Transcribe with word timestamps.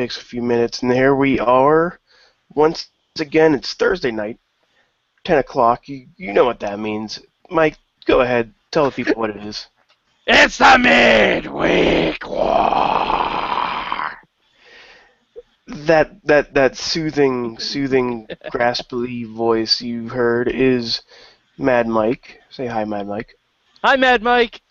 takes 0.00 0.16
a 0.16 0.24
few 0.24 0.40
minutes, 0.40 0.82
and 0.82 0.90
here 0.90 1.14
we 1.14 1.38
are. 1.38 2.00
Once 2.48 2.88
again, 3.18 3.54
it's 3.54 3.74
Thursday 3.74 4.10
night, 4.10 4.38
10 5.24 5.36
o'clock. 5.36 5.90
You, 5.90 6.06
you 6.16 6.32
know 6.32 6.46
what 6.46 6.60
that 6.60 6.78
means. 6.78 7.20
Mike, 7.50 7.76
go 8.06 8.22
ahead. 8.22 8.54
Tell 8.70 8.86
the 8.86 8.92
people 8.92 9.14
what 9.16 9.28
it 9.30 9.36
is. 9.36 9.66
It's 10.26 10.58
the 10.58 10.78
midweek 10.78 12.24
war. 12.24 12.46
That 15.66 16.24
that 16.24 16.54
that 16.54 16.76
soothing, 16.76 17.58
soothing, 17.58 18.28
graspy 18.52 19.26
voice 19.26 19.80
you 19.80 20.08
heard 20.08 20.46
is 20.48 21.02
Mad 21.58 21.88
Mike. 21.88 22.40
Say 22.48 22.66
hi, 22.66 22.84
Mad 22.84 23.08
Mike. 23.08 23.34
Hi, 23.82 23.96
Mad 23.96 24.22
Mike. 24.22 24.62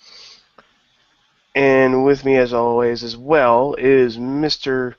And 1.56 2.06
with 2.06 2.24
me, 2.24 2.38
as 2.38 2.54
always, 2.54 3.04
as 3.04 3.18
well, 3.18 3.74
is 3.74 4.18
Mr. 4.18 4.96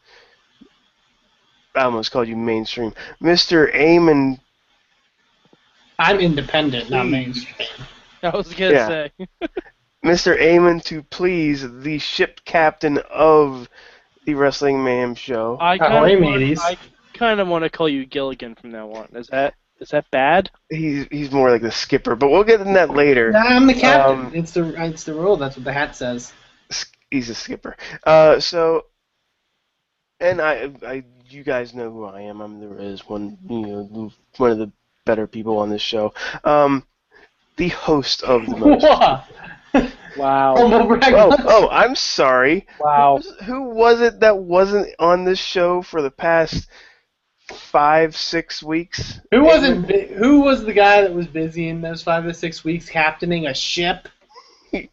I 1.74 1.82
almost 1.82 2.10
called 2.10 2.28
you 2.28 2.36
mainstream. 2.36 2.94
Mr. 3.22 3.72
Eamon. 3.74 4.40
I'm 5.98 6.18
independent, 6.18 6.90
not 6.90 7.08
mainstream. 7.08 7.68
I 8.22 8.30
was 8.30 8.52
gonna 8.54 8.72
Yeah. 8.72 8.88
say. 8.88 9.12
Mr. 10.04 10.38
Eamon 10.38 10.82
to 10.84 11.02
please 11.02 11.66
the 11.82 11.98
ship 11.98 12.40
captain 12.44 12.98
of 13.10 13.68
the 14.24 14.34
Wrestling 14.34 14.82
Mayhem 14.82 15.14
show. 15.14 15.58
I 15.60 15.78
kind 15.78 16.22
of. 16.22 16.58
I 16.60 16.76
kind 17.14 17.40
of 17.40 17.48
want 17.48 17.64
to 17.64 17.70
call 17.70 17.88
you 17.88 18.06
Gilligan 18.06 18.54
from 18.54 18.70
now 18.70 18.90
on. 18.92 19.08
Is 19.14 19.26
that 19.28 19.54
is 19.80 19.90
that 19.90 20.10
bad? 20.10 20.50
He's 20.68 21.06
he's 21.10 21.30
more 21.30 21.50
like 21.50 21.62
the 21.62 21.70
skipper, 21.70 22.14
but 22.14 22.30
we'll 22.30 22.44
get 22.44 22.60
in 22.60 22.72
that 22.74 22.90
later. 22.90 23.32
Nah, 23.32 23.40
I'm 23.40 23.66
the 23.66 23.74
captain. 23.74 24.26
Um, 24.26 24.32
it's 24.34 24.52
the 24.52 24.84
it's 24.84 25.04
the 25.04 25.14
rule. 25.14 25.36
That's 25.36 25.56
what 25.56 25.64
the 25.64 25.72
hat 25.72 25.96
says. 25.96 26.32
He's 27.10 27.28
a 27.28 27.34
skipper. 27.34 27.76
Uh, 28.04 28.38
so, 28.38 28.86
and 30.20 30.40
I, 30.40 30.70
I, 30.86 31.02
you 31.32 31.42
guys 31.42 31.74
know 31.74 31.90
who 31.90 32.04
I 32.04 32.22
am. 32.22 32.40
I'm 32.40 32.60
the 32.60 32.68
Riz, 32.68 33.08
one, 33.08 33.38
you 33.48 33.66
know, 33.66 34.12
one 34.36 34.50
of 34.50 34.58
the 34.58 34.70
better 35.04 35.26
people 35.26 35.58
on 35.58 35.70
this 35.70 35.82
show. 35.82 36.12
Um, 36.44 36.84
the 37.56 37.68
host 37.68 38.22
of 38.22 38.46
the 38.46 38.56
most. 38.56 38.84
Wow. 40.16 40.54
Oh, 40.56 41.36
oh, 41.46 41.68
I'm 41.70 41.94
sorry. 41.94 42.66
Wow. 42.80 43.20
Who 43.44 43.70
was 43.70 44.00
it 44.00 44.20
that 44.20 44.38
wasn't 44.38 44.94
on 44.98 45.24
this 45.24 45.38
show 45.38 45.82
for 45.82 46.02
the 46.02 46.10
past 46.10 46.68
five, 47.48 48.16
six 48.16 48.62
weeks? 48.62 49.20
Who 49.30 49.44
wasn't? 49.44 49.90
Who 49.90 50.40
was 50.40 50.64
the 50.64 50.72
guy 50.72 51.02
that 51.02 51.14
was 51.14 51.26
busy 51.26 51.68
in 51.68 51.80
those 51.80 52.02
five 52.02 52.24
to 52.24 52.34
six 52.34 52.64
weeks 52.64 52.88
captaining 52.88 53.46
a 53.46 53.54
ship? 53.54 54.08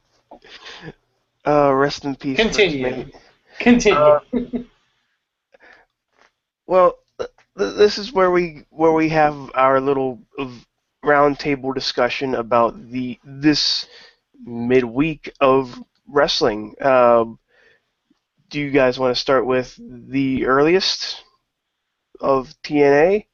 Uh, 1.45 1.73
rest 1.73 2.03
in 2.03 2.13
peace. 2.13 2.35
Continue. 2.35 3.09
Continue. 3.57 3.97
Uh, 3.97 4.19
Well, 6.67 6.97
th- 7.19 7.31
th- 7.57 7.75
this 7.77 7.97
is 7.97 8.13
where 8.13 8.31
we 8.31 8.65
where 8.69 8.93
we 8.93 9.09
have 9.09 9.51
our 9.55 9.81
little 9.81 10.21
roundtable 11.03 11.73
discussion 11.73 12.35
about 12.35 12.91
the 12.91 13.19
this 13.23 13.87
midweek 14.45 15.31
of 15.41 15.81
wrestling. 16.07 16.75
Um, 16.81 17.39
do 18.49 18.59
you 18.59 18.71
guys 18.71 18.99
want 18.99 19.15
to 19.15 19.21
start 19.21 19.45
with 19.45 19.77
the 19.79 20.45
earliest 20.45 21.23
of 22.21 22.53
TNA, 22.63 23.27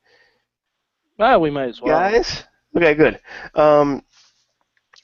Well, 1.17 1.41
we 1.41 1.49
might 1.51 1.69
as 1.69 1.81
well. 1.81 2.15
guys? 2.15 2.43
Okay, 2.75 2.95
good. 2.95 3.19
Um, 3.55 4.03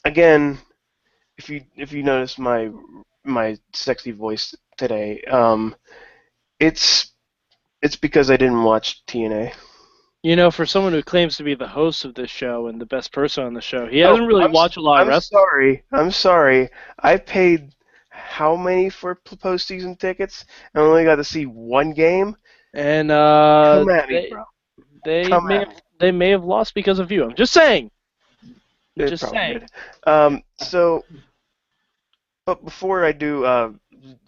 again, 0.06 0.60
if 1.38 1.50
you 1.50 1.64
if 1.76 1.92
you 1.94 2.04
notice 2.04 2.38
my 2.38 2.72
my 3.26 3.58
sexy 3.74 4.12
voice 4.12 4.56
today, 4.78 5.22
um, 5.24 5.76
it's 6.60 7.09
it's 7.82 7.96
because 7.96 8.30
I 8.32 8.38
didn't 8.38 8.64
watch 8.64 9.04
TNA. 9.06 9.54
You 10.22 10.36
know, 10.36 10.52
for 10.52 10.66
someone 10.66 10.92
who 10.92 11.02
claims 11.02 11.38
to 11.38 11.44
be 11.44 11.56
the 11.56 11.68
host 11.68 12.04
of 12.04 12.14
this 12.14 12.30
show 12.30 12.68
and 12.68 12.80
the 12.80 12.86
best 12.86 13.14
person 13.14 13.46
on 13.46 13.54
the 13.54 13.62
show, 13.62 13.88
he 13.88 14.00
hasn't 14.00 14.24
Oh, 14.24 14.26
really 14.28 14.42
I'm- 14.44 14.52
watched 14.52 14.76
a 14.78 14.82
lot 14.82 15.02
of 15.04 15.08
wrestling. 15.08 15.40
I'm 15.40 15.50
sorry. 15.50 15.84
I'm 15.94 16.12
sorry. 16.12 16.70
I 17.00 17.18
paid 17.18 17.74
how 18.10 18.56
many 18.58 18.90
for 18.90 19.16
postseason 19.16 19.98
tickets? 19.98 20.44
and 20.74 20.84
only 20.84 21.06
got 21.06 21.16
to 21.16 21.24
see 21.24 21.46
one 21.46 21.92
game. 21.94 22.36
And 22.74 23.12
uh, 23.12 23.78
Come 23.80 23.90
at 23.92 24.10
me, 24.10 24.16
they, 24.16 24.30
bro. 24.30 24.44
they 25.06 25.24
Come 25.30 25.48
may 25.48 25.60
have, 25.60 25.82
they 26.02 26.12
may 26.12 26.30
have 26.32 26.44
lost 26.44 26.74
because 26.76 27.00
of 27.00 27.12
you. 27.12 27.24
I'm 27.24 27.36
just 27.36 27.54
saying. 27.54 27.90
They 28.98 29.08
just 29.08 29.30
saying. 29.30 29.60
did. 29.60 29.70
Um, 30.06 30.44
so, 30.58 31.06
but 32.46 32.64
before 32.66 33.06
I 33.06 33.14
do, 33.14 33.46
uh, 33.46 33.72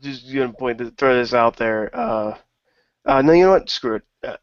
just 0.01 0.33
gonna 0.33 0.53
point 0.53 0.77
to 0.77 0.89
throw 0.91 1.15
this 1.15 1.33
out 1.33 1.57
there. 1.57 1.93
Uh, 1.93 2.37
uh, 3.05 3.21
no, 3.21 3.33
you 3.33 3.45
know 3.45 3.51
what? 3.51 3.69
Screw 3.69 3.95
it. 3.95 4.03
Uh, 4.23 4.37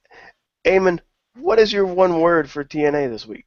Eamon, 0.67 1.01
what 1.37 1.59
is 1.59 1.73
your 1.73 1.87
one 1.87 2.21
word 2.21 2.51
for 2.51 2.65
TNA 2.65 3.11
this 3.11 3.27
week? 3.27 3.45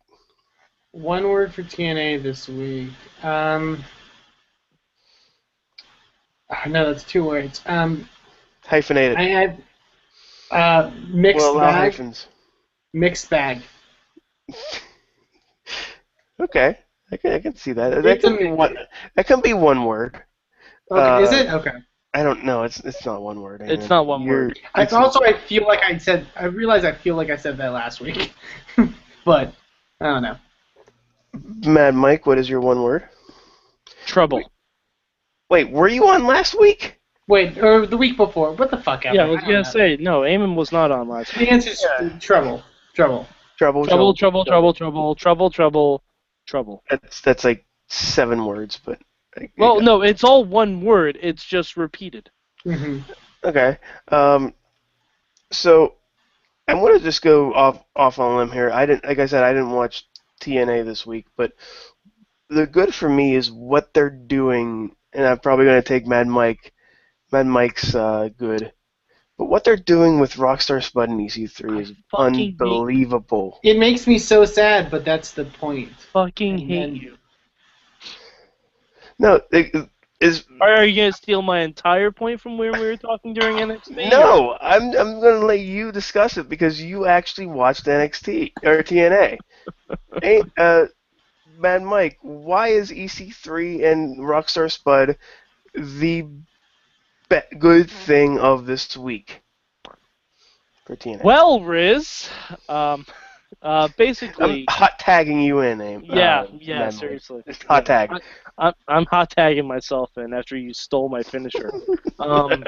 One 0.92 1.30
word 1.30 1.54
for 1.54 1.64
TNA 1.64 2.22
this 2.24 2.50
week. 2.50 2.92
Um. 3.24 3.84
oh, 6.50 6.70
no, 6.70 6.92
that's 6.92 7.04
two 7.04 7.24
words. 7.26 7.62
Um, 7.66 8.08
Hyphenated. 8.66 9.18
I 9.18 9.24
had 9.24 9.64
uh, 10.52 10.92
mixed 11.08 11.42
well, 11.42 11.60
bag. 11.60 11.92
hyphens. 11.94 12.28
Mixed 12.94 13.30
bag. 13.30 13.62
Okay, 16.40 16.76
I 17.12 17.18
can, 17.18 17.34
I 17.34 17.40
can 17.40 17.56
see 17.56 17.72
that. 17.74 18.02
That 18.02 18.06
It's 18.08 18.26
can 18.26 18.36
be 18.36 18.48
one. 18.52 18.76
That 19.16 19.28
can 19.28 19.42
be 19.42 19.54
one 19.54 19.86
word. 19.86 20.24
Okay, 20.92 21.24
is 21.24 21.32
Uh, 21.32 21.36
it 21.36 21.50
okay? 21.54 21.72
I 22.14 22.24
don't 22.24 22.44
know. 22.44 22.64
It's 22.64 22.80
it's 22.82 23.06
not 23.06 23.22
one 23.22 23.42
word. 23.42 23.62
It's 23.64 23.90
not 23.90 24.06
one 24.06 24.22
You're- 24.24 24.48
word. 24.48 24.60
I 24.76 24.82
it's- 24.84 24.94
also 24.94 25.22
I 25.24 25.34
feel 25.34 25.66
like 25.66 25.80
I 25.84 25.98
said 25.98 26.28
I 26.36 26.46
realize 26.46 26.84
I 26.84 26.92
feel 26.92 27.16
like 27.16 27.30
I 27.30 27.38
said 27.38 27.58
that 27.58 27.70
last 27.72 28.02
week, 28.02 28.34
but 29.26 29.54
I 30.02 30.06
don't 30.06 30.24
know. 30.24 30.38
Mad 31.66 31.96
Mike, 31.96 32.26
what 32.26 32.38
is 32.38 32.50
your 32.50 32.60
one 32.60 32.82
word? 32.84 33.08
Trouble. 34.06 34.44
Wait, 35.50 35.70
were 35.72 35.88
you 35.88 36.08
on 36.08 36.26
last 36.26 36.60
week? 36.60 37.00
Wait, 37.28 37.58
or 37.58 37.86
the 37.86 37.96
week 37.98 38.18
before? 38.18 38.52
What 38.54 38.72
the 38.72 38.78
fuck? 38.78 39.04
Happened? 39.04 39.16
Yeah, 39.16 39.24
I 39.26 39.28
was 39.30 39.38
don't 39.38 39.46
gonna 39.50 39.58
know. 39.64 39.70
say 39.70 39.98
no. 39.98 40.22
Eamon 40.22 40.56
was 40.56 40.72
not 40.74 40.92
on 40.92 41.08
last. 41.08 41.38
Week. 41.38 41.48
The 41.48 41.54
answer 41.54 41.70
is 41.70 41.80
trouble. 42.20 42.64
Trouble. 42.94 43.26
Trouble, 43.58 43.86
Trouble, 43.86 44.14
trouble, 44.16 44.44
trouble, 44.44 44.74
trouble, 44.74 45.16
trouble, 45.16 45.50
trouble, 45.52 46.04
trouble. 46.48 46.84
That's 46.90 47.22
that's 47.22 47.44
like 47.46 47.66
seven 47.88 48.44
words, 48.46 48.80
but. 48.84 49.00
I- 49.38 49.50
Well, 49.58 49.82
no, 49.82 50.02
it's 50.02 50.24
all 50.24 50.44
one 50.44 50.82
word. 50.82 51.18
It's 51.22 51.46
just 51.46 51.78
repeated. 51.78 52.30
hmm 52.64 53.00
Okay. 53.44 53.78
Um. 54.10 54.54
So, 55.52 55.96
I'm 56.68 56.80
gonna 56.80 57.00
just 57.00 57.22
go 57.22 57.54
off 57.54 57.84
off 57.96 58.20
on 58.20 58.34
a 58.34 58.38
limb 58.38 58.52
here. 58.52 58.70
I 58.72 58.86
didn't, 58.86 59.04
like 59.06 59.20
I 59.20 59.26
said, 59.26 59.44
I 59.44 59.52
didn't 59.52 59.72
watch 59.72 60.06
TNA 60.42 60.86
this 60.86 61.06
week, 61.06 61.26
but 61.36 61.54
the 62.50 62.66
good 62.68 62.94
for 62.94 63.10
me 63.10 63.36
is 63.36 63.52
what 63.52 63.94
they're 63.94 64.10
doing, 64.10 64.96
and 65.14 65.26
I'm 65.26 65.40
probably 65.40 65.66
gonna 65.66 65.82
take 65.82 66.06
Mad 66.08 66.28
Mike, 66.28 66.74
Mad 67.32 67.48
Mike's 67.48 67.96
uh, 67.96 68.30
good. 68.38 68.72
But 69.38 69.46
what 69.46 69.64
they're 69.64 69.76
doing 69.76 70.20
with 70.20 70.34
Rockstar 70.36 70.84
Spud 70.84 71.10
and 71.10 71.20
EC3 71.20 71.82
is 71.82 71.94
fucking 72.12 72.34
hate- 72.36 72.56
unbelievable. 72.62 73.60
It 73.64 73.80
makes 73.80 74.06
me 74.06 74.20
so 74.20 74.46
sad, 74.46 74.92
but 74.92 75.04
that's 75.04 75.32
the 75.32 75.46
point. 75.46 75.90
Fucking 76.14 76.52
And 76.54 76.60
hate 76.62 76.80
then- 76.80 76.96
you. 76.96 77.18
No, 79.22 79.40
it, 79.52 79.88
is 80.20 80.46
Are 80.60 80.84
you 80.84 81.00
gonna 81.00 81.14
steal 81.14 81.44
my 81.44 81.60
entire 81.60 82.10
point 82.10 82.42
from 82.42 82.58
where 82.58 82.72
we 82.72 82.80
were 82.80 82.98
talking 82.98 83.36
during 83.36 83.58
NXT? 83.58 84.10
No, 84.10 84.58
I'm 84.60 84.98
I'm 84.98 85.22
gonna 85.22 85.46
let 85.46 85.60
you 85.60 85.92
discuss 85.92 86.38
it 86.38 86.50
because 86.50 86.82
you 86.82 87.06
actually 87.06 87.46
watched 87.46 87.86
NXT 87.86 88.54
or 88.64 88.82
TNA. 88.82 89.38
hey, 90.24 90.42
uh, 90.58 90.86
Mad 91.56 91.84
Mike, 91.84 92.18
why 92.24 92.70
is 92.70 92.90
EC3 92.90 93.92
and 93.92 94.18
Rockstar 94.18 94.72
Spud 94.72 95.18
the 95.76 96.24
be- 97.30 97.58
good 97.60 97.92
thing 97.92 98.40
of 98.40 98.66
this 98.66 98.98
week 98.98 99.44
for 100.86 100.96
TNA? 100.96 101.24
Well, 101.24 101.62
Riz, 101.62 102.28
um, 102.68 103.06
uh, 103.62 103.88
I'm 103.88 103.94
basically, 103.98 104.66
hot 104.70 104.98
tagging 105.00 105.42
you 105.42 105.60
in, 105.60 105.82
Aim. 105.82 106.04
yeah, 106.06 106.42
uh, 106.42 106.48
yeah, 106.60 106.86
Mike. 106.86 106.94
seriously. 106.94 107.44
Just 107.46 107.64
hot 107.64 107.86
tag. 107.86 108.12
I'm, 108.58 108.74
I'm 108.88 109.06
hot 109.06 109.30
tagging 109.30 109.68
myself 109.68 110.12
in 110.18 110.34
after 110.34 110.58
you 110.58 110.74
stole 110.74 111.10
my 111.10 111.22
finisher. 111.22 111.72
um, 112.20 112.64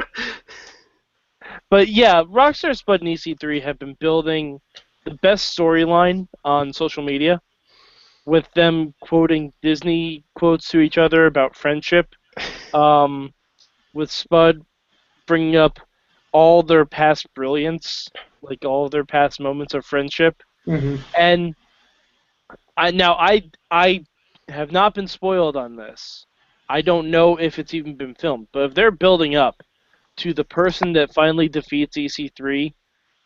but 1.70 1.88
yeah, 1.88 2.24
Rockstar 2.24 2.78
Spud 2.78 3.02
and 3.02 3.10
EC3 3.10 3.62
have 3.64 3.80
been 3.80 3.96
building 4.00 4.60
the 5.06 5.16
best 5.22 5.58
storyline 5.58 6.28
on 6.46 6.72
social 6.72 7.04
media, 7.04 7.42
with 8.26 8.52
them 8.54 8.94
quoting 9.02 9.52
Disney 9.62 10.24
quotes 10.36 10.70
to 10.70 10.80
each 10.80 10.98
other 10.98 11.26
about 11.26 11.56
friendship. 11.56 12.08
Um, 12.74 13.32
with 13.94 14.10
Spud 14.10 14.66
bringing 15.28 15.56
up 15.56 15.80
all 16.32 16.64
their 16.64 16.86
past 16.86 17.32
brilliance, 17.36 18.10
like 18.42 18.66
all 18.66 18.90
their 18.90 19.06
past 19.06 19.40
moments 19.40 19.76
of 19.76 19.86
friendship, 19.86 20.42
hmm 20.66 20.96
and 21.18 21.56
I 22.78 22.92
now 22.92 23.16
I 23.16 23.50
I 23.72 24.06
have 24.50 24.72
not 24.72 24.94
been 24.94 25.08
spoiled 25.08 25.56
on 25.56 25.76
this. 25.76 26.26
I 26.70 26.82
don't 26.82 27.12
know 27.12 27.38
if 27.38 27.60
it's 27.60 27.74
even 27.74 27.96
been 27.96 28.16
filmed, 28.16 28.48
but 28.54 28.64
if 28.64 28.74
they're 28.74 28.92
building 28.92 29.36
up 29.36 29.62
to 30.18 30.34
the 30.34 30.44
person 30.44 30.94
that 30.94 31.14
finally 31.14 31.50
defeats 31.50 31.98
EC3 31.98 32.74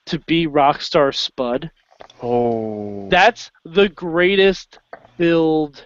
to 0.08 0.20
be 0.20 0.48
Rockstar 0.48 1.14
Spud. 1.16 1.72
Oh. 2.22 3.08
That's 3.10 3.52
the 3.66 3.90
greatest 3.90 4.80
build 5.18 5.86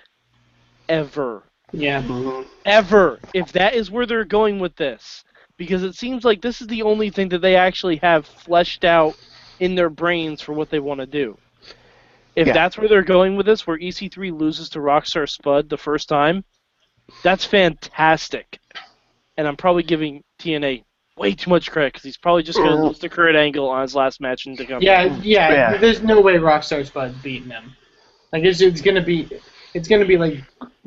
ever. 0.89 1.49
Yeah. 1.71 2.01
Mhm. 2.01 2.45
Ever. 2.65 3.21
If 3.33 3.51
that 3.53 3.73
is 3.73 3.91
where 3.91 4.05
they're 4.05 4.25
going 4.25 4.59
with 4.59 4.75
this. 4.75 5.23
Because 5.57 5.83
it 5.83 5.95
seems 5.95 6.23
like 6.25 6.41
this 6.41 6.61
is 6.61 6.67
the 6.67 6.83
only 6.83 7.09
thing 7.09 7.29
that 7.29 7.39
they 7.41 7.55
actually 7.55 7.97
have 7.97 8.25
fleshed 8.27 8.83
out 8.85 9.17
in 9.61 9.75
their 9.75 9.89
brains 9.89 10.41
for 10.41 10.53
what 10.53 10.69
they 10.69 10.79
want 10.79 10.99
to 10.99 11.05
do. 11.05 11.37
If 12.35 12.47
Yeah. 12.47 12.53
that's 12.53 12.77
where 12.77 12.87
they're 12.89 13.03
going 13.03 13.35
with 13.35 13.45
this, 13.45 13.65
where 13.67 13.77
EC3 13.77 14.31
loses 14.31 14.69
to 14.69 14.79
Rockstar 14.79 15.29
Spud 15.29 15.69
the 15.69 15.77
first 15.77 16.09
time, 16.09 16.43
that's 17.23 17.45
fantastic. 17.45 18.59
And 19.37 19.47
I'm 19.47 19.55
probably 19.55 19.83
giving 19.83 20.23
TNA 20.39 20.83
way 21.17 21.33
too 21.33 21.49
much 21.49 21.69
credit 21.69 21.93
because 21.93 22.03
he's 22.03 22.17
probably 22.17 22.41
just 22.41 22.57
going 22.57 22.71
to 22.71 22.77
Mhm. 22.77 22.87
lose 22.87 22.99
to 22.99 23.09
Kurt 23.09 23.35
Angle 23.35 23.69
on 23.69 23.83
his 23.83 23.93
last 23.95 24.19
match 24.19 24.47
in 24.47 24.55
Tacoma. 24.57 24.81
Yeah, 24.81 25.03
yeah, 25.21 25.51
Yeah. 25.53 25.77
There's 25.77 26.01
no 26.01 26.19
way 26.21 26.35
Rockstar 26.35 26.85
Spud's 26.85 27.15
beating 27.21 27.49
him. 27.51 27.75
Like 28.33 28.43
it's, 28.45 28.61
it's 28.61 28.81
gonna 28.81 29.01
be, 29.03 29.27
it's 29.73 29.87
gonna 29.89 30.05
be 30.05 30.17
like 30.17 30.37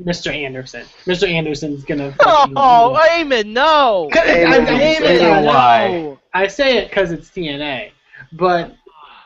Mr. 0.03 0.33
Anderson. 0.33 0.83
Mr. 1.05 1.29
Anderson's 1.29 1.85
gonna. 1.85 2.13
Oh, 2.19 2.99
Eamon, 3.11 3.45
no! 3.53 4.09
I, 4.15 4.19
I, 4.19 4.59
Eamon, 4.59 4.67
I, 4.67 4.93
say 4.97 5.17
say 5.19 5.45
why. 5.45 5.87
No. 5.91 6.19
I 6.33 6.47
say 6.47 6.77
it 6.79 6.89
because 6.89 7.11
it's 7.11 7.29
TNA, 7.29 7.91
but 8.33 8.75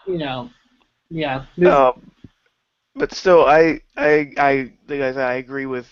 you 0.07 0.18
know, 0.18 0.50
yeah. 1.09 1.45
Uh, 1.63 1.94
but 2.95 3.13
still, 3.13 3.45
I, 3.45 3.81
I, 3.95 4.31
I, 4.38 4.74
I 4.89 4.95
I 4.95 5.33
agree 5.36 5.65
with 5.65 5.88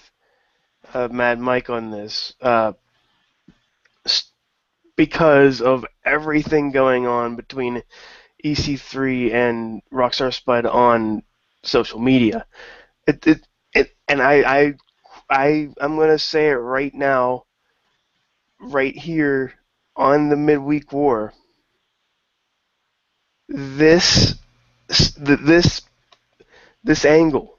uh, 0.93 1.07
Mad 1.09 1.39
Mike 1.39 1.69
on 1.69 1.91
this. 1.91 2.33
Uh, 2.41 2.73
because 4.97 5.61
of 5.61 5.85
everything 6.03 6.71
going 6.71 7.07
on 7.07 7.35
between 7.35 7.83
EC3 8.43 9.31
and 9.31 9.81
Rockstar 9.93 10.33
Spud 10.33 10.65
on 10.65 11.23
social 11.63 11.99
media. 11.99 12.45
It, 13.05 13.25
it, 13.25 13.47
it 13.73 13.95
and 14.07 14.21
I, 14.21 14.33
I, 14.41 14.73
I, 15.29 15.69
I'm 15.79 15.95
gonna 15.97 16.19
say 16.19 16.49
it 16.49 16.55
right 16.55 16.93
now, 16.93 17.45
right 18.59 18.95
here 18.95 19.53
on 19.95 20.29
the 20.29 20.35
midweek 20.35 20.91
war. 20.91 21.33
This, 23.49 24.35
this, 25.17 25.81
this 26.83 27.05
angle 27.05 27.57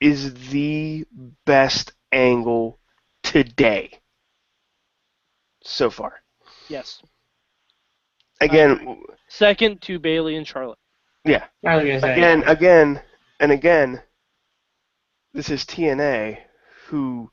is 0.00 0.34
the 0.50 1.06
best 1.46 1.92
angle 2.12 2.78
today 3.22 4.00
so 5.62 5.90
far. 5.90 6.20
Yes. 6.68 7.02
Again, 8.40 8.86
uh, 8.86 9.12
Second 9.28 9.80
to 9.82 9.98
Bayley 9.98 10.36
and 10.36 10.46
Charlotte. 10.46 10.78
yeah. 11.24 11.44
I 11.66 11.80
say. 12.00 12.12
Again, 12.12 12.42
again, 12.46 13.02
and 13.40 13.50
again, 13.50 14.02
this 15.32 15.50
is 15.50 15.64
TNA, 15.64 16.38
who, 16.86 17.30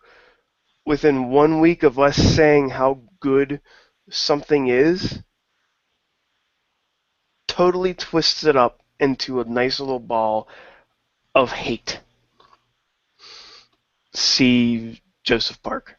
within 0.86 1.30
one 1.30 1.60
week 1.60 1.84
of 1.84 2.00
us 2.00 2.16
saying 2.16 2.70
how 2.70 3.02
good 3.20 3.62
something 4.10 4.68
is, 4.68 5.22
totally 7.52 7.94
twists 7.94 8.46
it 8.46 8.56
up 8.56 8.80
into 8.98 9.42
a 9.42 9.44
nice 9.44 9.82
little 9.82 10.00
ball 10.00 10.48
of 11.36 11.52
hate. 11.52 12.00
See 14.14 15.02
Joseph 15.24 15.62
Park 15.62 15.98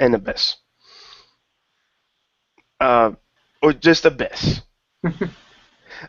and 0.00 0.14
Abyss. 0.14 0.56
Uh, 2.80 3.12
or 3.62 3.72
just 3.72 4.04
Abyss. 4.04 4.62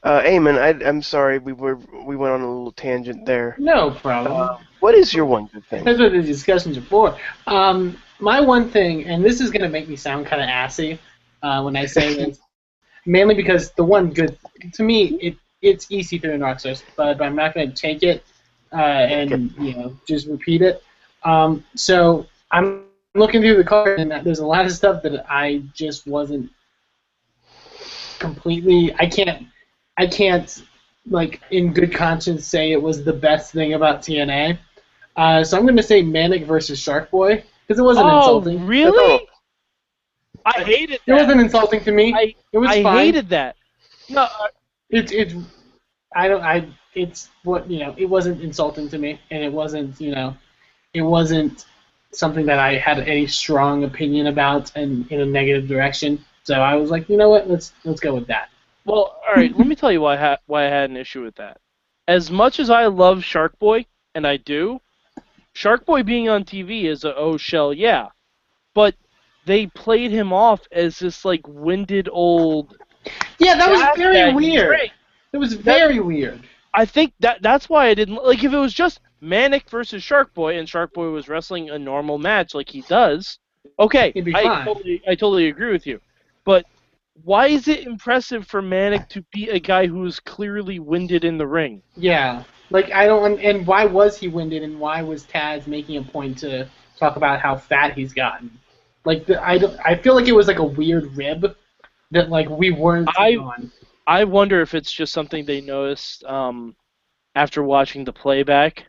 Uh, 0.01 0.21
Eamon, 0.21 0.57
I, 0.57 0.87
I'm 0.87 1.03
sorry, 1.03 1.37
we 1.37 1.53
were 1.53 1.77
we 2.03 2.15
went 2.15 2.33
on 2.33 2.41
a 2.41 2.47
little 2.47 2.71
tangent 2.71 3.27
there. 3.27 3.55
No 3.59 3.91
problem. 3.91 4.33
Uh, 4.33 4.57
what 4.79 4.95
is 4.95 5.13
your 5.13 5.25
one 5.25 5.45
good 5.53 5.63
thing? 5.65 5.83
That's 5.83 5.99
what 5.99 6.13
the 6.13 6.21
discussions 6.23 6.79
are 6.79 6.81
for. 6.81 7.15
Um, 7.45 8.01
my 8.19 8.39
one 8.41 8.71
thing, 8.71 9.05
and 9.05 9.23
this 9.23 9.39
is 9.39 9.51
going 9.51 9.61
to 9.61 9.69
make 9.69 9.87
me 9.87 9.95
sound 9.95 10.25
kind 10.25 10.41
of 10.41 10.49
assy 10.49 10.99
uh, 11.43 11.61
when 11.61 11.75
I 11.75 11.85
say 11.85 12.15
this, 12.15 12.39
mainly 13.05 13.35
because 13.35 13.71
the 13.71 13.83
one 13.83 14.11
good, 14.11 14.37
to 14.73 14.83
me, 14.83 15.05
it 15.21 15.37
it's 15.61 15.85
EC3 15.85 16.33
and 16.33 16.43
Rockstar, 16.43 16.81
but 16.97 17.21
I'm 17.21 17.35
not 17.35 17.53
going 17.53 17.69
to 17.69 17.75
take 17.75 18.03
it 18.03 18.23
uh, 18.73 18.75
and 18.75 19.53
you 19.57 19.73
know 19.73 19.95
just 20.07 20.27
repeat 20.27 20.61
it. 20.61 20.83
Um, 21.23 21.63
so 21.75 22.27
I'm 22.51 22.85
looking 23.15 23.41
through 23.41 23.57
the 23.57 23.63
card, 23.63 23.99
and 23.99 24.11
there's 24.25 24.39
a 24.39 24.45
lot 24.45 24.65
of 24.65 24.71
stuff 24.71 25.03
that 25.03 25.25
I 25.31 25.63
just 25.73 26.07
wasn't 26.07 26.51
completely. 28.19 28.93
I 28.99 29.07
can't. 29.07 29.47
I 29.97 30.07
can't 30.07 30.63
like 31.09 31.41
in 31.51 31.73
good 31.73 31.93
conscience 31.93 32.47
say 32.47 32.71
it 32.71 32.81
was 32.81 33.03
the 33.03 33.13
best 33.13 33.51
thing 33.51 33.73
about 33.73 34.01
TNA. 34.01 34.57
Uh, 35.15 35.43
so 35.43 35.57
I'm 35.57 35.63
going 35.63 35.77
to 35.77 35.83
say 35.83 36.01
Manik 36.01 36.45
versus 36.45 36.79
Shark 36.79 37.11
Boy 37.11 37.43
because 37.67 37.79
it 37.79 37.83
wasn't 37.83 38.07
oh, 38.07 38.17
insulting. 38.17 38.65
really? 38.65 39.27
I 40.45 40.63
hated 40.63 40.99
That. 41.05 41.13
It 41.13 41.21
wasn't 41.21 41.41
insulting 41.41 41.83
to 41.83 41.91
me. 41.91 42.13
I, 42.13 42.35
it 42.51 42.57
was 42.57 42.69
I 42.69 42.83
fine. 42.83 42.97
hated 42.97 43.29
that. 43.29 43.55
No, 44.09 44.23
uh, 44.23 44.47
It's 44.89 45.11
it's 45.11 45.33
I 46.15 46.27
don't 46.27 46.43
I 46.43 46.67
it's 46.93 47.29
what 47.43 47.69
you 47.69 47.79
know 47.79 47.95
it 47.97 48.05
wasn't 48.05 48.41
insulting 48.41 48.89
to 48.89 48.97
me 48.97 49.19
and 49.31 49.43
it 49.43 49.51
wasn't 49.51 49.99
you 49.99 50.11
know 50.13 50.35
it 50.93 51.01
wasn't 51.01 51.65
something 52.11 52.45
that 52.45 52.59
I 52.59 52.75
had 52.77 52.99
any 52.99 53.25
strong 53.27 53.83
opinion 53.83 54.27
about 54.27 54.71
and 54.75 55.09
in 55.11 55.21
a 55.21 55.25
negative 55.25 55.67
direction. 55.67 56.23
So 56.43 56.55
I 56.55 56.75
was 56.75 56.91
like, 56.91 57.09
you 57.09 57.17
know 57.17 57.29
what, 57.29 57.49
let's 57.49 57.73
let's 57.85 57.99
go 57.99 58.13
with 58.13 58.27
that. 58.27 58.49
Well, 58.85 59.17
all 59.27 59.35
right. 59.35 59.57
let 59.57 59.65
me 59.67 59.75
tell 59.75 59.91
you 59.91 60.01
why 60.01 60.15
I, 60.15 60.17
ha- 60.17 60.37
why 60.45 60.65
I 60.65 60.69
had 60.69 60.89
an 60.89 60.97
issue 60.97 61.23
with 61.23 61.35
that. 61.35 61.57
As 62.07 62.29
much 62.29 62.59
as 62.59 62.69
I 62.69 62.87
love 62.87 63.23
Shark 63.23 63.57
Boy, 63.57 63.85
and 64.13 64.27
I 64.27 64.35
do, 64.37 64.81
Shark 65.53 65.85
Boy 65.85 66.03
being 66.03 66.27
on 66.27 66.43
TV 66.43 66.83
is 66.83 67.03
a 67.05 67.15
oh 67.15 67.37
shell 67.37 67.73
yeah, 67.73 68.09
but 68.73 68.95
they 69.45 69.67
played 69.67 70.11
him 70.11 70.31
off 70.31 70.61
as 70.71 70.99
this 70.99 71.25
like 71.25 71.47
winded 71.47 72.09
old. 72.11 72.77
Yeah, 73.39 73.55
that 73.55 73.69
was 73.69 73.97
very 73.97 74.33
weird. 74.33 74.91
It 75.31 75.37
was 75.37 75.53
very 75.53 75.99
weird. 75.99 76.41
I 76.73 76.85
think 76.85 77.13
that 77.19 77.41
that's 77.41 77.69
why 77.69 77.87
I 77.87 77.93
didn't 77.93 78.23
like 78.23 78.43
if 78.43 78.53
it 78.53 78.57
was 78.57 78.73
just 78.73 78.99
Manik 79.21 79.69
versus 79.69 80.03
Shark 80.03 80.33
Boy 80.33 80.57
and 80.57 80.67
Shark 80.67 80.93
Boy 80.93 81.09
was 81.09 81.27
wrestling 81.27 81.69
a 81.69 81.79
normal 81.79 82.17
match 82.17 82.53
like 82.53 82.69
he 82.69 82.81
does. 82.81 83.39
Okay, 83.79 84.13
I 84.15 84.63
totally 84.65 85.01
I 85.07 85.15
totally 85.15 85.49
agree 85.49 85.71
with 85.71 85.85
you. 85.85 85.99
But 86.45 86.65
why 87.23 87.47
is 87.47 87.67
it 87.67 87.85
impressive 87.85 88.47
for 88.47 88.61
Manik 88.61 89.07
to 89.09 89.23
beat 89.31 89.49
a 89.49 89.59
guy 89.59 89.87
who 89.87 90.05
is 90.05 90.19
clearly 90.19 90.79
winded 90.79 91.23
in 91.23 91.37
the 91.37 91.47
ring? 91.47 91.81
Yeah, 91.95 92.43
like 92.69 92.91
I 92.91 93.05
don't. 93.05 93.39
And 93.39 93.67
why 93.67 93.85
was 93.85 94.17
he 94.17 94.27
winded? 94.27 94.63
And 94.63 94.79
why 94.79 95.01
was 95.01 95.25
Taz 95.25 95.67
making 95.67 95.97
a 95.97 96.03
point 96.03 96.37
to 96.39 96.67
talk 96.97 97.15
about 97.15 97.39
how 97.39 97.55
fat 97.55 97.93
he's 97.93 98.13
gotten? 98.13 98.51
Like 99.05 99.25
the, 99.25 99.41
I. 99.41 99.59
I 99.83 99.95
feel 99.95 100.15
like 100.15 100.27
it 100.27 100.33
was 100.35 100.47
like 100.47 100.59
a 100.59 100.63
weird 100.63 101.15
rib 101.17 101.55
that 102.11 102.29
like 102.29 102.49
we 102.49 102.71
weren't 102.71 103.09
I- 103.17 103.35
on. 103.35 103.71
I 104.05 104.25
wonder 104.25 104.61
if 104.61 104.73
it's 104.73 104.91
just 104.91 105.13
something 105.13 105.45
they 105.45 105.61
noticed 105.61 106.25
um, 106.25 106.75
after 107.35 107.63
watching 107.63 108.03
the 108.03 108.11
playback, 108.11 108.85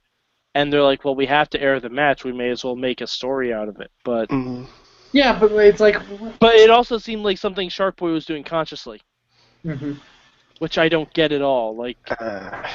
and 0.54 0.72
they're 0.72 0.82
like, 0.82 1.04
"Well, 1.04 1.14
we 1.14 1.26
have 1.26 1.48
to 1.50 1.60
air 1.62 1.78
the 1.80 1.88
match. 1.88 2.24
We 2.24 2.32
may 2.32 2.50
as 2.50 2.64
well 2.64 2.74
make 2.76 3.00
a 3.00 3.06
story 3.06 3.52
out 3.52 3.68
of 3.68 3.80
it." 3.80 3.90
But 4.04 4.28
Mhm. 4.30 4.68
Yeah, 5.12 5.38
but 5.38 5.52
it's 5.52 5.80
like. 5.80 5.96
but 6.40 6.54
it 6.56 6.70
also 6.70 6.98
seemed 6.98 7.22
like 7.24 7.38
something 7.38 7.68
Shark 7.68 7.96
Boy 7.96 8.10
was 8.10 8.26
doing 8.26 8.42
consciously, 8.44 9.00
hmm 9.62 9.92
which 10.60 10.78
I 10.78 10.88
don't 10.88 11.12
get 11.14 11.32
at 11.32 11.42
all. 11.42 11.76
Like 11.76 11.98
Uh, 12.20 12.68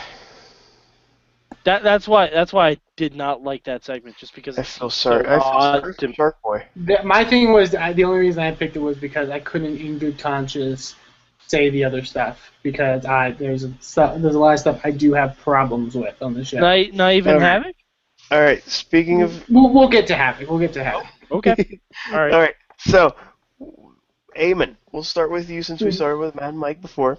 that. 1.66 1.84
That's 1.84 2.08
why. 2.08 2.30
That's 2.30 2.54
why 2.54 2.70
I 2.70 2.78
did 2.96 3.16
not 3.16 3.44
like 3.44 3.63
that 3.66 3.84
segment, 3.84 4.18
just 4.18 4.36
because 4.36 4.58
I 4.58 4.62
it's 4.62 4.78
feel 4.78 4.89
sorry. 4.89 5.24
so 5.25 5.30
I 5.30 5.39
feel 5.39 5.62
sorry 5.62 5.94
for 5.94 6.13
Shark 6.13 6.42
Boy. 6.42 6.66
That, 6.75 7.06
my 7.06 7.24
thing 7.25 7.51
was 7.54 7.75
I, 7.75 7.94
the 7.94 8.04
only 8.04 8.20
reason 8.20 8.44
I 8.44 8.51
picked 8.51 8.75
it 8.75 8.80
was 8.80 8.98
because 8.98 9.30
I 9.30 9.39
couldn't, 9.39 9.78
in 9.78 9.98
good 10.00 10.18
conscience, 10.20 10.96
say 11.48 11.70
the 11.70 11.84
other 11.84 12.04
stuff 12.06 12.51
because 12.63 13.06
I 13.06 13.32
there's 13.32 13.63
a 13.63 13.68
there's 13.96 14.36
a 14.36 14.39
lot 14.39 14.54
of 14.54 14.60
stuff 14.60 14.82
I 14.84 14.92
do 14.92 15.13
have 15.13 15.38
problems 15.39 15.96
with 15.96 16.22
on 16.22 16.34
the 16.34 16.44
show. 16.46 16.60
Not, 16.60 16.94
not 16.94 17.13
even 17.13 17.36
Okay. 17.36 17.46
Havok. 17.46 17.74
All 18.32 18.42
right. 18.42 18.63
Speaking 18.63 19.24
of, 19.24 19.50
We'll, 19.50 19.74
we'll 19.74 19.89
get 19.89 20.06
to 20.08 20.13
Havok. 20.13 20.48
We'll 20.48 20.60
get 20.60 20.74
to 20.74 20.84
Havok. 20.84 21.08
Okay. 21.32 21.56
All 22.13 22.20
right. 22.20 22.34
all 22.34 22.39
right. 22.39 22.56
So, 22.78 23.16
Eamon, 24.38 24.75
we'll 24.92 25.04
start 25.04 25.32
with 25.32 25.50
you 25.50 25.62
since 25.63 25.82
we 25.82 25.89
Mhm. 25.89 25.94
started 25.96 26.18
with 26.18 26.36
Mad 26.36 26.56
Mike 26.56 26.82
before. 26.82 27.18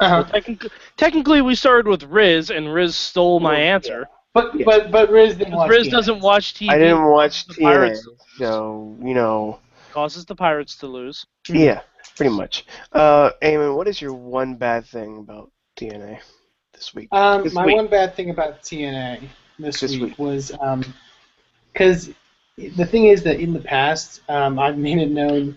Uh-huh. 0.00 0.22
Well, 0.22 0.24
technically, 0.32 0.70
technically, 0.96 1.42
we 1.42 1.54
started 1.54 1.88
with 1.88 2.02
Riz, 2.04 2.50
and 2.50 2.72
Riz 2.72 2.96
stole 2.96 3.40
my 3.40 3.52
Well, 3.52 3.58
yeah. 3.60 3.74
answer. 3.74 4.08
But 4.32 4.54
Yeah. 4.58 4.64
but 4.66 4.90
but 4.90 5.10
Riz 5.10 5.36
didn't 5.36 5.54
watch 5.54 5.70
Riz 5.70 5.86
TNA. 5.86 5.90
doesn't 5.90 6.20
watch 6.20 6.54
TV. 6.54 6.70
I 6.70 6.78
didn't 6.78 7.04
watch 7.04 7.46
The 7.46 7.54
TNA, 7.54 7.62
Pirates. 7.62 8.08
so 8.38 8.96
you 9.02 9.14
know, 9.14 9.60
Causes 9.92 10.24
the 10.24 10.34
Pirates 10.34 10.76
to 10.78 10.88
lose. 10.88 11.24
yeah, 11.48 11.80
pretty 12.16 12.34
much. 12.34 12.66
Uh, 12.92 13.30
Eamon, 13.42 13.76
what 13.76 13.86
is 13.86 14.00
your 14.02 14.12
one 14.12 14.56
bad 14.56 14.84
thing 14.86 15.18
about 15.18 15.52
TNA 15.76 16.18
this 16.72 16.92
week? 16.94 17.08
Um, 17.12 17.44
This 17.44 17.52
my 17.52 17.64
week. 17.66 17.76
one 17.76 17.86
bad 17.86 18.16
thing 18.16 18.30
about 18.30 18.62
TNA 18.62 19.20
this, 19.60 19.78
This 19.80 19.92
week, 19.92 20.02
week. 20.02 20.18
was 20.18 20.50
because 21.72 22.10
the 22.56 22.84
thing 22.86 23.06
is 23.06 23.22
that 23.22 23.38
in 23.38 23.52
the 23.52 23.60
past 23.60 24.20
um, 24.28 24.58
I've 24.58 24.78
made 24.78 24.98
it 24.98 25.10
known 25.12 25.56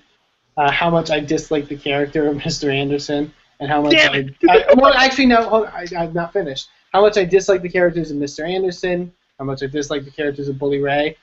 uh, 0.58 0.70
how 0.70 0.91
much 0.91 1.10
I 1.10 1.20
dislike 1.20 1.67
the 1.67 1.77
character 1.77 2.27
of 2.27 2.38
Mr. 2.38 2.72
Anderson, 2.72 3.34
and 3.60 3.70
how 3.70 3.82
much 3.82 3.96
I, 3.96 4.30
I 4.50 4.74
well 4.76 4.94
actually 4.94 5.26
no, 5.28 5.48
hold, 5.50 5.68
I, 5.68 5.86
I'm 5.98 6.14
not 6.14 6.34
finished. 6.34 6.70
How 6.94 7.02
much 7.02 7.18
I 7.18 7.26
dislike 7.26 7.62
the 7.62 7.70
characters 7.70 8.12
of 8.12 8.18
Mr. 8.18 8.48
Anderson, 8.48 9.12
how 9.40 9.46
much 9.46 9.62
I 9.64 9.68
dislike 9.68 10.06
the 10.06 10.12
characters 10.12 10.48
of 10.48 10.58
Bully 10.58 10.80
Ray. 10.80 11.18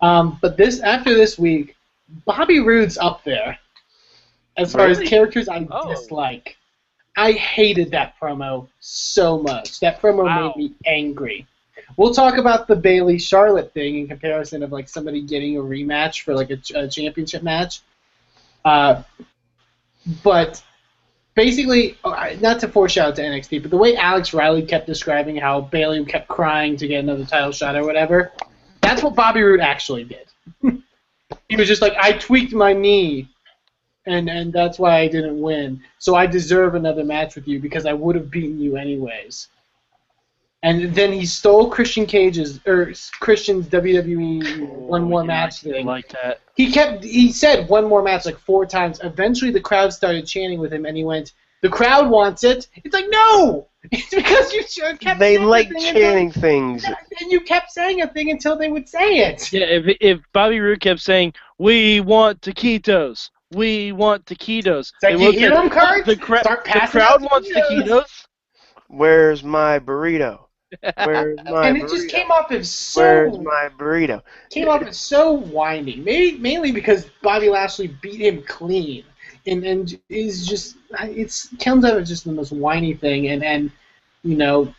Um, 0.00 0.38
but 0.40 0.56
this 0.56 0.80
after 0.80 1.14
this 1.14 1.38
week, 1.38 1.76
Bobby 2.24 2.60
Roode's 2.60 2.98
up 2.98 3.22
there 3.24 3.58
as 4.56 4.72
far 4.72 4.88
as 4.88 5.00
characters 5.00 5.48
I 5.48 5.66
Oh. 5.70 5.88
dislike. 5.88 6.56
I 7.16 7.32
hated 7.32 7.90
that 7.90 8.14
promo 8.20 8.68
so 8.80 9.38
much. 9.38 9.80
That 9.80 10.00
promo 10.00 10.24
Wow. 10.24 10.54
made 10.56 10.70
me 10.70 10.74
angry. 10.86 11.46
We'll 11.96 12.14
talk 12.14 12.38
about 12.38 12.66
the 12.68 12.76
Bayley 12.76 13.18
Charlotte 13.18 13.72
thing 13.74 13.96
in 13.98 14.08
comparison 14.08 14.62
of 14.62 14.72
like 14.72 14.88
somebody 14.88 15.20
getting 15.22 15.56
a 15.58 15.60
rematch 15.60 16.22
for 16.22 16.34
like 16.34 16.50
a, 16.50 16.56
ch- 16.56 16.72
a 16.72 16.88
championship 16.88 17.42
match. 17.42 17.80
Uh, 18.64 19.02
but 20.22 20.62
basically, 21.34 21.96
oh, 22.04 22.14
not 22.40 22.60
to 22.60 22.68
foreshadow 22.68 23.14
to 23.14 23.22
NXT, 23.22 23.62
but 23.62 23.70
the 23.70 23.76
way 23.76 23.96
Alex 23.96 24.34
Riley 24.34 24.62
kept 24.62 24.86
describing 24.86 25.36
how 25.36 25.60
Bayley 25.60 26.04
kept 26.04 26.28
crying 26.28 26.76
to 26.76 26.86
get 26.86 27.00
another 27.00 27.24
title 27.24 27.52
shot 27.52 27.76
or 27.76 27.84
whatever, 27.84 28.32
that's 28.80 29.02
what 29.02 29.14
Bobby 29.14 29.42
Roode 29.42 29.60
actually 29.60 30.04
did. 30.04 30.26
he 31.48 31.56
was 31.56 31.68
just 31.68 31.82
like, 31.82 31.94
I 31.98 32.12
tweaked 32.12 32.52
my 32.52 32.72
knee, 32.72 33.28
and 34.06 34.28
and 34.28 34.52
that's 34.52 34.78
why 34.78 34.98
I 34.98 35.08
didn't 35.08 35.40
win. 35.40 35.82
So 35.98 36.14
I 36.14 36.26
deserve 36.26 36.74
another 36.74 37.04
match 37.04 37.34
with 37.34 37.46
you 37.46 37.60
because 37.60 37.86
I 37.86 37.92
would 37.92 38.16
have 38.16 38.30
beaten 38.30 38.60
you 38.60 38.76
anyways. 38.76 39.48
And 40.64 40.94
then 40.94 41.12
he 41.12 41.26
stole 41.26 41.68
Christian 41.70 42.06
Cage's 42.06 42.60
or 42.66 42.92
Christian's 43.18 43.66
WWE 43.66 44.60
one 44.68 45.02
more 45.02 45.22
Yeah, 45.22 45.26
match 45.26 45.66
I 45.66 45.70
thing. 45.70 45.86
like 45.86 46.08
that. 46.10 46.40
He 46.54 46.70
kept 46.70 47.02
he 47.02 47.32
said 47.32 47.68
one 47.68 47.86
more 47.88 48.02
match 48.02 48.26
like 48.26 48.38
four 48.38 48.64
times. 48.66 49.00
Eventually 49.02 49.50
the 49.50 49.60
crowd 49.60 49.92
started 49.92 50.26
chanting 50.26 50.60
with 50.60 50.72
him 50.72 50.86
and 50.86 50.96
he 50.96 51.02
went, 51.04 51.32
The 51.62 51.68
crowd 51.68 52.08
wants 52.10 52.44
it. 52.44 52.68
It's 52.84 52.94
like 52.94 53.06
no 53.10 53.66
It's 53.90 54.14
because 54.14 54.52
you 54.52 54.62
sh- 54.62 54.98
kept 55.00 55.18
They 55.18 55.36
like 55.38 55.68
the 55.68 55.74
thing 55.74 55.94
chanting 55.94 56.30
things. 56.30 56.84
And 56.84 57.32
you 57.32 57.40
kept 57.40 57.72
saying 57.72 58.00
a 58.02 58.06
thing 58.06 58.30
until 58.30 58.56
they 58.56 58.68
would 58.68 58.88
say 58.88 59.16
it. 59.18 59.52
Yeah, 59.52 59.64
if 59.66 59.96
if 60.00 60.20
Bobby 60.32 60.60
Roode 60.60 60.80
kept 60.80 61.00
saying, 61.00 61.34
"We 61.58 61.98
want 62.00 62.40
taquitos, 62.42 63.30
we 63.50 63.90
want 63.90 64.24
taquitos," 64.26 64.92
It's 64.94 65.02
like, 65.02 65.18
you 65.18 65.32
hear 65.32 65.50
them, 65.50 65.68
Kurt? 65.68 66.06
The, 66.06 66.14
cra- 66.16 66.38
Start 66.40 66.64
the 66.64 66.70
crowd 66.70 67.24
out 67.24 67.30
wants 67.32 67.48
taquitos. 67.50 67.84
taquitos. 67.88 68.26
Where's 68.86 69.42
my 69.42 69.80
burrito? 69.80 70.44
Where's 71.02 71.38
my 71.48 71.68
and 71.68 71.76
burrito? 71.76 71.84
it 71.84 71.88
just 71.88 72.08
came 72.08 72.30
off 72.30 72.50
as 72.52 72.70
so 72.70 73.00
Where's 73.00 73.38
my 73.38 73.68
burrito? 73.78 74.22
came 74.50 74.68
off 74.68 74.82
as 74.82 74.98
so 74.98 75.32
whiny. 75.32 75.96
Maybe 75.96 76.38
mainly 76.38 76.72
because 76.72 77.06
Bobby 77.22 77.48
Lashley 77.48 77.88
beat 78.00 78.20
him 78.20 78.42
clean, 78.42 79.04
and 79.46 79.64
and 79.64 79.98
is 80.08 80.46
just 80.46 80.76
it's 81.00 81.48
comes 81.60 81.84
out 81.84 81.96
as 81.98 82.08
just 82.08 82.24
the 82.24 82.32
most 82.32 82.52
whiny 82.52 82.94
thing, 82.94 83.28
and 83.28 83.44
and 83.44 83.70
you 84.22 84.36
know, 84.36 84.74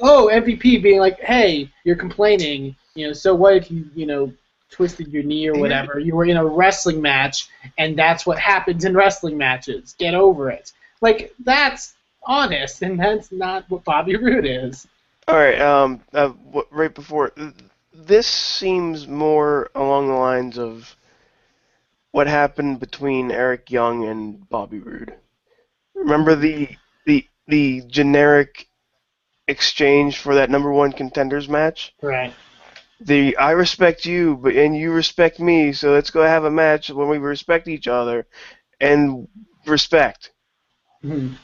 oh 0.00 0.30
MVP 0.32 0.82
being 0.82 1.00
like, 1.00 1.20
hey, 1.20 1.70
you're 1.84 1.96
complaining, 1.96 2.76
you 2.94 3.06
know, 3.06 3.12
so 3.12 3.34
what 3.34 3.56
if 3.56 3.70
you 3.70 3.86
you 3.94 4.06
know 4.06 4.32
twisted 4.70 5.08
your 5.12 5.22
knee 5.22 5.48
or 5.48 5.54
whatever? 5.54 5.98
You 5.98 6.16
were 6.16 6.24
in 6.24 6.36
a 6.36 6.44
wrestling 6.44 7.00
match, 7.00 7.48
and 7.78 7.98
that's 7.98 8.26
what 8.26 8.38
happens 8.38 8.84
in 8.84 8.96
wrestling 8.96 9.36
matches. 9.36 9.94
Get 9.98 10.14
over 10.14 10.50
it. 10.50 10.72
Like 11.00 11.34
that's 11.40 11.94
honest, 12.26 12.82
and 12.82 12.98
that's 12.98 13.30
not 13.32 13.68
what 13.70 13.84
Bobby 13.84 14.16
Roode 14.16 14.46
is. 14.46 14.86
All 15.28 15.36
right. 15.36 15.60
Um. 15.60 16.00
Uh, 16.12 16.28
what, 16.28 16.66
right 16.72 16.94
before 16.94 17.32
this 17.94 18.26
seems 18.26 19.06
more 19.06 19.70
along 19.74 20.08
the 20.08 20.14
lines 20.14 20.58
of 20.58 20.96
what 22.10 22.26
happened 22.26 22.80
between 22.80 23.30
Eric 23.30 23.70
Young 23.70 24.04
and 24.04 24.48
Bobby 24.48 24.78
Roode. 24.78 25.14
Remember 25.94 26.34
the 26.34 26.76
the 27.06 27.26
the 27.46 27.82
generic 27.86 28.68
exchange 29.46 30.18
for 30.18 30.34
that 30.34 30.50
number 30.50 30.72
one 30.72 30.92
contenders 30.92 31.48
match? 31.48 31.94
Right. 32.02 32.34
The 33.00 33.36
I 33.36 33.52
respect 33.52 34.06
you, 34.06 34.36
but 34.36 34.54
and 34.54 34.76
you 34.76 34.92
respect 34.92 35.40
me, 35.40 35.72
so 35.72 35.92
let's 35.92 36.10
go 36.10 36.22
have 36.22 36.44
a 36.44 36.50
match 36.50 36.90
when 36.90 37.08
we 37.08 37.18
respect 37.18 37.68
each 37.68 37.88
other 37.88 38.26
and 38.80 39.28
respect. 39.66 40.32
Mhm. 41.04 41.36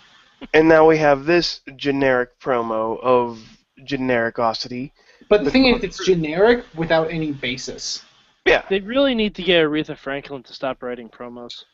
And 0.55 0.69
now 0.69 0.87
we 0.87 0.99
have 0.99 1.25
this 1.27 1.61
generic 1.77 2.39
promo 2.41 2.99
of 3.03 3.41
genericosity. 3.85 4.93
But 5.29 5.45
the 5.45 5.51
thing 5.51 5.67
is, 5.67 5.83
it's 5.85 6.05
generic 6.05 6.65
without 6.75 7.11
any 7.11 7.33
basis. 7.33 8.05
Yeah. 8.47 8.63
They 8.69 8.81
really 8.81 9.15
need 9.15 9.35
to 9.37 9.43
get 9.43 9.65
Aretha 9.65 9.97
Franklin 9.97 10.43
to 10.45 10.53
stop 10.53 10.83
writing 10.83 11.09
promos. 11.09 11.65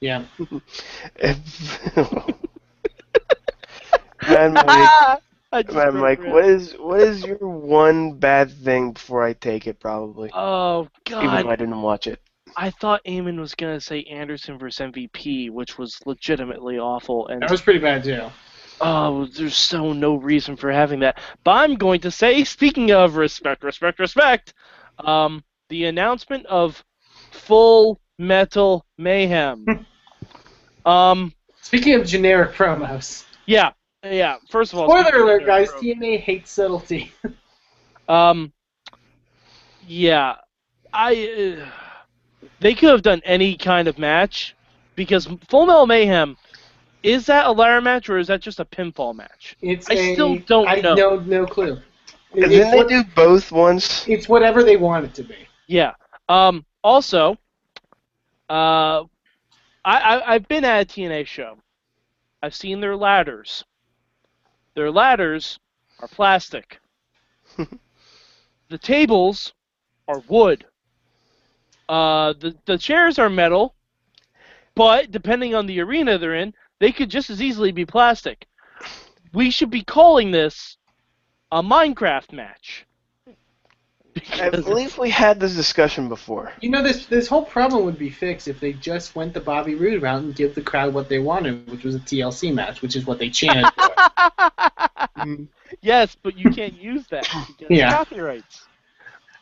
Yeah. 0.00 0.24
Man, 4.28 4.54
Mike, 4.54 4.66
I 5.52 5.62
just 5.62 5.74
man, 5.74 5.92
broke 5.92 6.02
Mike, 6.02 6.18
her 6.20 6.30
what 6.32 6.44
in. 6.44 6.50
is 6.50 6.72
what 6.78 7.00
is 7.00 7.24
your 7.24 7.36
one 7.38 8.14
bad 8.14 8.50
thing 8.50 8.92
before 8.92 9.22
I 9.24 9.32
take 9.34 9.66
it? 9.66 9.78
Probably, 9.78 10.30
Oh 10.34 10.88
God. 11.04 11.24
even 11.24 11.42
though 11.46 11.50
I 11.50 11.56
didn't 11.56 11.80
watch 11.82 12.06
it. 12.06 12.20
I 12.56 12.70
thought 12.70 13.02
Eamon 13.06 13.38
was 13.38 13.54
gonna 13.54 13.80
say 13.80 14.02
Anderson 14.04 14.58
versus 14.58 14.80
MVP, 14.86 15.50
which 15.50 15.76
was 15.78 15.98
legitimately 16.06 16.78
awful, 16.78 17.28
and 17.28 17.42
That 17.42 17.50
was 17.50 17.60
pretty 17.60 17.80
bad 17.80 18.02
too. 18.04 18.30
oh, 18.80 19.26
there's 19.26 19.54
so 19.56 19.92
no 19.92 20.16
reason 20.16 20.56
for 20.56 20.70
having 20.72 21.00
that. 21.00 21.18
But 21.44 21.50
I'm 21.52 21.74
going 21.74 22.00
to 22.00 22.10
say, 22.10 22.44
speaking 22.44 22.90
of 22.92 23.16
respect, 23.16 23.62
respect, 23.62 23.98
respect, 23.98 24.54
um, 24.98 25.44
the 25.68 25.84
announcement 25.84 26.46
of 26.46 26.82
Full 27.32 28.00
Metal 28.18 28.84
Mayhem. 28.98 29.86
um, 30.86 31.32
Speaking 31.60 31.94
of 31.94 32.06
generic 32.06 32.52
promos, 32.52 33.24
yeah, 33.46 33.72
yeah. 34.04 34.36
First 34.48 34.72
of 34.72 34.78
all, 34.78 34.88
spoiler 34.88 35.22
alert, 35.24 35.44
guys: 35.46 35.70
pro- 35.70 35.80
TNA 35.80 36.20
hates 36.20 36.50
subtlety. 36.50 37.12
Um, 38.08 38.52
yeah, 39.88 40.36
I. 40.92 41.58
Uh, 41.60 41.66
they 42.60 42.74
could 42.74 42.90
have 42.90 43.02
done 43.02 43.20
any 43.24 43.56
kind 43.56 43.88
of 43.88 43.98
match 43.98 44.54
because 44.94 45.26
Full 45.48 45.66
Metal 45.66 45.86
Mayhem 45.86 46.36
is 47.02 47.26
that 47.26 47.46
a 47.46 47.52
ladder 47.52 47.80
match 47.80 48.08
or 48.08 48.18
is 48.18 48.26
that 48.28 48.40
just 48.40 48.58
a 48.60 48.64
pinfall 48.64 49.14
match? 49.14 49.56
It's 49.60 49.88
I 49.90 49.94
a- 49.94 50.12
still 50.14 50.36
don't 50.38 50.66
I 50.68 50.76
know. 50.80 50.94
No, 50.94 51.20
no 51.20 51.46
clue. 51.46 51.80
It- 52.34 52.48
didn't 52.48 52.70
they 52.70 52.76
what- 52.78 52.88
do 52.88 53.04
both 53.14 53.52
once? 53.52 54.06
it's 54.08 54.28
whatever 54.28 54.62
they 54.64 54.76
want 54.76 55.04
it 55.04 55.14
to 55.14 55.22
be. 55.22 55.36
Yeah. 55.66 55.92
Um. 56.28 56.64
Also, 56.82 57.32
uh, 58.50 59.02
I, 59.02 59.04
I 59.84 60.34
I've 60.34 60.48
been 60.48 60.64
at 60.64 60.82
a 60.82 60.84
TNA 60.86 61.26
show. 61.26 61.58
I've 62.42 62.54
seen 62.54 62.80
their 62.80 62.96
ladders. 62.96 63.64
Their 64.74 64.90
ladders 64.90 65.58
are 66.00 66.08
plastic. 66.08 66.78
the 68.68 68.78
tables 68.78 69.52
are 70.08 70.22
wood. 70.28 70.66
Uh, 71.88 72.32
the 72.34 72.56
the 72.66 72.78
chairs 72.78 73.18
are 73.18 73.30
metal, 73.30 73.74
but 74.74 75.10
depending 75.10 75.54
on 75.54 75.66
the 75.66 75.80
arena 75.80 76.18
they're 76.18 76.34
in, 76.34 76.52
they 76.80 76.92
could 76.92 77.10
just 77.10 77.30
as 77.30 77.40
easily 77.42 77.72
be 77.72 77.86
plastic. 77.86 78.46
We 79.32 79.50
should 79.50 79.70
be 79.70 79.82
calling 79.82 80.30
this 80.30 80.76
a 81.52 81.62
Minecraft 81.62 82.32
match. 82.32 82.86
I 84.40 84.48
believe 84.50 84.98
we 84.98 85.10
had 85.10 85.38
this 85.40 85.54
discussion 85.54 86.08
before. 86.08 86.52
You 86.60 86.70
know, 86.70 86.82
this 86.82 87.06
this 87.06 87.28
whole 87.28 87.44
problem 87.44 87.84
would 87.84 87.98
be 87.98 88.10
fixed 88.10 88.48
if 88.48 88.60
they 88.60 88.72
just 88.72 89.14
went 89.14 89.34
the 89.34 89.40
Bobby 89.40 89.74
Roode 89.74 90.02
route 90.02 90.22
and 90.22 90.34
give 90.34 90.54
the 90.54 90.62
crowd 90.62 90.94
what 90.94 91.08
they 91.08 91.18
wanted, 91.18 91.70
which 91.70 91.84
was 91.84 91.94
a 91.94 92.00
TLC 92.00 92.52
match, 92.52 92.82
which 92.82 92.96
is 92.96 93.06
what 93.06 93.18
they 93.18 93.30
chanted 93.30 93.72
for. 93.74 93.94
Yes, 95.82 96.16
but 96.22 96.36
you 96.36 96.48
can't 96.48 96.74
use 96.74 97.06
that 97.08 97.26
because 97.46 97.68
Yeah. 97.70 97.90
copyrights. 97.90 98.68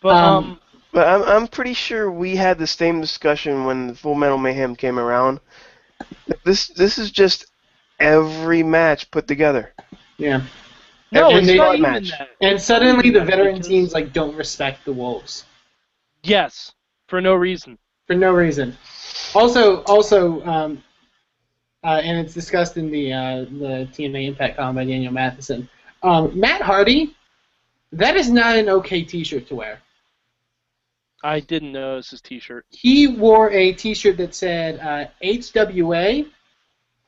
But 0.03 0.17
Um, 0.17 0.37
um, 0.37 0.61
But 0.95 1.09
I'm 1.09 1.23
I'm 1.25 1.49
pretty 1.49 1.75
sure 1.75 2.11
we 2.11 2.37
had 2.37 2.57
the 2.59 2.67
same 2.69 3.01
discussion 3.01 3.65
when 3.65 3.95
Full 3.95 4.15
Metal 4.15 4.39
Mayhem 4.39 4.77
came 4.77 4.99
around. 4.99 5.41
This 6.45 6.69
this 6.69 6.99
is 6.99 7.11
just 7.11 7.47
every 8.01 8.63
match 8.63 9.11
put 9.11 9.27
together. 9.27 9.75
yeah. 10.19 10.43
no, 11.13 11.29
every 11.31 11.39
it's 11.41 11.47
they- 11.49 11.57
not 11.57 11.75
even 11.77 11.83
match. 11.93 12.11
that. 12.11 12.29
And 12.41 12.61
suddenly 12.61 13.11
the 13.11 13.25
veteran 13.25 13.55
Because- 13.55 13.67
teams 13.69 13.93
like 13.93 14.13
don't 14.13 14.37
respect 14.37 14.85
the 14.85 14.93
Wolves. 14.93 15.45
Yes, 16.23 16.73
for 17.09 17.21
no 17.21 17.35
reason. 17.35 17.77
for 18.07 18.15
no 18.15 18.33
reason. 18.33 18.77
Also, 19.35 19.83
also, 19.83 20.43
um, 20.47 20.83
uh, 21.83 22.01
and 22.05 22.19
it's 22.19 22.33
discussed 22.35 22.77
in 22.77 22.91
the 22.91 23.13
uh, 23.13 23.37
the 23.45 23.89
TNA 23.93 24.29
Impact 24.29 24.57
column 24.57 24.77
by 24.77 24.85
Daniel 24.85 25.13
Matheson. 25.13 25.69
Um, 26.05 26.39
Matt 26.39 26.61
Hardy, 26.63 27.15
that 27.93 28.15
is 28.17 28.31
not 28.31 28.57
an 28.57 28.69
okay 28.69 29.03
T-shirt 29.03 29.49
to 29.49 29.55
wear. 29.57 29.81
I 31.25 31.41
didn't 31.41 31.73
know. 31.73 31.93
notice 31.93 32.11
his 32.11 32.21
T-shirt. 32.21 32.67
He 32.71 33.07
wore 33.09 33.51
a 33.51 33.73
T-shirt 33.73 34.17
that 34.19 34.35
said 34.35 34.79
uh, 34.81 35.07
HWA 35.25 36.27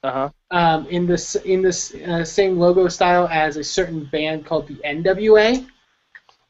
Uh 0.02 0.10
huh. 0.12 0.30
um, 0.50 0.86
in 0.88 1.06
this 1.06 1.34
in 1.36 1.62
this 1.62 1.94
uh, 1.94 2.24
same 2.24 2.58
logo 2.58 2.88
style 2.88 3.28
as 3.30 3.56
a 3.56 3.64
certain 3.64 4.06
band 4.10 4.46
called 4.46 4.66
the 4.68 4.76
NWA. 4.84 5.66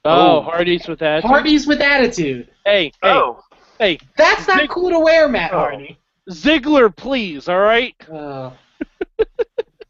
Oh, 0.05 0.39
Oh. 0.39 0.41
Hardy's 0.43 0.87
with 0.87 1.01
that. 1.01 1.25
Hardy's 1.25 1.67
with 1.67 1.81
attitude. 1.81 2.49
Hey, 2.65 2.93
hey, 3.03 3.11
Oh, 3.11 3.43
Hey, 3.79 3.99
That's 4.17 4.47
not 4.49 4.61
Zig- 4.61 4.71
cool 4.71 4.91
to 4.91 5.01
wear, 5.01 5.29
Matt 5.29 5.53
Oh. 5.53 5.59
Hardy. 5.59 5.99
Ziggler, 6.31 6.95
please. 6.95 7.49
All 7.49 7.61
right. 7.61 7.95
Oh. 8.09 8.53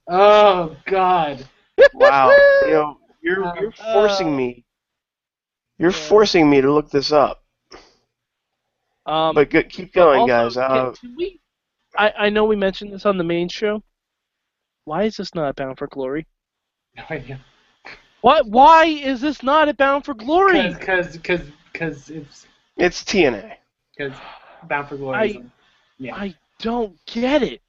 oh 0.09 0.76
God. 0.87 1.45
Wow. 1.95 2.30
you 2.62 2.71
know, 2.71 2.99
you're 3.21 3.45
Uh, 3.45 3.54
you're 3.61 3.73
forcing 3.73 4.28
uh, 4.28 4.37
me. 4.37 4.64
You're 5.78 5.90
yeah. 5.90 5.97
forcing 6.09 6.49
me 6.49 6.61
to 6.61 6.73
look 6.73 6.90
this 6.90 7.12
up. 7.12 7.42
Um, 9.07 9.35
But 9.35 9.51
go, 9.51 9.63
keep 9.63 9.93
going, 9.93 10.21
also, 10.21 10.27
guys. 10.27 10.55
can- 10.55 10.65
Uh, 10.65 10.93
can 10.93 11.15
we? 11.17 11.41
I 11.97 12.13
I 12.27 12.29
know 12.29 12.45
we 12.45 12.57
mentioned 12.57 12.93
this 12.93 13.07
on 13.07 13.17
the 13.19 13.25
main 13.25 13.49
show. 13.49 13.83
Why 14.85 15.05
is 15.05 15.17
this 15.17 15.35
not 15.35 15.57
Bound 15.57 15.79
for 15.79 15.87
Glory? 15.89 16.27
No 16.97 17.05
idea. 17.11 17.39
What? 18.23 18.47
Why 18.49 18.87
is 18.87 19.21
this 19.21 19.43
not 19.43 19.69
at 19.69 19.77
Bound 19.77 20.05
for 20.05 20.15
Glory? 20.15 20.73
Because 20.75 21.17
because 21.17 21.43
because 21.73 22.11
it's 22.11 22.47
it's 22.77 23.05
TNA. 23.05 23.57
because 23.97 24.17
Bound 24.65 24.89
for 24.89 24.97
Glory. 24.97 25.17
I- 25.19 25.25
is- 25.25 25.37
yeah. 25.99 26.15
I 26.17 26.35
don't 26.59 26.99
get 27.07 27.43
it. 27.43 27.61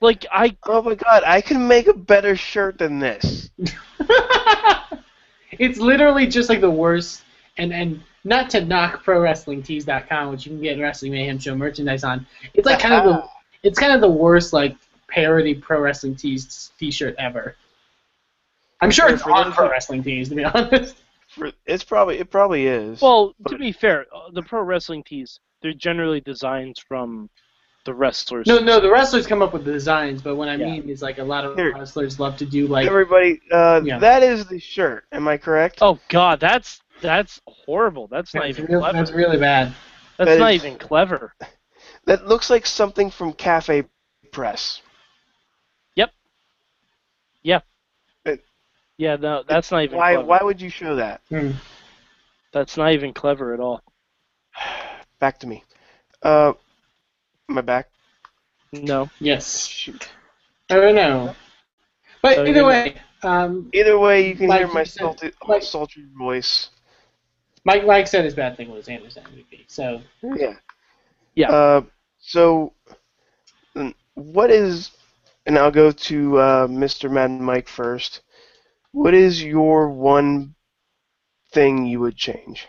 Like 0.00 0.24
I 0.30 0.56
Oh 0.64 0.82
my 0.82 0.94
god, 0.94 1.22
I 1.26 1.40
can 1.40 1.66
make 1.68 1.86
a 1.88 1.94
better 1.94 2.36
shirt 2.36 2.78
than 2.78 2.98
this. 2.98 3.50
it's 5.52 5.78
literally 5.78 6.26
just 6.26 6.48
like 6.48 6.60
the 6.60 6.70
worst. 6.70 7.22
And 7.58 7.72
and 7.72 8.02
not 8.26 8.50
to 8.50 8.64
knock 8.64 9.04
ProWrestlingTees.com, 9.04 10.30
which 10.30 10.46
you 10.46 10.52
can 10.52 10.60
get 10.60 10.78
Wrestling 10.80 11.12
Mayhem 11.12 11.38
Show 11.38 11.54
merchandise 11.54 12.02
on. 12.04 12.26
It's 12.54 12.66
like 12.66 12.80
kind 12.80 12.94
of 12.94 13.04
the 13.04 13.24
it's 13.62 13.78
kind 13.78 13.92
of 13.92 14.00
the 14.00 14.10
worst 14.10 14.52
like 14.52 14.76
parody 15.08 15.54
Pro 15.54 15.80
Wrestling 15.80 16.16
Tees 16.16 16.72
T-shirt 16.78 17.14
ever. 17.18 17.56
I'm 18.80 18.90
sure 18.90 19.08
it's 19.08 19.22
for 19.22 19.32
on 19.32 19.52
Pro 19.52 19.70
Wrestling 19.70 20.02
Tees 20.02 20.28
to 20.28 20.34
be 20.34 20.44
honest. 20.54 20.96
For, 21.28 21.52
it's 21.66 21.84
probably 21.84 22.18
it 22.18 22.30
probably 22.30 22.66
is. 22.66 23.00
well, 23.00 23.34
to 23.48 23.56
be 23.58 23.70
fair, 23.72 24.06
uh, 24.14 24.30
the 24.32 24.42
pro 24.42 24.62
wrestling 24.62 25.02
tees 25.04 25.40
they're 25.62 25.72
generally 25.72 26.20
designs 26.20 26.78
from 26.78 27.28
the 27.84 27.94
wrestlers. 27.94 28.46
No, 28.46 28.58
no, 28.58 28.80
the 28.80 28.90
wrestlers 28.90 29.26
come 29.26 29.42
up 29.42 29.52
with 29.52 29.64
the 29.64 29.72
designs, 29.72 30.20
but 30.22 30.34
what 30.36 30.48
I 30.48 30.54
Yeah. 30.56 30.66
mean 30.66 30.88
is 30.88 31.02
like 31.02 31.18
a 31.18 31.24
lot 31.24 31.44
of 31.44 31.56
Here. 31.56 31.72
wrestlers 31.74 32.18
love 32.20 32.36
to 32.38 32.46
do 32.46 32.66
like 32.66 32.86
Everybody, 32.86 33.40
uh, 33.52 33.80
Yeah. 33.84 33.98
that 34.00 34.22
is 34.22 34.46
the 34.46 34.58
shirt. 34.58 35.04
Am 35.12 35.26
I 35.28 35.36
correct? 35.36 35.78
Oh 35.80 35.98
God, 36.08 36.40
that's 36.40 36.80
that's 37.02 37.40
horrible. 37.46 38.06
That's 38.08 38.34
not 38.34 38.44
that's, 38.44 38.58
even 38.58 38.70
real, 38.70 38.80
clever. 38.80 38.98
that's 38.98 39.10
really 39.12 39.38
bad. 39.38 39.74
That's 40.18 40.30
that 40.30 40.38
not 40.38 40.52
is- 40.54 40.64
even 40.64 40.78
clever. 40.78 41.34
That 42.06 42.26
looks 42.26 42.50
like 42.50 42.66
something 42.66 43.10
from 43.10 43.32
Cafe 43.32 43.84
Press. 44.32 44.80
Yep. 45.96 46.10
Yeah, 47.42 47.60
Yeah, 48.96 49.16
no, 49.16 49.42
that's 49.46 49.70
not 49.70 49.82
even 49.82 49.98
Why? 49.98 50.14
clever. 50.14 50.26
Why 50.28 50.38
would 50.42 50.60
you 50.60 50.70
show 50.70 50.96
that? 50.96 51.20
Hmm. 51.28 51.50
That's 52.52 52.76
not 52.76 52.92
even 52.92 53.12
clever 53.12 53.52
at 53.54 53.60
all. 53.60 53.82
Back 55.18 55.38
to 55.40 55.46
me. 55.46 55.64
Uh, 56.22 56.52
am 57.50 57.58
I 57.58 57.60
back? 57.60 57.88
No. 58.72 59.10
Yes. 59.20 59.66
Shoot. 59.66 60.08
I 60.70 60.76
don't 60.76 60.94
know. 60.94 61.34
But 62.22 62.36
So 62.36 62.44
either 62.46 62.64
way, 62.64 62.96
um, 63.22 63.68
Either 63.72 63.98
way, 63.98 64.28
you 64.28 64.34
can 64.36 64.48
Like 64.48 64.58
hear 64.60 64.68
my 64.68 64.80
you 64.80 64.86
said, 64.86 65.00
salty, 65.00 65.30
like- 65.46 65.62
sultry 65.62 66.04
voice. 66.18 66.70
Mike 67.66 67.84
Mike 67.84 68.06
said 68.06 68.24
his 68.24 68.34
bad 68.34 68.56
thing 68.56 68.70
was 68.70 68.88
Anderson 68.88 69.24
MVP. 69.24 69.64
So 69.66 70.00
Yeah. 70.22 70.54
Yeah. 71.34 71.50
Uh, 71.50 71.82
so, 72.20 72.72
mm, 73.76 73.92
what 74.14 74.50
is, 74.52 74.92
and 75.46 75.58
I'll 75.58 75.72
go 75.72 75.90
to 75.90 76.38
uh, 76.38 76.66
Mr. 76.68 77.10
Mad 77.10 77.32
Mike 77.32 77.68
first. 77.68 78.22
What 78.92 79.14
is 79.14 79.42
your 79.42 79.90
one 79.90 80.54
thing 81.52 81.86
you 81.86 81.98
would 82.00 82.16
change? 82.16 82.68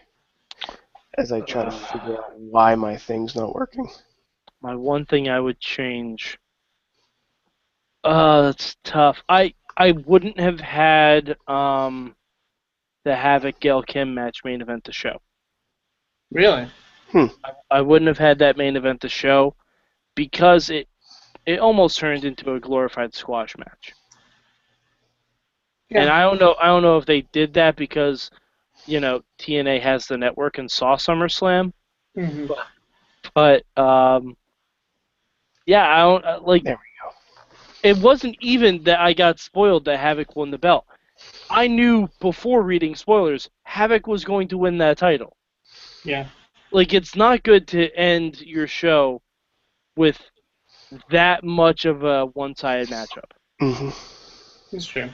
As 1.18 1.32
I 1.32 1.42
try 1.42 1.64
to 1.66 1.72
figure 1.72 2.18
out 2.18 2.38
why 2.40 2.74
my 2.74 2.98
thing's 2.98 3.36
not 3.36 3.54
working. 3.54 3.88
My 4.62 4.76
one 4.76 5.06
thing 5.06 5.30
I 5.30 5.40
would 5.40 5.60
change. 5.60 6.40
Uh, 8.04 8.42
that's 8.44 8.76
tough. 8.84 9.24
I 9.30 9.54
I 9.78 9.92
wouldn't 9.92 10.40
have 10.40 10.60
had 10.60 11.38
um 11.48 12.16
the 13.08 13.14
Havok 13.14 13.62
Gail 13.62 13.82
Kim 13.82 14.14
match 14.14 14.44
main 14.44 14.62
event 14.62 14.84
the 14.84 14.92
show. 14.92 15.22
really, 16.30 16.68
I 17.72 17.80
wouldn't 17.80 18.10
have 18.10 18.18
had 18.18 18.40
that 18.40 18.58
main 18.58 18.76
event 18.76 19.00
the 19.00 19.08
show 19.08 19.56
because 20.14 20.70
it 20.70 20.90
it 21.46 21.60
almost 21.60 21.98
turned 21.98 22.26
into 22.26 22.54
a 22.54 22.60
glorified 22.60 23.16
squash 23.16 23.58
match. 23.58 23.94
Yeah. 25.90 26.02
And 26.02 26.10
I 26.10 26.22
don't 26.24 26.38
know 26.38 26.56
I 26.62 26.66
don't 26.66 26.84
know 26.84 26.98
if 26.98 27.06
they 27.06 27.22
did 27.32 27.54
that 27.54 27.78
because 27.78 28.30
you 28.86 29.00
know 29.00 29.22
TNA 29.40 29.82
has 29.82 30.06
the 30.06 30.18
network 30.18 30.58
and 30.58 30.70
saw 30.70 30.98
SummerSlam, 30.98 31.72
mm-hmm. 32.18 32.52
but 33.34 33.64
um 33.82 34.36
yeah, 35.66 35.88
I 35.88 36.00
don't 36.00 36.26
uh, 36.26 36.40
like 36.42 36.66
There 36.66 36.76
we 36.76 37.90
go. 37.90 37.90
it 37.90 38.04
wasn't 38.04 38.36
even 38.42 38.84
that 38.84 39.00
I 39.00 39.14
got 39.14 39.40
spoiled 39.40 39.86
that 39.86 39.98
Havok 39.98 40.36
won 40.36 40.52
the 40.52 40.58
belt. 40.58 40.86
I 41.50 41.68
knew 41.68 42.10
before 42.20 42.62
reading 42.64 42.96
spoilers 42.96 43.50
Havok 43.68 44.08
was 44.08 44.24
going 44.24 44.48
to 44.50 44.58
win 44.58 44.78
that 44.80 44.98
title. 44.98 45.38
yeah, 46.04 46.28
Like 46.72 46.94
it's 46.94 47.16
not 47.16 47.44
good 47.44 47.68
to 47.70 47.94
end 47.96 48.42
your 48.42 48.68
show 48.68 49.22
with 49.96 50.32
that 51.10 51.44
much 51.44 51.86
of 51.86 52.04
a 52.04 52.26
one-sided 52.28 52.90
matchup. 52.90 53.32
hmm 53.60 53.90
it's 54.72 54.86
true. 54.86 55.10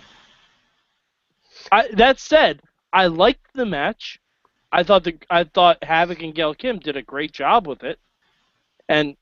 I, 1.71 1.87
that 1.93 2.19
said, 2.19 2.61
I 2.93 3.07
liked 3.07 3.53
the 3.53 3.65
match. 3.65 4.19
I 4.71 4.83
thought 4.83 5.03
the 5.03 5.17
I 5.29 5.43
thought 5.43 5.81
Havok 5.81 6.23
and 6.23 6.33
Gail 6.35 6.53
Kim 6.53 6.79
did 6.79 6.95
a 6.97 7.01
great 7.03 7.31
job 7.31 7.67
with 7.67 7.83
it. 7.83 7.99
And 8.89 9.15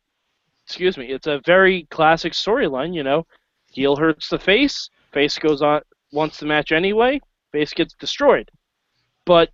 excuse 0.66 0.98
me, 0.98 1.08
it's 1.12 1.28
a 1.28 1.42
very 1.46 1.84
classic 1.92 2.34
storyline, 2.34 2.94
you 2.94 3.04
know. 3.04 3.26
Heel 3.72 3.96
hurts 3.98 4.30
the 4.30 4.40
face, 4.40 4.90
face 5.14 5.38
goes 5.38 5.62
on 5.62 5.82
wants 6.12 6.40
the 6.40 6.46
match 6.46 6.72
anyway, 6.72 7.20
Base 7.52 7.74
gets 7.74 7.94
destroyed. 7.94 8.50
But 9.26 9.50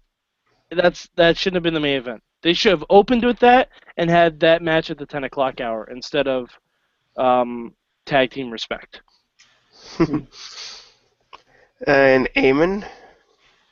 that's 0.71 1.09
that 1.15 1.37
shouldn't 1.37 1.55
have 1.55 1.63
been 1.63 1.73
the 1.73 1.79
main 1.79 1.97
event. 1.97 2.21
They 2.41 2.53
should 2.53 2.71
have 2.71 2.85
opened 2.89 3.25
with 3.25 3.39
that 3.39 3.69
and 3.97 4.09
had 4.09 4.39
that 4.41 4.61
match 4.61 4.89
at 4.89 4.97
the 4.97 5.05
ten 5.05 5.23
o'clock 5.23 5.59
hour 5.61 5.85
instead 5.91 6.27
of 6.27 6.49
um, 7.17 7.73
tag 8.05 8.31
team 8.31 8.51
respect. 8.51 9.01
And 11.85 12.27
Eamon? 12.35 12.87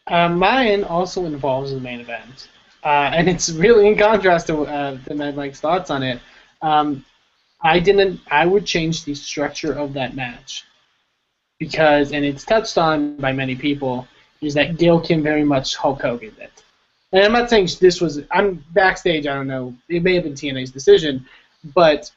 Uh, 0.08 0.30
mine 0.30 0.84
also 0.84 1.26
involves 1.26 1.72
the 1.72 1.80
main 1.80 2.00
event, 2.00 2.50
uh, 2.84 3.10
and 3.12 3.28
it's 3.28 3.50
really 3.50 3.88
in 3.88 3.98
contrast 3.98 4.46
to 4.48 4.62
uh, 4.62 4.98
to 5.06 5.16
Mad 5.16 5.36
Mike's 5.36 5.60
thoughts 5.60 5.90
on 5.90 6.04
it. 6.04 6.20
Um, 6.62 7.04
I 7.62 7.80
didn't. 7.80 8.20
I 8.30 8.46
would 8.46 8.66
change 8.68 9.06
the 9.06 9.16
structure 9.16 9.74
of 9.74 9.94
that 9.94 10.16
match 10.16 10.66
because, 11.60 12.12
and 12.12 12.26
it's 12.26 12.44
touched 12.44 12.78
on 12.78 13.18
by 13.18 13.32
many 13.32 13.56
people, 13.56 14.08
is 14.42 14.54
that 14.54 14.78
Gail 14.78 15.00
Kim 15.00 15.24
very 15.24 15.44
much 15.44 15.76
Hulk 15.76 16.02
Hogan 16.02 16.34
it. 16.40 16.64
And 17.12 17.24
I'm 17.24 17.32
not 17.32 17.50
saying 17.50 17.70
this 17.80 18.02
was. 18.02 18.22
I'm 18.32 18.64
backstage. 18.74 19.26
I 19.26 19.34
don't 19.36 19.48
know. 19.48 19.74
It 19.88 20.04
may 20.04 20.16
have 20.16 20.24
been 20.24 20.34
TNA's 20.34 20.72
decision, 20.72 21.26
but 21.74 22.12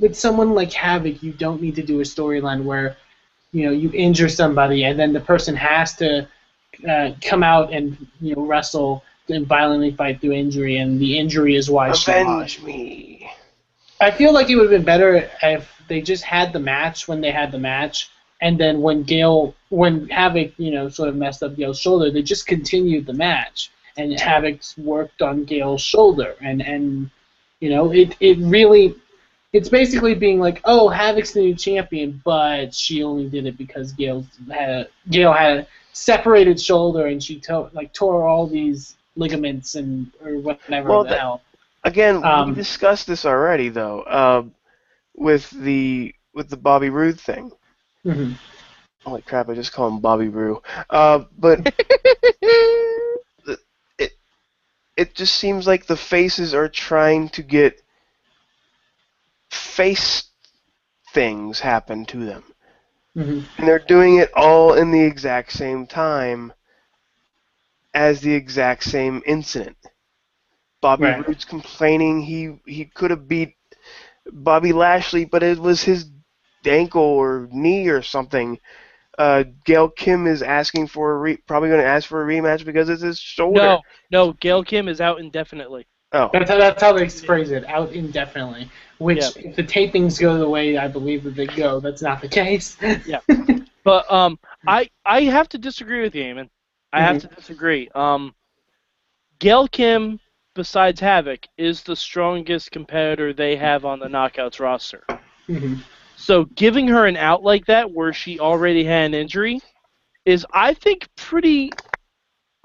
with 0.00 0.16
someone 0.16 0.54
like 0.54 0.70
Havok, 0.70 1.22
you 1.22 1.32
don't 1.32 1.60
need 1.60 1.74
to 1.76 1.82
do 1.82 2.00
a 2.00 2.04
storyline 2.04 2.64
where 2.64 2.96
you 3.52 3.66
know 3.66 3.72
you 3.72 3.90
injure 3.92 4.28
somebody 4.28 4.84
and 4.84 4.98
then 4.98 5.12
the 5.12 5.20
person 5.20 5.54
has 5.54 5.94
to 5.96 6.26
uh, 6.88 7.10
come 7.20 7.42
out 7.42 7.72
and 7.72 8.06
you 8.20 8.34
know 8.34 8.46
wrestle 8.46 9.04
and 9.28 9.46
violently 9.46 9.92
fight 9.92 10.20
through 10.20 10.32
injury 10.32 10.78
and 10.78 10.98
the 10.98 11.18
injury 11.18 11.54
is 11.54 11.70
why 11.70 11.92
she 11.92 12.12
lost. 12.12 12.62
Me. 12.62 13.30
I 14.00 14.10
feel 14.10 14.32
like 14.32 14.50
it 14.50 14.56
would 14.56 14.64
have 14.64 14.70
been 14.70 14.84
better 14.84 15.30
if 15.42 15.81
they 15.92 16.00
just 16.12 16.24
had 16.36 16.48
the 16.52 16.58
match 16.74 16.98
when 17.08 17.20
they 17.20 17.30
had 17.40 17.50
the 17.52 17.58
match. 17.72 17.96
And 18.40 18.58
then 18.62 18.74
when 18.86 18.98
Gail 19.14 19.54
when 19.68 19.94
Havok 20.08 20.50
you 20.56 20.70
know 20.74 20.88
sort 20.88 21.08
of 21.10 21.16
messed 21.24 21.42
up 21.44 21.52
Gail's 21.60 21.80
shoulder 21.84 22.10
they 22.10 22.22
just 22.34 22.44
continued 22.54 23.04
the 23.06 23.18
match. 23.28 23.70
And 23.98 24.08
Havok's 24.28 24.70
worked 24.78 25.20
on 25.28 25.44
Gail's 25.44 25.82
shoulder. 25.82 26.30
And 26.48 26.58
and 26.74 27.10
you 27.60 27.70
know 27.72 27.84
it 27.92 28.16
it 28.28 28.38
really 28.56 28.86
it's 29.52 29.68
basically 29.68 30.14
being 30.14 30.40
like, 30.40 30.58
oh, 30.64 30.84
Havok's 30.98 31.32
the 31.34 31.40
new 31.40 31.54
champion, 31.54 32.08
but 32.24 32.74
she 32.74 33.02
only 33.02 33.28
did 33.28 33.44
it 33.50 33.56
because 33.58 33.92
Gail 33.92 34.24
had 34.50 34.70
a, 34.70 34.86
Gail 35.10 35.32
had 35.34 35.58
a 35.58 35.66
separated 35.92 36.58
shoulder 36.58 37.06
and 37.10 37.22
she 37.22 37.38
to, 37.40 37.68
like 37.74 37.92
tore 37.92 38.26
all 38.26 38.46
these 38.46 38.96
ligaments 39.14 39.74
and 39.74 40.10
or 40.24 40.38
whatever 40.46 40.88
Well, 40.88 41.04
the 41.04 41.10
that- 41.10 41.20
hell. 41.20 41.42
Again, 41.84 42.24
Um, 42.24 42.50
we 42.50 42.54
discussed 42.54 43.06
this 43.08 43.24
already, 43.26 43.68
though, 43.68 44.00
uh, 44.02 44.42
with 45.14 45.50
the 45.50 46.14
with 46.34 46.48
the 46.48 46.56
Bobby 46.56 46.90
Roode 46.90 47.20
thing. 47.20 47.52
Mhm. 48.04 48.36
Holy 49.04 49.22
crap! 49.22 49.48
I 49.48 49.54
just 49.54 49.72
call 49.72 49.88
him 49.88 50.00
Bobby 50.00 50.28
Roo. 50.28 50.62
Uh, 50.88 51.24
but 51.38 51.72
it 53.98 54.12
it 54.96 55.14
just 55.14 55.34
seems 55.34 55.66
like 55.66 55.86
the 55.86 55.96
faces 55.96 56.54
are 56.54 56.68
trying 56.68 57.28
to 57.30 57.42
get 57.42 57.82
face 59.50 60.24
things 61.12 61.60
happen 61.60 62.04
to 62.06 62.24
them, 62.24 62.44
Mhm. 63.16 63.44
and 63.58 63.66
they're 63.66 63.78
doing 63.78 64.16
it 64.16 64.30
all 64.34 64.74
in 64.74 64.90
the 64.90 65.02
exact 65.02 65.52
same 65.52 65.86
time 65.86 66.52
as 67.94 68.20
the 68.20 68.34
exact 68.34 68.84
same 68.84 69.22
incident. 69.26 69.76
Bobby 70.80 71.04
Right. 71.04 71.12
Roode's 71.12 71.44
complaining 71.44 72.22
he 72.22 72.58
he 72.66 72.86
could 72.86 73.10
have 73.10 73.28
beat 73.28 73.54
Bobby 74.30 74.72
Lashley, 74.72 75.24
but 75.24 75.42
it 75.42 75.58
was 75.58 75.82
his 75.82 76.10
ankle 76.64 77.02
or 77.02 77.48
knee 77.50 77.88
or 77.88 78.02
something. 78.02 78.58
Uh, 79.18 79.44
Gail 79.64 79.88
Kim 79.90 80.26
is 80.26 80.42
asking 80.42 80.86
for 80.88 81.12
a 81.12 81.18
re- 81.18 81.36
probably 81.46 81.68
going 81.68 81.80
to 81.82 81.86
ask 81.86 82.08
for 82.08 82.22
a 82.22 82.26
rematch 82.26 82.64
because 82.64 82.88
it's 82.88 83.02
his 83.02 83.18
shoulder. 83.18 83.60
No, 83.60 83.82
no, 84.10 84.32
Gail 84.34 84.62
Kim 84.64 84.88
is 84.88 85.00
out 85.00 85.20
indefinitely. 85.20 85.86
Oh, 86.12 86.30
That's 86.32 86.50
how, 86.50 86.58
that's 86.58 86.82
how 86.82 86.92
they 86.92 87.08
phrase 87.08 87.50
it, 87.50 87.64
out 87.64 87.92
indefinitely. 87.92 88.70
Which, 88.98 89.34
Yeah. 89.36 89.42
if 89.44 89.56
the 89.56 89.62
tapings 89.64 90.20
go 90.20 90.38
the 90.38 90.48
way 90.48 90.76
I 90.76 90.86
believe 90.88 91.24
that 91.24 91.34
they 91.34 91.46
go, 91.46 91.80
that's 91.80 92.02
not 92.02 92.20
the 92.20 92.28
case. 92.28 92.76
yeah, 93.06 93.20
But 93.84 94.10
um, 94.12 94.38
I 94.66 94.88
I 95.04 95.22
have 95.22 95.48
to 95.50 95.58
disagree 95.58 96.02
with 96.02 96.14
you, 96.14 96.22
Eamon. 96.24 96.48
I 96.92 97.00
have 97.00 97.18
to 97.18 97.26
disagree. 97.28 97.88
Um, 97.94 98.34
Gail 99.38 99.66
Kim, 99.68 100.20
besides 100.54 101.00
Havok, 101.00 101.44
is 101.56 101.82
the 101.82 101.96
strongest 101.96 102.70
competitor 102.70 103.32
they 103.32 103.56
have 103.56 103.84
on 103.84 103.98
the 103.98 104.08
Knockouts 104.08 104.60
roster. 104.60 105.04
Mhm. 105.48 105.82
So 106.16 106.44
giving 106.44 106.88
her 106.88 107.06
an 107.06 107.16
out 107.16 107.42
like 107.42 107.66
that, 107.66 107.90
where 107.90 108.12
she 108.12 108.38
already 108.38 108.84
had 108.84 109.06
an 109.06 109.14
injury, 109.14 109.60
is 110.24 110.46
I 110.52 110.74
think 110.74 111.08
pretty 111.16 111.70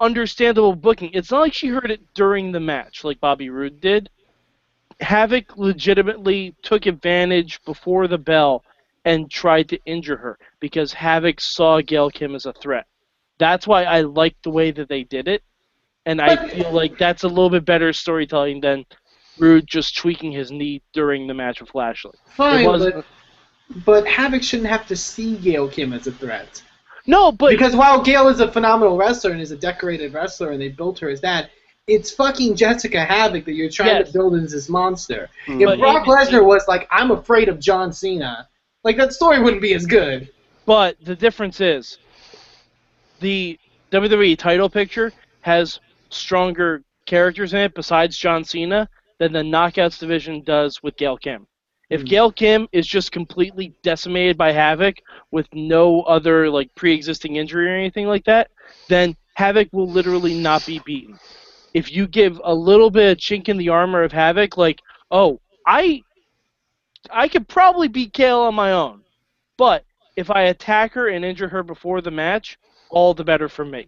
understandable 0.00 0.76
booking. 0.76 1.10
It's 1.12 1.30
not 1.30 1.40
like 1.40 1.54
she 1.54 1.68
heard 1.68 1.90
it 1.90 2.00
during 2.14 2.52
the 2.52 2.60
match, 2.60 3.02
like 3.04 3.20
Bobby 3.20 3.50
Roode 3.50 3.80
did. 3.80 4.10
Havok 5.00 5.56
legitimately 5.56 6.54
took 6.62 6.86
advantage 6.86 7.62
before 7.64 8.06
the 8.08 8.18
bell 8.18 8.64
and 9.04 9.30
tried 9.30 9.68
to 9.68 9.78
injure 9.86 10.16
her 10.16 10.38
because 10.60 10.92
Havok 10.92 11.40
saw 11.40 11.80
Gail 11.80 12.10
Kim 12.10 12.34
as 12.34 12.46
a 12.46 12.52
threat. 12.52 12.86
That's 13.38 13.66
why 13.66 13.84
I 13.84 14.02
like 14.02 14.36
the 14.42 14.50
way 14.50 14.70
that 14.72 14.88
they 14.88 15.04
did 15.04 15.28
it, 15.28 15.42
and 16.08 16.22
I 16.22 16.48
feel 16.48 16.72
like 16.72 16.96
that's 16.96 17.24
a 17.24 17.28
little 17.28 17.50
bit 17.50 17.66
better 17.66 17.92
storytelling 17.92 18.62
than 18.62 18.86
Roode 19.38 19.66
just 19.66 19.94
tweaking 19.94 20.32
his 20.32 20.50
knee 20.50 20.80
during 20.94 21.26
the 21.26 21.34
match 21.34 21.60
with 21.60 21.74
Lashley. 21.74 22.12
Fine, 22.30 22.64
but, 22.64 23.04
but 23.84 24.04
Havok 24.06 24.42
shouldn't 24.42 24.70
have 24.70 24.86
to 24.86 24.96
see 24.96 25.36
Gail 25.36 25.68
Kim 25.68 25.92
as 25.92 26.06
a 26.06 26.12
threat. 26.12 26.62
No, 27.06 27.30
but 27.30 27.50
Because 27.50 27.76
while 27.76 28.02
Gail 28.02 28.28
is 28.28 28.40
a 28.40 28.50
phenomenal 28.50 28.96
wrestler 28.96 29.32
and 29.32 29.40
is 29.42 29.50
a 29.50 29.56
decorated 29.56 30.14
wrestler 30.14 30.50
and 30.52 30.60
they 30.60 30.70
built 30.70 30.98
her 31.00 31.10
as 31.10 31.20
that, 31.20 31.50
it's 31.86 32.10
fucking 32.10 32.54
Jessicka 32.54 33.06
Havok 33.06 33.44
that 33.44 33.52
you're 33.52 33.68
trying 33.70 33.96
Yes. 33.96 34.06
to 34.08 34.12
build 34.14 34.34
as 34.34 34.52
this 34.52 34.70
monster. 34.70 35.28
Mm. 35.46 35.60
If 35.60 35.66
But 35.66 35.78
Brock 35.78 36.06
Lesnar 36.06 36.44
was 36.44 36.66
like, 36.68 36.88
I'm 36.90 37.10
afraid 37.10 37.50
of 37.50 37.60
John 37.60 37.92
Cena, 37.92 38.48
like 38.82 38.96
that 38.96 39.12
story 39.12 39.42
wouldn't 39.42 39.62
be 39.62 39.74
as 39.74 39.84
good. 39.84 40.30
But 40.64 40.96
the 41.02 41.16
difference 41.16 41.60
is 41.60 41.98
the 43.20 43.58
WWE 43.92 44.38
title 44.38 44.70
picture 44.70 45.12
has 45.42 45.80
stronger 46.10 46.82
characters 47.06 47.54
in 47.54 47.60
it 47.60 47.74
besides 47.74 48.18
John 48.18 48.44
Cena 48.44 48.88
than 49.18 49.32
the 49.32 49.40
Knockouts 49.42 49.98
division 49.98 50.42
does 50.42 50.82
with 50.82 50.96
Gail 50.96 51.16
Kim. 51.16 51.46
If 51.90 52.02
Hmm. 52.02 52.06
Gail 52.06 52.32
Kim 52.32 52.68
is 52.72 52.86
just 52.86 53.12
completely 53.12 53.72
decimated 53.82 54.36
by 54.36 54.52
Havok 54.52 54.98
with 55.30 55.48
no 55.54 56.02
other 56.02 56.50
like 56.50 56.74
pre-existing 56.74 57.36
injury 57.36 57.70
or 57.70 57.74
anything 57.76 58.06
like 58.06 58.24
that, 58.24 58.50
then 58.88 59.16
Havok 59.38 59.72
will 59.72 59.88
literally 59.88 60.34
not 60.34 60.66
be 60.66 60.80
beaten. 60.84 61.18
If 61.74 61.92
you 61.92 62.06
give 62.06 62.40
a 62.44 62.54
little 62.54 62.90
bit 62.90 63.12
of 63.12 63.18
chink 63.18 63.48
in 63.48 63.56
the 63.56 63.68
armor 63.70 64.02
of 64.02 64.12
Havok, 64.12 64.56
like, 64.56 64.80
oh, 65.10 65.40
I 65.66 66.02
I 67.10 67.28
could 67.28 67.48
probably 67.48 67.88
beat 67.88 68.12
Gail 68.12 68.40
on 68.40 68.54
my 68.54 68.72
own. 68.72 69.02
But 69.56 69.84
if 70.16 70.30
I 70.30 70.42
attack 70.42 70.92
her 70.92 71.08
and 71.08 71.24
injure 71.24 71.48
her 71.48 71.62
before 71.62 72.00
the 72.00 72.10
match, 72.10 72.58
all 72.90 73.14
the 73.14 73.24
better 73.24 73.48
for 73.48 73.64
me. 73.64 73.86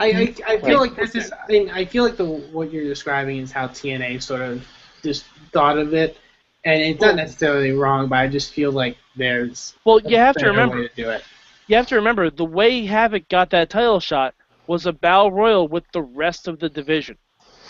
I, 0.00 0.06
I, 0.06 0.34
I 0.54 0.60
feel 0.60 0.80
Like- 0.80 0.96
like 0.96 1.12
this 1.12 1.14
is. 1.14 1.32
I, 1.32 1.50
mean, 1.52 1.70
I 1.70 1.84
feel 1.84 2.04
like 2.04 2.16
the 2.16 2.24
what 2.24 2.72
you're 2.72 2.84
describing 2.84 3.38
is 3.38 3.52
how 3.52 3.68
TNA 3.68 4.22
sort 4.22 4.40
of 4.40 4.66
just 5.02 5.24
thought 5.52 5.78
of 5.78 5.94
it, 5.94 6.16
and 6.64 6.80
it's 6.82 7.00
not 7.00 7.16
necessarily 7.16 7.72
wrong, 7.72 8.08
but 8.08 8.16
I 8.18 8.26
just 8.28 8.52
feel 8.52 8.72
like 8.72 8.96
there's. 9.16 9.74
Well, 9.84 10.00
a 10.04 10.08
you 10.08 10.16
have 10.16 10.36
to 10.36 10.46
remember, 10.46 10.88
to 10.88 10.94
do 10.94 11.10
it. 11.10 11.22
you 11.66 11.76
have 11.76 11.86
to 11.88 11.96
remember 11.96 12.30
the 12.30 12.44
way 12.44 12.86
Havok 12.86 13.28
got 13.28 13.50
that 13.50 13.70
title 13.70 14.00
shot 14.00 14.34
was 14.66 14.86
a 14.86 14.92
battle 14.92 15.30
royal 15.32 15.68
with 15.68 15.84
the 15.92 16.02
rest 16.02 16.48
of 16.48 16.58
the 16.60 16.68
division, 16.68 17.16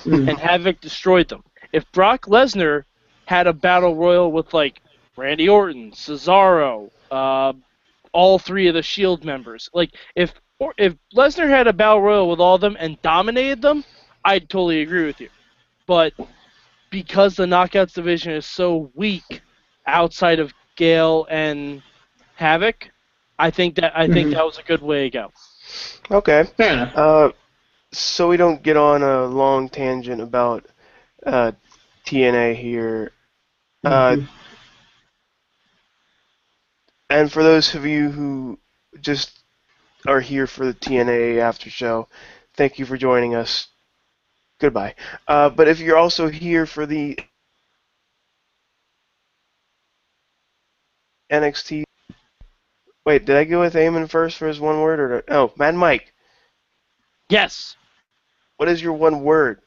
Mm. 0.05 0.29
and 0.31 0.39
Havok 0.39 0.81
destroyed 0.81 1.29
them. 1.29 1.43
If 1.73 1.91
Brock 1.93 2.27
Lesnar 2.27 2.85
had 3.27 3.47
a 3.47 3.53
battle 3.53 3.95
royal 3.97 4.31
with 4.33 4.53
like 4.55 4.81
Randy 5.17 5.49
Orton, 5.49 5.91
Cesaro, 5.93 6.91
uh, 7.11 7.53
all 8.13 8.39
three 8.39 8.67
of 8.69 8.75
the 8.75 8.83
Shield 8.83 9.25
members, 9.25 9.69
like 9.75 9.91
if 10.17 10.33
or 10.61 10.75
if 10.79 10.95
Lesnar 11.17 11.49
had 11.49 11.69
a 11.69 11.75
battle 11.75 12.03
royal 12.03 12.31
with 12.31 12.41
all 12.41 12.57
of 12.57 12.63
them 12.63 12.77
and 12.81 13.01
dominated 13.03 13.63
them, 13.63 13.85
I'd 14.25 14.51
totally 14.51 14.83
agree 14.83 15.07
with 15.07 15.21
you. 15.21 15.31
But 15.87 16.15
because 16.91 17.37
the 17.37 17.47
Knockouts 17.47 17.95
division 17.95 18.33
is 18.33 18.47
so 18.47 18.93
weak 18.95 19.43
outside 19.87 20.41
of 20.41 20.55
Gail 20.77 21.27
and 21.31 21.83
Havok, 22.41 22.91
I 23.39 23.51
think 23.51 23.77
that 23.77 23.97
I 23.97 24.09
think 24.09 24.31
Mhm. 24.31 24.33
that 24.33 24.45
was 24.45 24.59
a 24.59 24.65
good 24.65 24.83
way 24.83 25.05
to 25.05 25.11
go. 25.11 25.33
okay. 26.11 26.45
Fair 26.57 26.73
enough. 26.75 26.95
Uh, 26.95 27.31
so 27.93 28.29
we 28.29 28.37
don't 28.37 28.63
get 28.63 28.77
on 28.77 29.03
a 29.03 29.27
long 29.27 29.69
tangent 29.69 30.21
about 30.21 30.67
uh, 31.27 31.53
TNA 32.05 32.55
here. 32.55 33.13
Uh, 33.85 34.17
Mhm. 34.17 34.29
And 37.11 37.31
for 37.33 37.43
those 37.43 37.75
of 37.75 37.85
you 37.87 38.11
who 38.11 38.59
just 39.01 39.40
are 40.07 40.21
here 40.21 40.47
for 40.47 40.67
the 40.67 40.75
TNA 40.75 41.39
after 41.39 41.71
show, 41.71 42.09
thank 42.55 42.79
you 42.79 42.87
for 42.87 42.97
joining 42.97 43.35
us. 43.35 43.69
Goodbye. 44.59 44.95
Uh, 45.27 45.49
but 45.51 45.69
if 45.69 45.81
you're 45.81 45.97
also 45.97 46.29
here 46.29 46.67
for 46.67 46.87
the 46.87 47.19
NXT, 51.31 51.85
wait, 53.07 53.25
did 53.25 53.37
I 53.37 53.45
go 53.45 53.61
with 53.61 53.75
Eamon 53.75 54.09
first 54.11 54.37
for 54.37 54.49
his 54.49 54.61
one 54.61 54.81
word 54.81 55.01
or 55.01 55.25
no? 55.29 55.53
Mad 55.57 55.75
Mike, 55.75 56.13
Yes. 57.29 57.77
what 58.57 58.69
is 58.69 58.83
your 58.83 58.93
one 58.95 59.23
word 59.23 59.61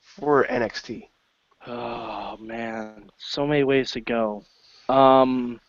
for 0.00 0.44
NXT? 0.46 1.08
Oh 1.66 2.36
man, 2.38 3.10
so 3.18 3.46
many 3.46 3.64
ways 3.64 3.90
to 3.92 4.00
go. 4.00 4.44
Um, 4.88 5.60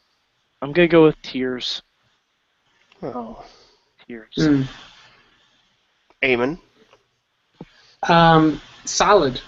I'm 0.62 0.72
gonna 0.72 0.88
go 0.88 1.04
with 1.04 1.22
tears. 1.22 1.82
Oh, 3.04 3.44
Tears. 4.10 4.34
Mm. 4.40 4.68
Eamon. 6.24 6.60
Um, 8.10 8.60
solid. 8.84 9.40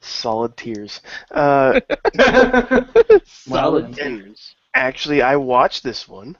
Solid 0.00 0.56
tears. 0.56 1.00
Uh, 1.30 1.78
Solid 3.24 3.84
Well, 3.84 3.92
tears. 3.92 4.56
actually, 4.74 5.22
I 5.22 5.36
watched 5.36 5.84
this 5.84 6.08
one. 6.08 6.36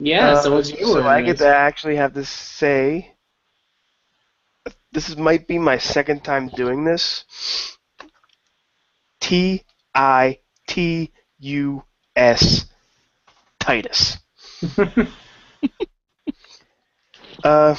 yeah. 0.00 0.30
Uh, 0.30 0.42
so 0.42 0.54
what's 0.54 0.72
your 0.72 0.88
so? 0.88 1.06
I 1.06 1.22
get 1.22 1.38
to 1.38 1.46
actually 1.46 1.94
have 1.94 2.14
to 2.14 2.24
say, 2.24 3.14
this 4.90 5.08
is, 5.08 5.16
might 5.16 5.46
be 5.46 5.58
my 5.58 5.78
second 5.78 6.24
time 6.24 6.48
doing 6.48 6.84
this. 6.84 7.24
T 9.20 9.62
I 9.94 10.40
T 10.66 11.12
U 11.38 11.84
S 12.16 12.64
Titus. 13.60 14.18
Uh, 17.44 17.76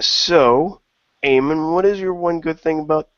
so, 0.00 0.80
Eamon, 1.24 1.74
what 1.74 1.84
is 1.84 2.00
your 2.00 2.14
one 2.14 2.40
good 2.40 2.60
thing 2.60 2.80
about 2.80 3.08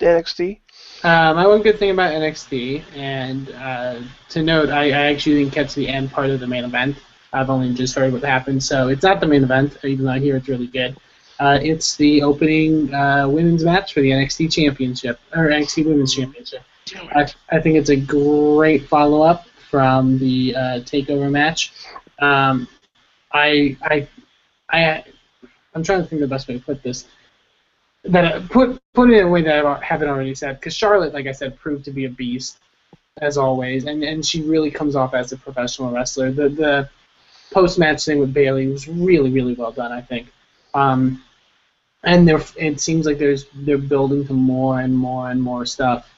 NXT? 0.00 0.60
Uh, 1.04 1.32
my 1.34 1.46
one 1.46 1.62
good 1.62 1.78
thing 1.78 1.90
about 1.90 2.12
NXT, 2.12 2.82
and 2.96 3.50
uh, 3.52 4.00
to 4.30 4.42
note, 4.42 4.68
I, 4.68 4.86
I 4.86 5.12
actually 5.12 5.44
didn't 5.44 5.54
catch 5.54 5.74
the 5.74 5.88
end 5.88 6.10
part 6.10 6.30
of 6.30 6.40
the 6.40 6.46
main 6.46 6.64
event. 6.64 6.96
I've 7.32 7.50
only 7.50 7.72
just 7.74 7.94
heard 7.94 8.12
what 8.12 8.22
happened, 8.22 8.62
so 8.62 8.88
it's 8.88 9.02
not 9.02 9.20
the 9.20 9.26
main 9.26 9.44
event, 9.44 9.76
even 9.84 10.06
though 10.06 10.12
I 10.12 10.18
hear 10.18 10.36
it's 10.36 10.48
really 10.48 10.66
good. 10.66 10.96
Uh, 11.38 11.58
it's 11.62 11.96
the 11.96 12.22
opening 12.22 12.92
uh, 12.92 13.28
women's 13.28 13.64
match 13.64 13.92
for 13.94 14.00
the 14.00 14.10
NXT 14.10 14.52
Championship, 14.52 15.20
or 15.34 15.48
NXT 15.48 15.86
Women's 15.86 16.14
Championship. 16.14 16.62
I, 17.14 17.26
I 17.50 17.60
think 17.60 17.76
it's 17.76 17.90
a 17.90 17.96
great 17.96 18.88
follow 18.88 19.22
up 19.22 19.47
from 19.70 20.18
the 20.18 20.54
uh, 20.54 20.60
Takeover 20.80 21.30
match. 21.30 21.72
Um, 22.20 22.68
I, 23.32 23.76
I, 23.82 24.08
I, 24.70 25.04
I'm 25.74 25.82
trying 25.82 26.02
to 26.02 26.08
think 26.08 26.22
of 26.22 26.28
the 26.28 26.34
best 26.34 26.48
way 26.48 26.58
to 26.58 26.64
put 26.64 26.82
this. 26.82 27.06
That 28.04 28.24
uh, 28.24 28.40
put 28.48 28.80
put 28.94 29.10
it 29.10 29.18
in 29.18 29.26
a 29.26 29.28
way 29.28 29.42
that 29.42 29.66
I 29.66 29.84
haven't 29.84 30.08
already 30.08 30.34
said, 30.34 30.58
because 30.58 30.74
Charlotte, 30.74 31.12
like 31.12 31.26
I 31.26 31.32
said, 31.32 31.58
proved 31.58 31.84
to 31.86 31.90
be 31.90 32.04
a 32.04 32.10
beast 32.10 32.58
as 33.20 33.36
always, 33.36 33.84
and 33.84 34.02
and 34.02 34.24
she 34.24 34.42
really 34.42 34.70
comes 34.70 34.96
off 34.96 35.14
as 35.14 35.32
a 35.32 35.36
professional 35.36 35.90
wrestler. 35.90 36.30
The 36.30 36.48
the 36.48 36.90
post 37.52 37.78
match 37.78 38.04
thing 38.04 38.18
with 38.18 38.32
Bayley 38.32 38.68
was 38.68 38.88
really 38.88 39.30
really 39.30 39.54
well 39.54 39.72
done, 39.72 39.92
I 39.92 40.00
think. 40.00 40.32
Um, 40.74 41.22
and 42.04 42.26
there 42.26 42.40
it 42.56 42.80
seems 42.80 43.04
like 43.04 43.18
there's 43.18 43.46
they're 43.54 43.78
building 43.78 44.26
to 44.26 44.32
more 44.32 44.80
and 44.80 44.96
more 44.96 45.30
and 45.30 45.42
more 45.42 45.66
stuff. 45.66 46.08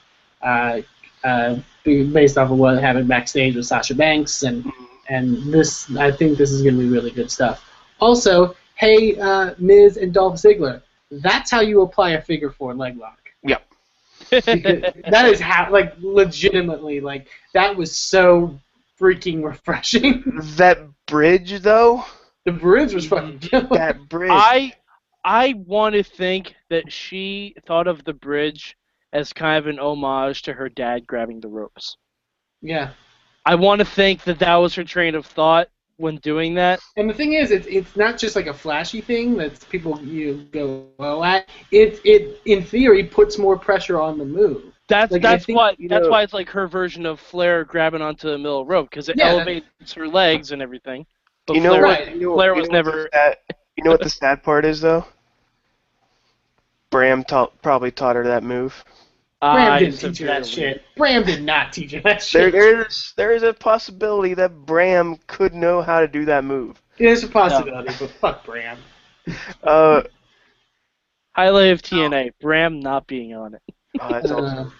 Uh, 0.41 0.81
uh, 1.23 1.57
based 1.83 2.37
off 2.37 2.51
of 2.51 2.57
what 2.57 2.79
happened 2.79 3.07
backstage 3.07 3.55
with 3.55 3.65
Sasha 3.65 3.95
Banks 3.95 4.43
and 4.43 4.71
and 5.09 5.53
this 5.53 5.93
I 5.95 6.11
think 6.11 6.37
this 6.37 6.51
is 6.51 6.61
going 6.61 6.75
to 6.75 6.81
be 6.81 6.89
really 6.89 7.11
good 7.11 7.31
stuff. 7.31 7.67
Also, 7.99 8.55
hey, 8.75 9.17
uh, 9.19 9.53
Miz 9.59 9.97
and 9.97 10.13
Dolph 10.13 10.35
Ziggler. 10.35 10.81
That's 11.11 11.51
how 11.51 11.61
you 11.61 11.81
apply 11.81 12.11
a 12.11 12.21
figure 12.21 12.49
four 12.49 12.73
leg 12.73 12.97
lock. 12.97 13.19
Yep. 13.43 13.67
that 14.31 15.25
is 15.25 15.39
how, 15.39 15.69
like, 15.71 15.93
legitimately, 15.99 17.01
like, 17.01 17.27
that 17.53 17.75
was 17.75 17.95
so 17.95 18.59
freaking 18.99 19.43
refreshing. 19.43 20.23
That 20.55 20.79
bridge, 21.05 21.59
though, 21.61 22.05
the 22.45 22.53
bridge 22.53 22.93
was 22.93 23.05
fucking 23.05 23.39
killer. 23.39 23.67
that 23.71 24.07
bridge. 24.09 24.31
I 24.31 24.73
I 25.23 25.53
want 25.67 25.93
to 25.95 26.03
think 26.03 26.55
that 26.69 26.91
she 26.91 27.55
thought 27.65 27.87
of 27.87 28.03
the 28.05 28.13
bridge 28.13 28.77
as 29.13 29.33
kind 29.33 29.57
of 29.57 29.67
an 29.67 29.79
homage 29.79 30.41
to 30.43 30.53
her 30.53 30.69
dad 30.69 31.05
grabbing 31.07 31.39
the 31.41 31.47
ropes. 31.47 31.97
Yeah. 32.61 32.91
I 33.45 33.55
want 33.55 33.79
to 33.79 33.85
think 33.85 34.23
that 34.25 34.39
that 34.39 34.55
was 34.55 34.75
her 34.75 34.83
train 34.83 35.15
of 35.15 35.25
thought 35.25 35.67
when 35.97 36.17
doing 36.17 36.53
that. 36.55 36.79
And 36.97 37.09
the 37.09 37.13
thing 37.13 37.33
is, 37.33 37.51
it's 37.51 37.67
it's 37.67 37.95
not 37.95 38.17
just 38.17 38.35
like 38.35 38.47
a 38.47 38.53
flashy 38.53 39.01
thing 39.01 39.35
that 39.37 39.67
people 39.69 39.99
you 40.01 40.47
go 40.51 40.87
oh 40.99 41.23
at. 41.23 41.49
It 41.71 41.99
it 42.05 42.39
in 42.45 42.63
theory 42.63 43.03
puts 43.03 43.37
more 43.37 43.57
pressure 43.57 43.99
on 43.99 44.17
the 44.17 44.25
move. 44.25 44.63
That's 44.87 45.11
Like, 45.11 45.21
that's 45.21 45.45
think, 45.45 45.57
why 45.57 45.75
you 45.77 45.89
that's 45.89 46.07
why 46.07 46.21
it's 46.21 46.33
like 46.33 46.49
her 46.49 46.67
version 46.67 47.05
of 47.05 47.19
Flair 47.19 47.63
grabbing 47.63 48.01
onto 48.01 48.29
the 48.29 48.37
middle 48.37 48.65
rope 48.65 48.89
because 48.89 49.09
it 49.09 49.15
Yeah, 49.17 49.29
elevates 49.29 49.93
her 49.93 50.07
legs 50.07 50.51
and 50.51 50.61
everything. 50.61 51.05
But 51.47 51.55
you 51.55 51.61
know 51.63 51.69
Flair, 51.71 51.81
what? 51.81 51.99
Right. 51.99 52.15
You 52.15 52.21
know, 52.29 52.35
Flair 52.35 52.53
you 52.55 52.61
was 52.61 52.69
know 52.69 52.73
never- 52.73 53.09
sad- 53.13 53.37
you 53.77 53.83
know 53.83 53.91
what 53.91 54.01
the 54.01 54.09
sad 54.21 54.43
part 54.43 54.65
is, 54.65 54.81
though. 54.81 55.05
Bram 56.89 57.23
taught, 57.23 57.59
probably 57.61 57.89
taught 57.91 58.15
her 58.17 58.23
that 58.25 58.43
move. 58.43 58.83
Bram 59.41 59.79
didn't 59.79 59.97
teach 59.99 60.17
her 60.19 60.27
that 60.27 60.45
shit. 60.45 60.83
Bram 60.95 61.23
did 61.23 61.43
not 61.43 61.73
teach 61.73 61.91
her 61.93 62.01
that 62.01 62.19
There, 62.31 62.51
shit. 62.51 62.51
there 62.51 62.85
is 62.85 63.13
there 63.17 63.31
is 63.33 63.41
a 63.43 63.53
possibility 63.53 64.33
that 64.35 64.65
Bram 64.65 65.17
could 65.27 65.53
know 65.55 65.81
how 65.81 65.99
to 65.99 66.07
do 66.07 66.25
that 66.25 66.43
move. 66.43 66.81
There's 66.99 67.23
a 67.23 67.27
possibility, 67.27 67.93
but 67.99 68.11
fuck 68.21 68.45
Bram. 68.45 68.77
Uh, 69.63 70.03
Highlight 71.33 71.71
of 71.71 71.81
TNA: 71.81 72.31
Bram 72.41 72.79
not 72.81 73.07
being 73.07 73.33
on 73.33 73.55
it. 73.55 73.61
oh, 73.99 74.09
that's 74.11 74.29
also, 74.31 74.71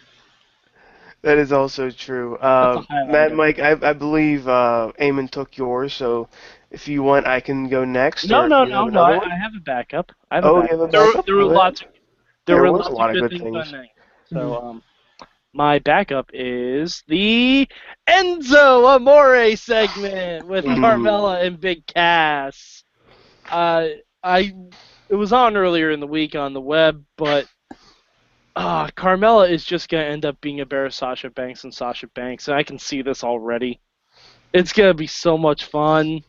that 1.23 1.37
is 1.37 1.51
also 1.51 1.89
true. 1.89 2.35
Uh, 2.37 2.83
Matt, 3.07 3.33
Mike, 3.33 3.57
I, 3.59 3.71
I 3.81 3.93
believe 3.93 4.47
uh, 4.47 4.91
Eamon 4.99 5.29
took 5.31 5.57
yours, 5.57 5.93
so 5.93 6.27
if 6.69 6.87
you 6.87 7.01
want, 7.03 7.25
I 7.25 7.39
can 7.39 7.67
go 7.69 7.83
next. 7.85 8.25
No, 8.27 8.45
no, 8.47 8.63
no, 8.65 8.85
no. 8.87 9.01
I. 9.03 9.17
I 9.23 9.35
have 9.37 9.53
a 9.57 9.61
backup. 9.61 10.11
I 10.29 10.35
have 10.35 10.45
Oh, 10.45 10.55
you 10.57 10.61
backup. 10.63 10.71
have 10.71 10.81
a 10.81 10.91
there, 10.91 11.01
were- 11.01 11.07
backup? 11.13 11.25
there 11.25 11.35
were 11.35 11.45
lots. 11.45 11.81
Of, 11.81 11.87
there, 12.45 12.55
there 12.57 12.61
were 12.63 12.77
lots 12.77 12.89
a 12.89 12.91
lot 12.91 13.09
of 13.11 13.15
of 13.15 13.21
good 13.29 13.39
good 13.39 13.53
things, 13.53 13.71
things. 13.71 13.87
So, 14.33 14.55
um, 14.55 14.83
my 15.53 15.79
backup 15.79 16.29
is 16.33 17.03
the 17.07 17.67
Enzo 18.07 18.95
Amore 18.95 19.55
segment 19.55 20.47
with. 20.47 20.65
Carmella 20.65 21.45
and 21.45 21.59
Big 21.59 21.85
Cass. 21.87 22.83
Uh, 23.49 23.87
I 24.23 24.53
it 25.09 25.15
was 25.15 25.33
on 25.33 25.57
earlier 25.57 25.91
in 25.91 25.99
the 25.99 26.07
week 26.07 26.35
on 26.35 26.53
the 26.53 26.61
web, 26.61 27.03
but 27.17 27.45
uh, 28.55 28.87
Carmella 28.87 29.49
is 29.49 29.63
just 29.65 29.89
gonna 29.89 30.03
end 30.05 30.25
up 30.25 30.39
being 30.41 30.61
a 30.61 30.65
bear 30.65 30.85
of 30.85 30.93
Sasha 30.93 31.29
Banks 31.29 31.63
and 31.63 31.73
Sasha 31.73 32.07
Banks, 32.15 32.47
and 32.47 32.55
I 32.57 32.63
can 32.63 32.79
see 32.79 33.01
this 33.01 33.23
already. 33.23 33.79
It's 34.53 34.73
gonna 34.73 34.93
be 34.93 35.07
so 35.07 35.37
much 35.37 35.65
fun. 35.65 36.21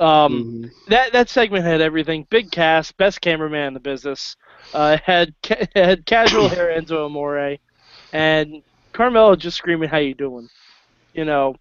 Um, 0.00 0.64
Mhm. 0.64 0.70
that 0.88 1.12
that 1.12 1.28
segment 1.28 1.64
had 1.64 1.80
everything. 1.80 2.26
Big 2.30 2.50
Cass, 2.50 2.92
best 2.92 3.20
cameraman 3.20 3.68
in 3.68 3.74
the 3.74 3.80
business. 3.80 4.36
Uh, 4.72 4.98
had 5.04 5.34
ca- 5.42 5.66
had 5.74 6.06
casual 6.06 6.48
hair 6.48 6.68
Enzo 6.80 7.06
Amore, 7.06 7.58
and 8.12 8.62
Carmella 8.94 9.36
just 9.38 9.56
screaming, 9.56 9.88
"How 9.88 9.98
you 9.98 10.14
doing?" 10.14 10.48
You 11.14 11.24
know, 11.24 11.56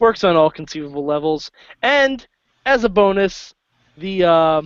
works 0.00 0.24
on 0.24 0.36
all 0.36 0.50
conceivable 0.50 1.04
levels. 1.04 1.50
And 1.82 2.26
as 2.64 2.84
a 2.84 2.88
bonus, 2.88 3.54
the 3.96 4.24
uh, 4.24 4.62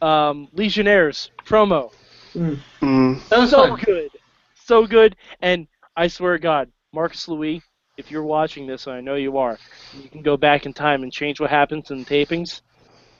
um, 0.00 0.48
Legionnaires 0.52 1.30
promo, 1.44 1.90
Mm. 2.36 3.20
that 3.30 3.38
was 3.38 3.50
so 3.50 3.68
fun. 3.68 3.78
good, 3.84 4.10
so 4.54 4.86
good. 4.86 5.16
And 5.40 5.66
I 5.96 6.06
swear 6.08 6.34
to 6.34 6.38
God, 6.42 6.70
Marcus 6.92 7.28
Louis, 7.28 7.62
if 7.96 8.10
you're 8.10 8.24
watching 8.24 8.66
this, 8.66 8.86
and 8.86 8.96
I 8.96 9.00
know 9.00 9.14
you 9.16 9.36
are, 9.38 9.60
you 9.92 10.08
can 10.10 10.22
go 10.22 10.36
back 10.36 10.66
in 10.66 10.72
time 10.74 11.02
and 11.02 11.12
change 11.12 11.40
what 11.40 11.50
happens 11.50 11.90
in 11.90 12.04
the 12.04 12.04
tapings. 12.04 12.62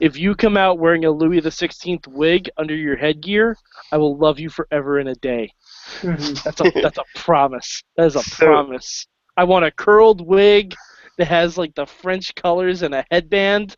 If 0.01 0.17
you 0.17 0.35
come 0.35 0.57
out 0.57 0.79
wearing 0.79 1.05
a 1.05 1.11
Louis 1.11 1.41
the 1.41 1.51
Sixteenth 1.51 2.07
wig 2.09 2.49
under 2.57 2.75
your 2.75 2.97
headgear, 2.97 3.57
I 3.93 3.99
will 3.99 4.17
love 4.17 4.39
you 4.41 4.49
forever 4.49 4.99
in 4.99 5.09
a 5.09 5.15
day. 5.17 5.53
Mhm. 6.01 6.43
That's 6.43 6.61
a 6.61 6.71
that's 6.83 6.99
a 6.99 7.05
promise. 7.15 7.83
That 7.97 8.07
is 8.07 8.17
a 8.17 8.23
So- 8.23 8.47
promise. 8.47 9.07
I 9.37 9.45
want 9.45 9.65
a 9.65 9.71
curled 9.71 10.21
wig 10.27 10.75
that 11.19 11.27
has 11.29 11.57
like 11.59 11.75
the 11.75 11.87
French 11.87 12.35
colors 12.35 12.83
and 12.83 12.95
a 12.95 13.05
headband. 13.11 13.77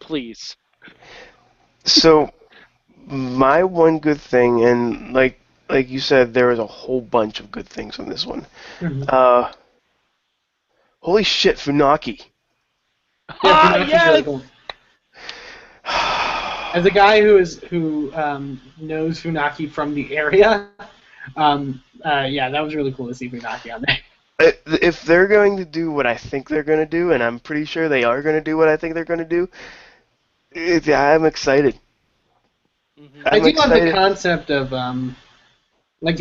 Please. 0.00 0.56
So, 1.84 2.32
my 3.06 3.62
one 3.64 3.98
good 3.98 4.20
thing, 4.20 4.64
and 4.64 5.12
like 5.12 5.38
like 5.68 5.88
you 5.88 6.00
said, 6.00 6.32
there 6.34 6.48
was 6.48 6.58
a 6.58 6.66
whole 6.66 7.00
bunch 7.00 7.40
of 7.40 7.50
good 7.50 7.66
things 7.68 7.98
on 7.98 8.08
this 8.08 8.24
one. 8.26 8.46
Mhm. 8.80 9.04
Uh, 9.08 9.52
holy 11.00 11.22
shit, 11.24 11.56
Funaki. 11.56 12.18
Yeah, 13.28 13.36
Ah, 13.44 13.72
Funaki's 13.76 13.88
yes! 13.88 14.06
really 14.08 14.22
cool. 14.22 14.42
As 16.74 16.84
a 16.84 16.90
guy 16.90 17.22
who 17.22 17.38
is 17.38 17.60
who 17.70 18.12
um, 18.14 18.60
knows 18.80 19.22
Funaki 19.22 19.70
from 19.70 19.94
the 19.94 20.16
area, 20.16 20.68
um, 21.36 21.82
uh, 22.04 22.26
yeah, 22.28 22.50
that 22.50 22.60
was 22.60 22.74
really 22.74 22.92
cool 22.92 23.06
to 23.06 23.14
see 23.14 23.30
Funaki 23.30 23.72
on 23.72 23.84
there. 23.86 23.98
If 24.66 25.02
they're 25.04 25.28
going 25.28 25.56
to 25.58 25.64
do 25.64 25.92
what 25.92 26.06
I 26.06 26.16
think 26.16 26.48
they're 26.48 26.64
going 26.64 26.80
to 26.80 26.86
do, 26.86 27.12
and 27.12 27.22
I'm 27.22 27.38
pretty 27.38 27.64
sure 27.64 27.88
they 27.88 28.02
are 28.02 28.20
going 28.22 28.34
to 28.34 28.40
do 28.42 28.56
what 28.56 28.68
I 28.68 28.76
think 28.76 28.94
they're 28.94 29.04
going 29.04 29.20
to 29.20 29.24
do, 29.24 29.48
it, 30.50 30.88
I'm 30.88 31.24
excited. 31.24 31.78
Mhm. 32.98 33.22
I 33.26 33.36
I'm 33.36 33.42
do 33.44 33.52
love 33.52 33.70
the 33.70 33.92
concept 33.92 34.50
of 34.50 34.72
um, 34.72 35.16
like, 36.00 36.20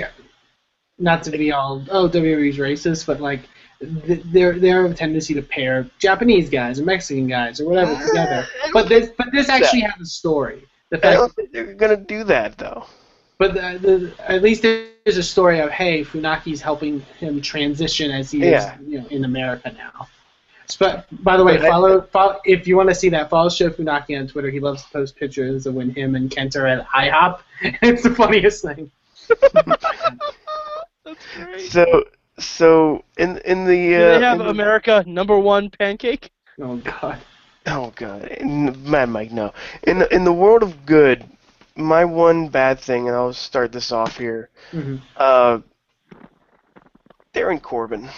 not 1.00 1.24
to 1.24 1.32
be 1.32 1.52
all 1.52 1.84
oh 1.90 2.08
WWE's 2.08 2.58
racist, 2.58 3.08
but 3.08 3.20
like 3.20 3.42
th- 4.06 4.22
there 4.26 4.60
there 4.60 4.86
a 4.86 4.94
tendency 4.94 5.34
to 5.34 5.42
pair 5.42 5.90
Japanese 6.00 6.50
guys 6.50 6.80
or 6.80 6.86
Mexican 6.86 7.28
guys 7.28 7.60
or 7.60 7.66
whatever 7.70 7.94
ah, 7.96 8.08
together. 8.08 8.48
But 8.74 8.90
this 8.90 9.10
but 9.18 9.28
this 9.32 9.50
actually 9.50 9.82
has 9.82 10.00
a 10.02 10.06
story. 10.06 10.68
The 10.90 10.98
I 11.08 11.14
don't 11.14 11.34
think 11.34 11.52
they're 11.52 11.74
going 11.74 11.98
to 11.98 12.04
do 12.04 12.24
that, 12.26 12.58
though. 12.58 12.86
but 13.40 13.54
the, 13.56 13.80
the, 13.82 14.32
at 14.32 14.42
least 14.44 14.62
there's 14.62 15.18
a 15.18 15.24
story 15.24 15.60
of 15.60 15.72
hey 15.72 16.04
Funaki's 16.04 16.62
helping 16.62 17.00
him 17.20 17.42
transition 17.42 18.12
as 18.12 18.32
he 18.32 18.40
Yeah. 18.40 18.76
is 18.78 18.88
you 18.88 19.02
know 19.02 19.08
in 19.08 19.26
America 19.26 19.74
now. 19.76 20.08
But 20.80 21.06
by 21.24 21.36
the 21.38 21.44
way, 21.44 21.58
But 21.58 21.66
I- 21.66 21.70
follow, 21.70 22.02
follow 22.02 22.40
if 22.46 22.68
you 22.68 22.78
want 22.78 22.90
to 22.90 22.96
see 22.96 23.10
that. 23.10 23.30
Follow 23.30 23.50
Sho 23.50 23.70
Funaki 23.70 24.18
on 24.20 24.28
Twitter. 24.28 24.50
He 24.50 24.60
loves 24.60 24.84
to 24.84 24.90
post 24.92 25.16
pictures 25.16 25.66
of 25.66 25.74
when 25.76 25.90
him 25.90 26.16
and 26.16 26.32
Kent 26.32 26.56
are 26.56 26.68
at 26.68 26.88
IHOP. 26.88 27.40
It's 27.82 28.04
the 28.04 28.16
funniest 28.16 28.64
thing. 28.64 28.90
That's 31.06 31.26
great. 31.36 31.72
So, 31.72 32.04
so 32.40 33.04
in 33.18 33.38
in 33.40 33.66
the 33.66 33.76
Do 33.76 33.96
uh, 33.96 34.20
they 34.20 34.26
have 34.26 34.40
in 34.40 34.46
the- 34.46 34.52
America 34.52 35.04
number 35.08 35.38
one 35.40 35.70
pancake? 35.70 36.32
Oh 36.62 36.78
God. 36.78 37.20
Oh 37.66 37.94
god, 37.96 38.26
in, 38.26 38.76
Mad 38.90 39.08
Mike, 39.10 39.32
no. 39.32 39.54
In 39.84 40.00
the, 40.00 40.14
in 40.14 40.26
the 40.26 40.34
world 40.34 40.64
of 40.64 40.86
good, 40.86 41.24
my 41.78 42.04
one 42.04 42.50
bad 42.50 42.78
thing, 42.80 43.08
and 43.08 43.16
I'll 43.16 43.32
start 43.34 43.72
this 43.72 43.92
off 43.92 44.18
here. 44.18 44.50
hmm 44.72 44.98
Uh, 45.16 45.60
Darren 47.34 47.62
Corbin, 47.62 48.10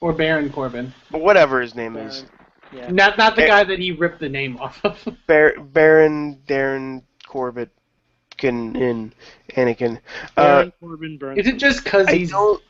Or 0.00 0.12
Baron 0.12 0.50
Corbin. 0.50 0.92
but 1.10 1.20
whatever 1.20 1.60
his 1.60 1.74
name 1.76 1.96
is, 1.96 2.24
Yeah. 2.72 2.90
Not 2.90 3.16
not 3.18 3.36
the 3.36 3.46
guy 3.46 3.64
that 3.64 3.78
he 3.78 3.92
ripped 3.92 4.18
the 4.20 4.28
name 4.28 4.56
off 4.58 4.80
of. 4.84 4.98
Bar- 5.28 5.60
Baron 5.60 6.40
Darren 6.48 7.02
Corbett, 7.26 7.70
can 8.36 8.74
in 8.76 9.12
Anakin. 9.56 10.00
Uh, 10.36 10.70
Corbin 10.80 11.18
Burns. 11.18 11.38
Is 11.40 11.46
it 11.46 11.58
just 11.58 11.84
because 11.84 12.08
I 12.08 12.14
he's? 12.14 12.30
don't. 12.30 12.62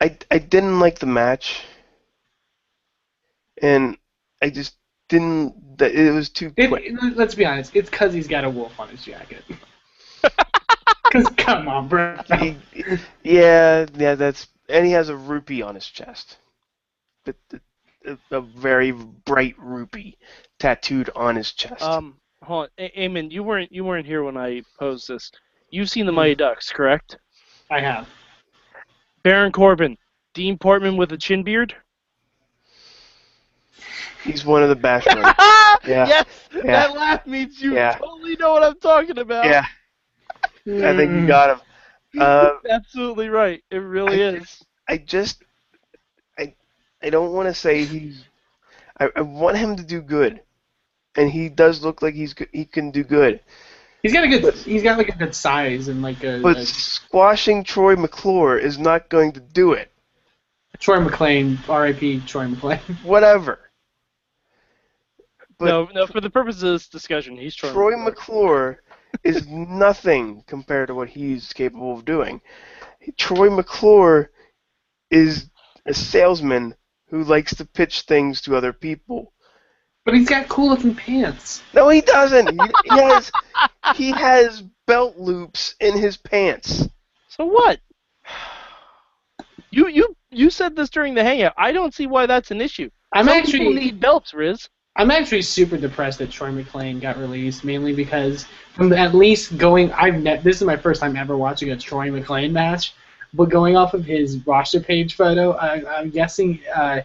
I 0.00 0.16
I 0.30 0.38
didn't 0.38 0.78
like 0.80 0.98
the 0.98 1.06
match, 1.06 1.62
and 3.62 3.96
I 4.42 4.50
just 4.50 4.76
didn't. 5.08 5.78
that- 5.78 5.94
It 5.94 6.12
was 6.12 6.28
too 6.28 6.52
It, 6.56 6.68
quick. 6.68 6.84
it- 6.86 7.16
let's 7.16 7.34
be 7.34 7.44
honest. 7.44 7.74
It's 7.74 7.90
because 7.90 8.12
he's 8.12 8.28
got 8.28 8.44
a 8.44 8.50
wolf 8.50 8.78
on 8.78 8.88
his 8.88 9.04
jacket. 9.04 9.42
Because 11.08 11.28
come 11.36 11.68
on, 11.68 11.86
bro. 11.86 12.18
He- 12.40 12.56
yeah, 13.22 13.86
yeah, 13.94 14.16
that's 14.16 14.48
and 14.68 14.84
he 14.84 14.90
has 14.92 15.08
a 15.08 15.16
rupee 15.16 15.62
on 15.62 15.76
his 15.76 15.86
chest. 15.86 16.38
but 17.24 17.36
a, 18.04 18.18
a 18.32 18.40
very 18.40 18.90
bright 18.90 19.54
rupee 19.58 20.18
tattooed 20.58 21.08
on 21.14 21.36
his 21.36 21.52
chest. 21.52 21.82
Um, 21.82 22.16
hold 22.46 22.64
on, 22.64 22.68
A- 22.78 23.08
Eamon, 23.08 23.30
you 23.30 23.42
weren't 23.42 23.70
you 23.72 23.84
weren't 23.84 24.06
here 24.06 24.22
when 24.24 24.36
I 24.36 24.62
posed 24.78 25.08
this. 25.08 25.30
You've 25.70 25.90
seen 25.90 26.06
the 26.06 26.12
Mighty 26.12 26.34
Ducks, 26.34 26.70
correct? 26.70 27.16
I 27.70 27.80
have. 27.80 28.08
Baron 29.22 29.50
Corbin, 29.52 29.96
Dean 30.34 30.56
Portman 30.56 30.96
with 30.96 31.12
a 31.12 31.18
chin 31.18 31.42
beard. 31.42 31.74
He's 34.24 34.44
one 34.44 34.62
of 34.62 34.68
the 34.68 34.76
Bashmen. 34.76 35.34
Yeah. 35.86 36.06
Yes, 36.08 36.26
Yeah. 36.54 36.62
that 36.64 36.94
laugh 36.96 37.26
means 37.26 37.60
you 37.62 37.74
Yeah. 37.74 37.96
totally 37.98 38.34
know 38.36 38.52
what 38.52 38.62
I'm 38.64 38.78
talking 38.80 39.18
about. 39.18 39.44
yeah, 39.44 39.64
I 40.66 40.96
think 40.96 41.12
you 41.12 41.26
got 41.26 41.50
him. 41.50 41.60
Uh, 42.20 42.52
Absolutely 42.70 43.28
right. 43.28 43.62
It 43.70 43.76
really 43.76 44.24
I- 44.24 44.28
is. 44.38 44.62
I 44.88 44.96
just, 44.96 45.44
I, 46.38 46.54
I 47.02 47.10
don't 47.10 47.32
want 47.34 47.46
to 47.48 47.54
say 47.54 47.84
he's. 47.84 48.24
I, 48.98 49.10
I 49.16 49.20
want 49.20 49.58
him 49.58 49.76
to 49.76 49.82
do 49.84 50.00
good, 50.00 50.40
and 51.16 51.30
he 51.30 51.48
does 51.48 51.82
look 51.82 52.02
like 52.02 52.14
he's 52.14 52.34
he 52.52 52.64
can 52.64 52.90
do 52.90 53.02
good. 53.04 53.40
He's 54.02 54.12
got 54.12 54.24
a 54.24 54.28
good. 54.28 54.54
He's 54.54 54.82
got 54.82 54.98
like 54.98 55.08
a 55.08 55.16
good 55.16 55.34
size 55.34 55.88
and 55.88 56.02
like 56.02 56.22
a, 56.22 56.40
But 56.40 56.58
a 56.58 56.66
squashing 56.66 57.64
Troy 57.64 57.96
McClure 57.96 58.58
is 58.58 58.78
not 58.78 59.08
going 59.08 59.32
to 59.32 59.40
do 59.40 59.72
it. 59.72 59.90
Troy 60.78 60.98
McClain, 60.98 61.58
R.I.P. 61.68 62.20
Troy 62.26 62.46
McClain. 62.46 62.78
Whatever. 63.02 63.58
But 65.58 65.66
no, 65.66 65.88
no. 65.94 66.06
For 66.06 66.20
the 66.20 66.30
purposes 66.30 66.62
of 66.62 66.72
this 66.72 66.88
discussion, 66.88 67.36
he's 67.36 67.54
Troy. 67.54 67.72
Troy 67.72 67.96
McClure. 67.96 68.04
McClure 68.04 68.82
is 69.24 69.46
nothing 69.48 70.44
compared 70.46 70.88
to 70.88 70.94
what 70.94 71.08
he's 71.08 71.52
capable 71.52 71.94
of 71.94 72.04
doing. 72.04 72.40
Troy 73.16 73.50
McClure 73.50 74.30
is 75.10 75.50
a 75.86 75.94
salesman 75.94 76.74
who 77.08 77.22
likes 77.24 77.54
to 77.54 77.64
pitch 77.64 78.02
things 78.02 78.40
to 78.42 78.56
other 78.56 78.72
people. 78.72 79.32
But 80.06 80.14
he's 80.14 80.28
got 80.28 80.48
cool 80.48 80.68
looking 80.68 80.94
pants. 80.94 81.64
No, 81.74 81.88
he 81.88 82.00
doesn't. 82.00 82.48
He, 82.48 82.70
he 82.84 82.96
has 82.96 83.32
he 83.96 84.12
has 84.12 84.62
belt 84.86 85.18
loops 85.18 85.74
in 85.80 85.98
his 85.98 86.16
pants. 86.16 86.88
So 87.28 87.44
what? 87.44 87.80
You 89.72 89.88
you 89.88 90.16
you 90.30 90.48
said 90.48 90.76
this 90.76 90.90
during 90.90 91.14
the 91.14 91.24
hangout. 91.24 91.54
I 91.58 91.72
don't 91.72 91.92
see 91.92 92.06
why 92.06 92.26
that's 92.26 92.52
an 92.52 92.60
issue. 92.60 92.88
I'm 93.12 93.26
Some 93.26 93.36
actually 93.36 93.58
people 93.58 93.72
need 93.74 93.98
belts, 93.98 94.30
Rizz. 94.30 94.68
I'm 94.94 95.10
actually 95.10 95.42
super 95.42 95.76
depressed 95.76 96.20
that 96.20 96.30
Troy 96.30 96.50
McClain 96.50 97.00
got 97.00 97.18
released, 97.18 97.64
mainly 97.64 97.92
because 97.92 98.46
from 98.74 98.92
at 98.92 99.12
least 99.12 99.58
going, 99.58 99.90
I've 99.92 100.22
ne- 100.22 100.38
this 100.38 100.56
is 100.56 100.62
my 100.62 100.76
first 100.76 101.00
time 101.00 101.16
ever 101.16 101.36
watching 101.36 101.72
a 101.72 101.76
Troy 101.76 102.10
McClain 102.10 102.52
match, 102.52 102.94
but 103.34 103.48
going 103.48 103.76
off 103.76 103.92
of 103.92 104.04
his 104.04 104.38
roster 104.46 104.78
page 104.78 105.16
photo, 105.16 105.50
I, 105.52 105.98
I'm 105.98 106.10
guessing 106.10 106.60
uh, 106.74 107.00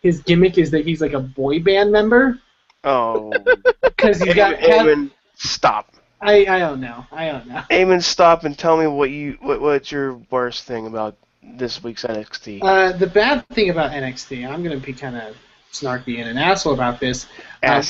his 0.00 0.22
gimmick 0.22 0.56
is 0.56 0.70
that 0.70 0.86
he's 0.86 1.02
like 1.02 1.12
a 1.12 1.20
boy 1.20 1.60
band 1.60 1.92
member 1.92 2.40
Oh, 2.86 3.32
because 3.82 4.22
he's 4.22 4.34
got. 4.34 4.56
Eamon, 4.56 4.86
Eamon, 4.86 5.10
stop. 5.34 5.92
I 6.20 6.46
I 6.46 6.58
don't 6.58 6.80
know. 6.80 7.04
I 7.12 7.26
don't 7.26 7.46
know. 7.48 7.62
Eamon, 7.70 8.02
stop 8.02 8.44
and 8.44 8.56
tell 8.56 8.76
me 8.76 8.86
what 8.86 9.10
you 9.10 9.36
what, 9.40 9.60
what's 9.60 9.92
your 9.92 10.14
worst 10.30 10.64
thing 10.64 10.86
about 10.86 11.16
this 11.42 11.82
week's 11.82 12.04
NXT. 12.04 12.60
Uh, 12.62 12.96
the 12.96 13.06
bad 13.06 13.46
thing 13.48 13.70
about 13.70 13.90
NXT, 13.90 14.48
I'm 14.48 14.62
gonna 14.62 14.78
be 14.78 14.92
kind 14.92 15.16
of 15.16 15.36
snarky 15.72 16.20
and 16.20 16.28
an 16.28 16.38
asshole 16.38 16.74
about 16.74 17.00
this. 17.00 17.26
Uh, 17.62 17.82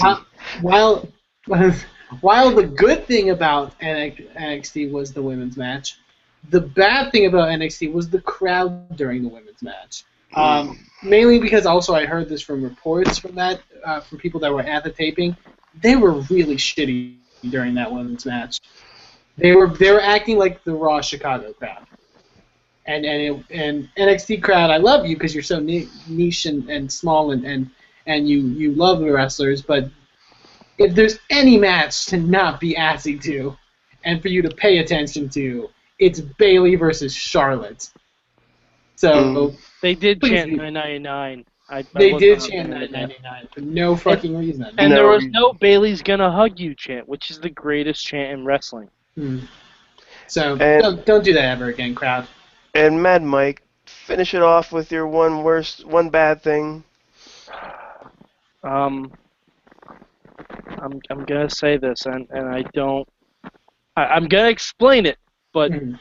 while, 0.62 1.06
while 1.46 1.72
while 2.20 2.54
the 2.54 2.64
good 2.64 3.06
thing 3.06 3.30
about 3.30 3.78
NXT 3.80 4.90
was 4.90 5.12
the 5.12 5.22
women's 5.22 5.56
match, 5.56 5.98
the 6.50 6.60
bad 6.60 7.12
thing 7.12 7.26
about 7.26 7.48
NXT 7.48 7.92
was 7.92 8.08
the 8.08 8.20
crowd 8.20 8.96
during 8.96 9.22
the 9.22 9.28
women's 9.28 9.62
match. 9.62 10.04
Um, 10.34 10.78
mainly 11.02 11.38
because 11.38 11.66
also 11.66 11.94
I 11.94 12.04
heard 12.04 12.28
this 12.28 12.42
from 12.42 12.62
reports 12.62 13.18
from 13.18 13.34
that 13.36 13.60
uh, 13.84 14.00
from 14.00 14.18
people 14.18 14.40
that 14.40 14.52
were 14.52 14.62
at 14.62 14.84
the 14.84 14.90
taping. 14.90 15.36
They 15.80 15.96
were 15.96 16.12
really 16.30 16.56
shitty 16.56 17.16
during 17.50 17.74
that 17.74 17.90
women's 17.90 18.26
match. 18.26 18.60
They 19.36 19.54
were 19.54 19.68
they 19.68 19.90
were 19.90 20.00
acting 20.00 20.38
like 20.38 20.64
the 20.64 20.72
Raw 20.72 21.00
Chicago 21.00 21.52
crowd. 21.52 21.86
And 22.86 23.04
and 23.04 23.22
it, 23.22 23.44
and 23.50 23.88
NXT 23.98 24.42
crowd, 24.42 24.70
I 24.70 24.76
love 24.76 25.06
you 25.06 25.16
because 25.16 25.34
you're 25.34 25.42
so 25.42 25.58
niche 25.60 26.46
and, 26.46 26.68
and 26.70 26.90
small 26.90 27.32
and, 27.32 27.44
and 27.44 27.70
and 28.06 28.28
you 28.28 28.46
you 28.48 28.72
love 28.72 29.00
the 29.00 29.10
wrestlers, 29.12 29.62
but 29.62 29.88
if 30.78 30.94
there's 30.94 31.18
any 31.30 31.56
match 31.56 32.06
to 32.06 32.16
not 32.18 32.60
be 32.60 32.76
assy 32.76 33.18
to, 33.18 33.56
and 34.04 34.20
for 34.20 34.28
you 34.28 34.42
to 34.42 34.50
pay 34.50 34.78
attention 34.78 35.28
to, 35.30 35.70
it's 35.98 36.20
Bayley 36.20 36.76
versus 36.76 37.14
Charlotte. 37.14 37.90
So 38.96 39.12
Mm. 39.14 39.56
They 39.82 39.94
did 39.94 40.20
Please 40.20 40.30
chant 40.30 40.50
999. 40.52 41.44
I, 41.68 41.78
I 41.78 41.82
they 41.94 42.12
wasn't 42.12 42.20
did 42.20 42.40
chant 42.50 42.70
999 42.70 43.48
for 43.52 43.60
no 43.60 43.96
fucking 43.96 44.36
reason. 44.36 44.64
And 44.78 44.90
No 44.90 44.96
there 44.96 45.06
was 45.08 45.18
reason. 45.22 45.32
no 45.32 45.52
Bayley's 45.54 46.02
gonna 46.02 46.30
hug 46.30 46.58
you 46.58 46.74
chant, 46.74 47.08
which 47.08 47.30
is 47.30 47.40
the 47.40 47.50
greatest 47.50 48.04
chant 48.04 48.32
in 48.32 48.44
wrestling. 48.44 48.88
Hmm. 49.16 49.40
So 50.28 50.56
And- 50.56 50.82
don't, 50.82 51.06
don't 51.06 51.24
do 51.24 51.32
that 51.34 51.44
ever 51.44 51.66
again, 51.66 51.94
crowd. 51.94 52.26
And 52.74 53.02
Mad 53.02 53.22
Mike, 53.22 53.62
finish 53.86 54.34
it 54.34 54.42
off 54.42 54.72
with 54.72 54.90
your 54.92 55.06
one 55.06 55.42
worst, 55.42 55.84
one 55.86 56.10
bad 56.10 56.42
thing. 56.42 56.84
Um, 58.62 59.12
I'm 60.82 61.00
I'm 61.10 61.24
gonna 61.24 61.48
say 61.50 61.76
this, 61.76 62.06
and 62.06 62.26
and 62.30 62.48
I 62.48 62.62
don't. 62.74 63.08
I, 63.96 64.04
I'm 64.06 64.26
gonna 64.28 64.48
explain 64.48 65.06
it, 65.06 65.18
but 65.52 65.72
Hmm. 65.72 65.94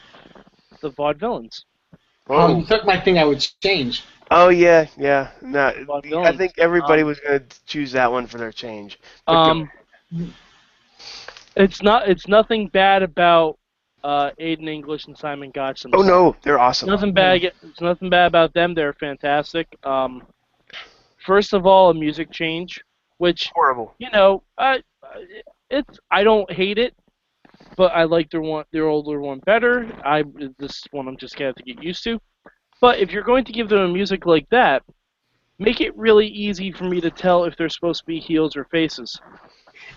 the 0.82 0.90
vaudevillains. 0.90 1.64
Oh, 2.28 2.58
you 2.58 2.64
took 2.66 2.84
my 2.84 3.00
thing 3.00 3.18
I 3.18 3.24
would 3.24 3.46
change. 3.62 4.04
Oh 4.30 4.48
yeah, 4.48 4.86
yeah. 4.96 5.30
No, 5.40 5.72
I 6.24 6.36
think 6.36 6.54
everybody 6.58 7.02
Um, 7.02 7.08
was 7.08 7.20
gonna 7.20 7.42
choose 7.66 7.92
that 7.92 8.10
one 8.10 8.26
for 8.26 8.38
their 8.38 8.52
change. 8.52 8.98
But 9.26 9.32
go- 9.44 9.50
Um, 9.50 9.70
it's 11.56 11.82
not. 11.82 12.08
It's 12.08 12.26
nothing 12.26 12.68
bad 12.68 13.02
about 13.02 13.58
uh, 14.02 14.30
Aiden 14.40 14.68
English 14.68 15.06
and 15.06 15.16
Simon 15.16 15.50
Gotch. 15.52 15.84
oh 15.92 16.02
no, 16.02 16.34
they're 16.42 16.58
awesome. 16.58 16.88
Nothing 16.88 17.12
bad. 17.12 17.44
It's 17.44 17.80
nothing 17.80 18.10
bad 18.10 18.26
about 18.26 18.52
them. 18.52 18.74
They're 18.74 18.92
fantastic. 18.94 19.68
Um, 19.84 20.22
first 21.24 21.52
of 21.54 21.66
all, 21.66 21.90
a 21.90 21.94
music 21.94 22.30
change, 22.32 22.80
which 23.18 23.50
Horrible. 23.54 23.94
you 23.98 24.10
know, 24.10 24.42
I, 24.58 24.82
it's 25.70 25.98
I 26.10 26.24
don't 26.24 26.50
hate 26.50 26.78
it, 26.78 26.94
but 27.76 27.92
I 27.94 28.04
like 28.04 28.30
their 28.30 28.40
one, 28.40 28.64
their 28.72 28.86
older 28.88 29.20
one 29.20 29.40
better. 29.40 29.90
I 30.04 30.24
this 30.58 30.82
one 30.90 31.08
I'm 31.08 31.16
just 31.16 31.36
gonna 31.36 31.48
have 31.48 31.56
to 31.56 31.62
get 31.62 31.82
used 31.82 32.02
to. 32.04 32.20
But 32.80 32.98
if 32.98 33.10
you're 33.12 33.22
going 33.22 33.44
to 33.44 33.52
give 33.52 33.68
them 33.68 33.80
a 33.80 33.88
music 33.88 34.26
like 34.26 34.48
that, 34.50 34.82
make 35.58 35.80
it 35.80 35.96
really 35.96 36.26
easy 36.26 36.72
for 36.72 36.84
me 36.84 37.00
to 37.00 37.10
tell 37.10 37.44
if 37.44 37.56
they're 37.56 37.68
supposed 37.68 38.00
to 38.00 38.06
be 38.06 38.18
heels 38.20 38.56
or 38.56 38.64
faces. 38.64 39.18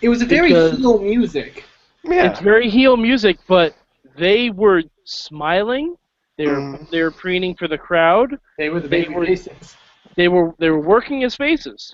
It 0.02 0.10
was 0.10 0.22
a 0.22 0.26
very 0.26 0.50
Because- 0.50 0.78
heel 0.78 1.00
music. 1.00 1.66
Yeah. 2.04 2.30
It's 2.30 2.40
very 2.40 2.70
heel 2.70 2.96
music, 2.96 3.38
but 3.48 3.76
they 4.18 4.50
were 4.50 4.84
smiling. 5.04 5.96
They 6.38 6.48
were 6.48 6.56
Mhm. 6.56 6.90
they 6.90 7.02
were 7.02 7.12
preening 7.12 7.56
for 7.56 7.68
the 7.68 7.78
crowd. 7.78 8.40
They 8.58 8.70
were 8.70 8.80
the 8.80 8.88
They 8.88 9.04
were- 9.10 9.26
faces. 9.26 9.76
they 10.16 10.28
were 10.30 10.54
they 10.60 10.70
were 10.70 10.80
working 10.80 11.24
as 11.26 11.36
faces, 11.36 11.94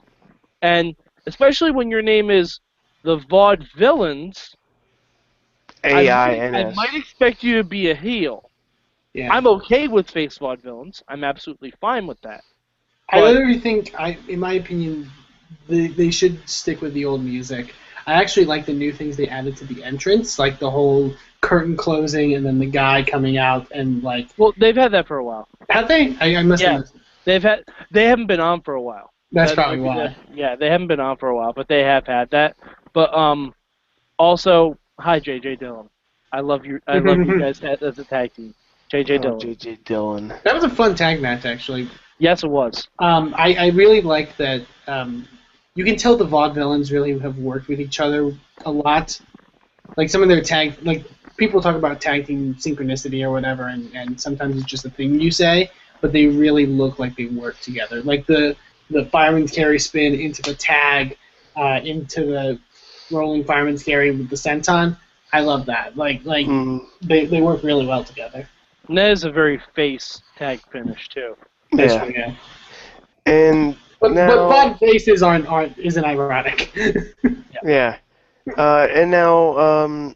and 0.62 0.96
especially 1.26 1.72
when 1.72 1.90
your 1.90 2.04
name 2.04 2.30
is 2.30 2.60
the 3.04 3.18
Vaudevillains, 3.18 4.54
A 4.54 4.65
I 5.94 6.08
I, 6.08 6.60
I 6.62 6.74
might 6.74 6.94
expect 6.94 7.44
you 7.44 7.58
to 7.58 7.64
be 7.64 7.90
a 7.92 7.96
heel. 7.96 8.50
Yeah. 9.14 9.32
I'm 9.32 9.48
okay 9.48 9.88
with 9.88 10.10
face 10.10 10.38
villains. 10.38 11.02
I'm 11.08 11.24
absolutely 11.24 11.72
fine 11.80 12.06
with 12.08 12.20
that. 12.22 12.44
I 13.10 13.20
but- 13.22 13.34
literally 13.34 13.60
think, 13.60 13.94
I, 13.98 14.18
in 14.28 14.40
my 14.40 14.54
opinion, 14.54 15.10
they, 15.70 15.88
they 15.88 16.12
should 16.12 16.48
stick 16.50 16.82
with 16.82 16.94
the 16.94 17.06
old 17.06 17.24
music. 17.24 17.74
I 18.08 18.14
actually 18.14 18.46
like 18.46 18.66
the 18.66 18.74
new 18.74 18.92
things 18.92 19.16
they 19.18 19.28
added 19.30 19.58
to 19.58 19.66
the 19.66 19.84
entrance, 19.84 20.38
like 20.38 20.60
the 20.60 20.70
whole 20.70 21.14
curtain 21.42 21.76
closing 21.78 22.34
and 22.36 22.46
then 22.46 22.60
the 22.60 22.66
guy 22.66 23.04
coming 23.04 23.38
out 23.38 23.72
and 23.72 24.04
like. 24.04 24.28
Well, 24.38 24.54
they've 24.58 24.76
had 24.76 24.92
that 24.92 25.08
for 25.08 25.18
a 25.18 25.24
while. 25.24 25.48
Have 25.70 25.88
they? 25.88 26.16
I, 26.20 26.36
I 26.36 26.44
must 26.44 26.62
Yeah. 26.62 26.74
have. 26.74 26.86
They've 27.24 27.42
had. 27.42 27.64
They 27.92 28.06
haven't 28.06 28.28
been 28.28 28.40
on 28.40 28.62
for 28.62 28.74
a 28.76 28.82
while. 28.82 29.12
That's 29.32 29.52
That 29.52 29.56
probably 29.56 29.80
why. 29.80 30.16
yeah, 30.34 30.56
they 30.56 30.70
haven't 30.70 30.88
been 30.88 31.00
on 31.00 31.18
for 31.18 31.30
a 31.30 31.36
while, 31.36 31.52
but 31.54 31.68
they 31.68 31.82
have 31.82 32.06
had 32.06 32.30
that. 32.30 32.56
But 32.94 33.12
um, 33.14 33.56
also, 34.20 34.78
hi 35.00 35.20
JJ 35.20 35.60
Dillon. 35.60 35.90
I 36.32 36.42
love 36.42 36.66
you. 36.66 36.80
I 36.88 37.00
love 37.00 37.18
you 37.20 37.40
guys 37.40 37.62
as 37.64 37.82
as 37.82 38.00
a 38.00 38.04
tag 38.04 38.34
team. 38.34 38.54
JJ 38.92 39.20
Oh, 39.20 39.40
Dillon. 39.40 39.40
JJ 39.40 39.84
Dillon. 39.86 40.28
That 40.44 40.54
was 40.54 40.64
a 40.64 40.70
fun 40.70 40.96
tag 40.96 41.22
match, 41.22 41.46
actually. 41.46 41.90
Yes, 42.20 42.44
it 42.44 42.50
was. 42.50 42.88
Um, 43.00 43.34
I, 43.38 43.54
I 43.56 43.68
really 43.70 44.02
like 44.02 44.38
that. 44.38 44.62
Um, 44.88 45.28
you 45.76 45.84
can 45.84 45.98
tell 45.98 46.16
the 46.16 46.26
vaudevillains 46.26 46.92
really 46.92 47.18
have 47.20 47.38
worked 47.40 47.68
with 47.68 47.82
each 47.82 48.00
other 48.00 48.32
a 48.66 48.72
lot. 48.72 49.20
Like 49.98 50.10
some 50.10 50.22
of 50.24 50.30
their 50.30 50.42
tag, 50.42 50.76
like 50.84 51.06
people 51.38 51.62
talk 51.62 51.76
about 51.76 52.00
tag 52.00 52.26
team 52.28 52.56
synchronicity 52.56 53.22
or 53.24 53.32
whatever, 53.32 53.68
and, 53.68 53.94
and 53.94 54.20
sometimes 54.20 54.56
it's 54.56 54.66
just 54.66 54.86
a 54.86 54.90
thing 54.90 55.20
you 55.20 55.30
say, 55.32 55.70
but 56.00 56.14
they 56.14 56.28
really 56.28 56.66
look 56.66 57.00
like 57.00 57.16
they 57.18 57.26
work 57.26 57.60
together. 57.60 58.02
Like 58.02 58.26
the 58.26 58.56
the 58.92 59.06
fireman's 59.08 59.52
carry 59.52 59.80
spin 59.80 60.14
into 60.14 60.42
the 60.44 60.54
tag, 60.54 61.18
uh, 61.58 61.82
into 61.84 62.26
the 62.26 62.60
rolling 63.12 63.44
fireman's 63.44 63.84
carry 63.84 64.12
with 64.12 64.30
the 64.30 64.36
senton. 64.36 64.98
I 65.34 65.42
love 65.42 65.66
that. 65.68 65.98
Like 65.98 66.24
like 66.26 66.48
Mm, 66.48 66.80
they, 67.02 67.26
they 67.26 67.42
work 67.42 67.64
really 67.64 67.86
well 67.86 68.04
together. 68.04 68.48
And 68.88 68.98
that 68.98 69.12
is 69.12 69.24
a 69.24 69.32
very 69.32 69.60
face 69.76 70.22
tag 70.36 70.62
finish 70.72 71.10
too. 71.10 71.36
That's 71.78 71.96
yeah. 71.96 72.06
true, 72.06 72.12
yeah. 72.16 72.36
And 73.26 73.78
But, 74.00 74.12
now, 74.12 74.28
but 74.28 74.48
Vaude 74.48 74.78
faces 74.80 75.24
aren't 75.24 75.48
aren't 75.48 75.78
isn't 75.78 76.06
ironic. 76.06 76.72
yeah. 77.64 77.98
Uh, 78.56 78.88
and 78.92 79.10
now, 79.12 79.58
um, 79.58 80.16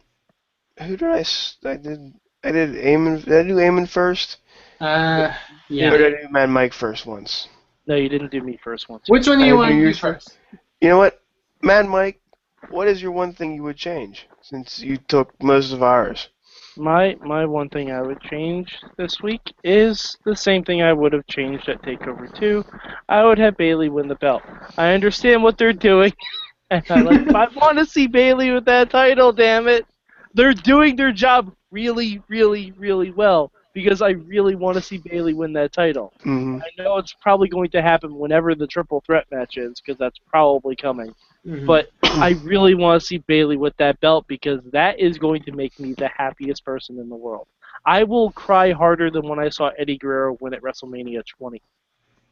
who 0.80 0.96
did 0.96 1.08
I? 1.10 1.20
s- 1.20 1.56
I 1.64 1.76
did. 1.76 2.14
I 2.44 2.52
did 2.52 2.70
Eamon. 2.70 3.24
Did 3.24 3.32
I 3.34 3.42
do 3.48 3.56
Eamon 3.56 3.88
first? 3.88 4.38
uh, 4.80 5.32
Or 5.78 5.88
yeah. 5.88 5.90
did 5.98 6.14
I 6.14 6.22
do 6.22 6.28
Mad 6.30 6.48
Mike 6.50 6.72
first 6.72 7.06
once? 7.06 7.48
No, 7.86 7.96
you 7.96 8.08
didn't 8.08 8.30
do 8.30 8.40
me 8.42 8.56
first 8.62 8.88
once. 8.88 9.10
Which 9.10 9.26
one 9.26 9.38
do 9.38 9.44
you 9.44 9.54
do 9.54 9.56
want 9.56 9.70
to 9.70 9.74
do 9.76 9.80
yours 9.80 9.98
first? 9.98 10.38
You 10.80 10.88
know 10.88 10.98
what, 10.98 11.22
Mad 11.62 11.86
Mike? 11.86 12.20
What 12.68 12.86
is 12.88 13.00
your 13.02 13.12
one 13.12 13.32
thing 13.32 13.54
you 13.54 13.62
would 13.62 13.76
change 13.76 14.28
since 14.42 14.80
you 14.80 14.96
took 14.96 15.40
most 15.42 15.72
of 15.72 15.82
ours? 15.82 16.28
My 16.76 17.16
my 17.20 17.44
one 17.44 17.68
thing 17.68 17.90
I 17.90 18.02
would 18.02 18.20
change 18.20 18.78
this 18.96 19.22
week 19.22 19.40
is 19.62 20.16
the 20.24 20.34
same 20.36 20.64
thing 20.64 20.82
I 20.82 20.92
would 20.92 21.12
have 21.12 21.26
changed 21.26 21.68
at 21.68 21.82
Takeover 21.82 22.32
2. 22.38 22.64
I 23.08 23.24
would 23.24 23.38
have 23.38 23.56
Bayley 23.56 23.88
win 23.88 24.08
the 24.08 24.14
belt. 24.16 24.42
I 24.76 24.92
understand 24.92 25.42
what 25.42 25.58
they're 25.58 25.72
doing. 25.72 26.12
And 26.70 26.84
I 26.88 27.00
like, 27.00 27.20
I 27.34 27.46
want 27.56 27.78
to 27.78 27.84
see 27.84 28.06
Bayley 28.06 28.50
with 28.52 28.64
that 28.66 28.90
title. 28.90 29.32
Damn 29.32 29.66
it! 29.68 29.86
They're 30.34 30.54
doing 30.54 30.96
their 30.96 31.12
job 31.12 31.52
really, 31.70 32.22
really, 32.28 32.72
really 32.78 33.10
well 33.10 33.50
because 33.74 34.00
I 34.00 34.10
really 34.10 34.54
want 34.54 34.76
to 34.76 34.82
see 34.82 34.98
Bayley 34.98 35.32
win 35.34 35.52
that 35.54 35.72
title. 35.72 36.12
hmm 36.22 36.58
I 36.60 36.68
know 36.82 36.96
it's 36.98 37.12
probably 37.20 37.48
going 37.48 37.70
to 37.70 37.82
happen 37.82 38.16
whenever 38.18 38.54
the 38.54 38.66
triple 38.66 39.02
threat 39.04 39.26
match 39.32 39.56
is 39.56 39.80
because 39.80 39.98
that's 39.98 40.18
probably 40.28 40.76
coming. 40.76 41.12
Mhm. 41.46 41.66
But 41.66 41.88
I 42.02 42.30
really 42.42 42.74
want 42.74 43.00
to 43.00 43.06
see 43.06 43.18
Bayley 43.18 43.56
with 43.56 43.76
that 43.76 44.00
belt 44.00 44.26
because 44.28 44.60
that 44.72 44.98
is 44.98 45.18
going 45.18 45.42
to 45.44 45.52
make 45.52 45.78
me 45.78 45.94
the 45.94 46.08
happiest 46.08 46.64
person 46.64 46.98
in 46.98 47.08
the 47.08 47.16
world. 47.16 47.46
I 47.86 48.04
will 48.04 48.30
cry 48.32 48.72
harder 48.72 49.10
than 49.10 49.26
when 49.28 49.38
I 49.38 49.48
saw 49.48 49.70
Eddie 49.78 49.98
Guerrero 49.98 50.36
win 50.40 50.54
at 50.54 50.62
WrestleMania 50.62 51.22
20. 51.26 51.62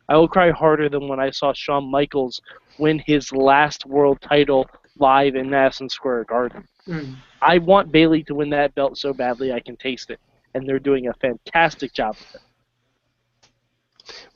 I 0.09 0.17
will 0.17 0.29
cry 0.29 0.51
harder 0.51 0.89
than 0.89 1.09
when 1.09 1.21
I 1.21 1.31
saw 1.31 1.53
Shawn 1.53 1.91
Michaels 1.91 2.41
win 2.79 2.99
his 3.07 3.33
last 3.33 3.87
world 3.87 4.21
title 4.21 4.67
live 4.99 5.37
in 5.37 5.49
Madison 5.51 5.89
Square 5.89 6.25
Garden. 6.25 6.67
Mhm. 6.87 7.17
I 7.41 7.59
want 7.59 7.93
Bayley 7.93 8.23
to 8.25 8.35
win 8.35 8.51
that 8.51 8.75
belt 8.75 8.99
so 8.99 9.13
badly 9.15 9.53
I 9.53 9.61
can 9.61 9.77
taste 9.77 10.11
it, 10.11 10.21
and 10.55 10.67
they're 10.69 10.79
doing 10.79 11.09
a 11.09 11.15
fantastic 11.15 11.93
job 11.93 12.17
of 12.21 12.35
it. 12.35 12.43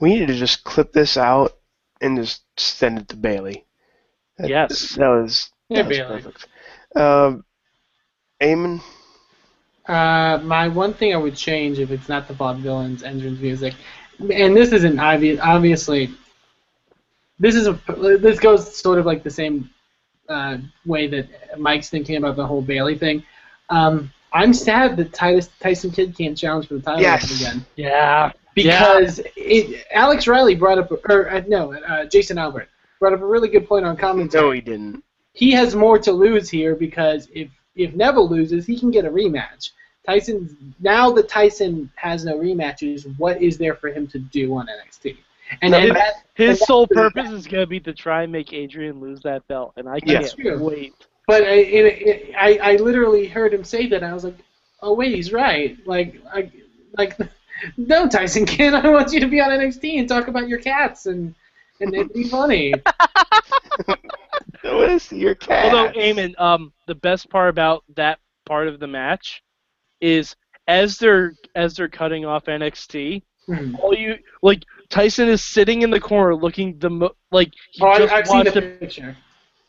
We 0.01 0.19
need 0.19 0.27
to 0.29 0.35
just 0.35 0.65
clip 0.65 0.93
this 0.93 1.17
out 1.17 1.59
and 2.01 2.17
just 2.19 2.43
send 2.59 2.99
it 2.99 3.09
to 3.09 3.17
Bayley. 3.17 3.67
That- 4.43 4.51
Yes. 4.51 4.95
that 4.97 5.09
was 5.09 5.51
that 5.71 5.87
was 5.89 5.99
perfect. 5.99 6.47
Um, 6.95 7.45
Eamon, 8.43 8.81
Uh, 9.87 10.39
my 10.43 10.69
one 10.69 10.93
thing 10.95 11.15
I 11.15 11.17
would 11.17 11.35
change 11.37 11.79
if 11.79 11.91
it's 11.91 12.09
not 12.09 12.29
the 12.29 12.35
Bob 12.35 12.61
Dylan's 12.63 13.03
entrance 13.03 13.41
music, 13.41 13.75
and 14.19 14.55
this 14.57 14.73
isn't 14.73 14.99
obvious. 14.99 15.41
Obviously, 15.41 16.11
this 17.39 17.55
is 17.55 17.67
a 17.67 17.73
this 18.21 18.39
goes 18.39 18.77
sort 18.77 18.99
of 18.99 19.07
like 19.07 19.23
the 19.23 19.31
same 19.31 19.71
uh, 20.29 20.59
way 20.87 21.07
that 21.09 21.59
Mike's 21.59 21.89
thinking 21.91 22.17
about 22.17 22.37
the 22.37 22.47
whole 22.47 22.63
Bayley 22.63 22.97
thing. 22.99 23.23
Um, 23.71 24.13
I'm 24.33 24.53
sad 24.55 24.97
that 24.99 25.13
Titus 25.13 25.49
Tyson 25.61 25.91
Kidd 25.91 26.17
can't 26.17 26.37
challenge 26.37 26.69
for 26.69 26.75
the 26.75 26.81
title 26.83 27.01
Yes. 27.03 27.41
again 27.41 27.65
Yeah. 27.77 28.33
because 28.55 29.21
it, 29.37 29.85
Alex 29.93 30.27
Riley 30.27 30.55
brought 30.55 30.79
up, 30.79 30.91
or 31.09 31.31
uh, 31.31 31.43
no, 31.49 31.73
uh, 31.75 32.05
Jason 32.07 32.39
Albert 32.39 32.69
brought 33.03 33.15
up 33.15 33.21
a 33.21 33.27
really 33.27 33.49
good 33.49 33.67
point 33.67 33.85
on 33.85 33.97
commentary. 33.97 34.45
no, 34.45 34.51
he 34.53 34.61
didn't. 34.61 35.03
he 35.33 35.51
has 35.51 35.75
more 35.75 35.99
to 35.99 36.13
lose 36.13 36.49
here 36.49 36.77
because 36.77 37.29
if 37.35 37.51
if 37.75 37.95
Neville 37.95 38.29
loses, 38.29 38.65
he 38.65 38.79
can 38.79 38.93
get 38.93 39.05
a 39.05 39.11
rematch. 39.11 39.71
Tyson 40.07 40.73
now 40.79 41.11
that 41.11 41.29
Tyson 41.29 41.91
has 41.97 42.25
no 42.25 42.39
rematches, 42.39 43.13
what 43.19 43.43
is 43.43 43.59
there 43.59 43.75
for 43.75 43.89
him 43.89 44.07
to 44.07 44.21
do 44.21 44.55
on 44.55 44.69
NXT? 44.69 45.17
And, 45.63 45.75
and 45.75 45.89
but- 45.89 45.95
that, 45.95 46.15
His 46.35 46.61
and 46.61 46.67
sole 46.67 46.87
purpose 46.87 47.29
is 47.33 47.47
going 47.49 47.63
to 47.63 47.67
be 47.67 47.81
to 47.81 47.93
try 47.93 48.23
and 48.23 48.31
make 48.31 48.53
Adrian 48.53 49.01
lose 49.01 49.21
that 49.23 49.47
belt, 49.49 49.73
and 49.77 49.89
I 49.89 49.99
can't 49.99 50.33
wait. 50.61 50.95
but 51.27 51.43
I, 51.43 51.55
it, 51.55 51.85
it, 52.07 52.35
I 52.39 52.59
I 52.63 52.77
literally 52.77 53.27
heard 53.27 53.53
him 53.53 53.65
say 53.65 53.89
that. 53.89 53.97
And 53.97 54.07
I 54.07 54.15
was 54.15 54.23
like, 54.23 54.39
oh 54.81 54.95
wait, 54.95 55.13
he's 55.13 55.33
right. 55.33 55.77
Like 55.87 56.23
I 56.33 56.53
like 56.97 57.19
no 57.77 58.09
Tyson 58.09 58.47
Kidd, 58.47 58.75
I 58.75 58.89
want 58.91 59.13
you 59.13 59.19
to 59.19 59.27
be 59.27 59.41
on 59.41 59.51
NXT 59.51 59.99
and 59.99 60.09
talk 60.09 60.29
about 60.29 60.47
your 60.47 60.61
cats 60.61 61.07
and 61.07 61.35
and 61.83 61.95
it'd 61.95 62.13
be 62.13 62.25
funny. 62.25 62.73
What 64.65 64.91
is 64.91 65.11
your 65.13 65.35
cat? 65.35 65.67
Although, 65.67 65.93
Eamon, 65.93 66.39
um, 66.41 66.73
the 66.87 66.95
best 66.95 67.29
part 67.31 67.49
about 67.49 67.85
that 67.97 68.19
part 68.47 68.69
of 68.69 68.79
the 68.81 68.87
match 68.87 69.43
is 70.01 70.35
as 70.69 70.99
they're 70.99 71.35
as 71.57 71.75
they're 71.75 71.89
cutting 71.89 72.25
off 72.25 72.45
NXT, 72.47 73.23
Hmm. 73.47 73.75
all 73.83 73.93
you 73.93 74.15
like 74.43 74.63
Tyson 74.89 75.29
is 75.29 75.45
sitting 75.45 75.83
in 75.83 75.91
the 75.91 75.99
corner 75.99 76.35
looking 76.37 76.79
the 76.79 76.89
mo- 76.91 77.17
like 77.33 77.51
he 77.73 77.83
oh, 77.85 77.99
just 77.99 78.13
I, 78.13 78.19
I've 78.19 78.27
seen 78.29 78.37
watched 78.39 78.55
the 78.55 78.59
a, 78.75 78.79
picture. 78.79 79.17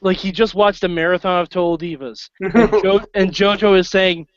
like 0.01 0.17
he 0.17 0.31
just 0.31 0.53
watched 0.53 0.83
a 0.83 0.87
marathon 0.87 1.41
of 1.41 1.49
Total 1.49 1.75
Divas, 1.77 2.29
and, 2.39 2.53
jo- 2.83 3.05
and 3.15 3.31
JoJo 3.31 3.77
is 3.79 3.89
saying. 3.89 4.27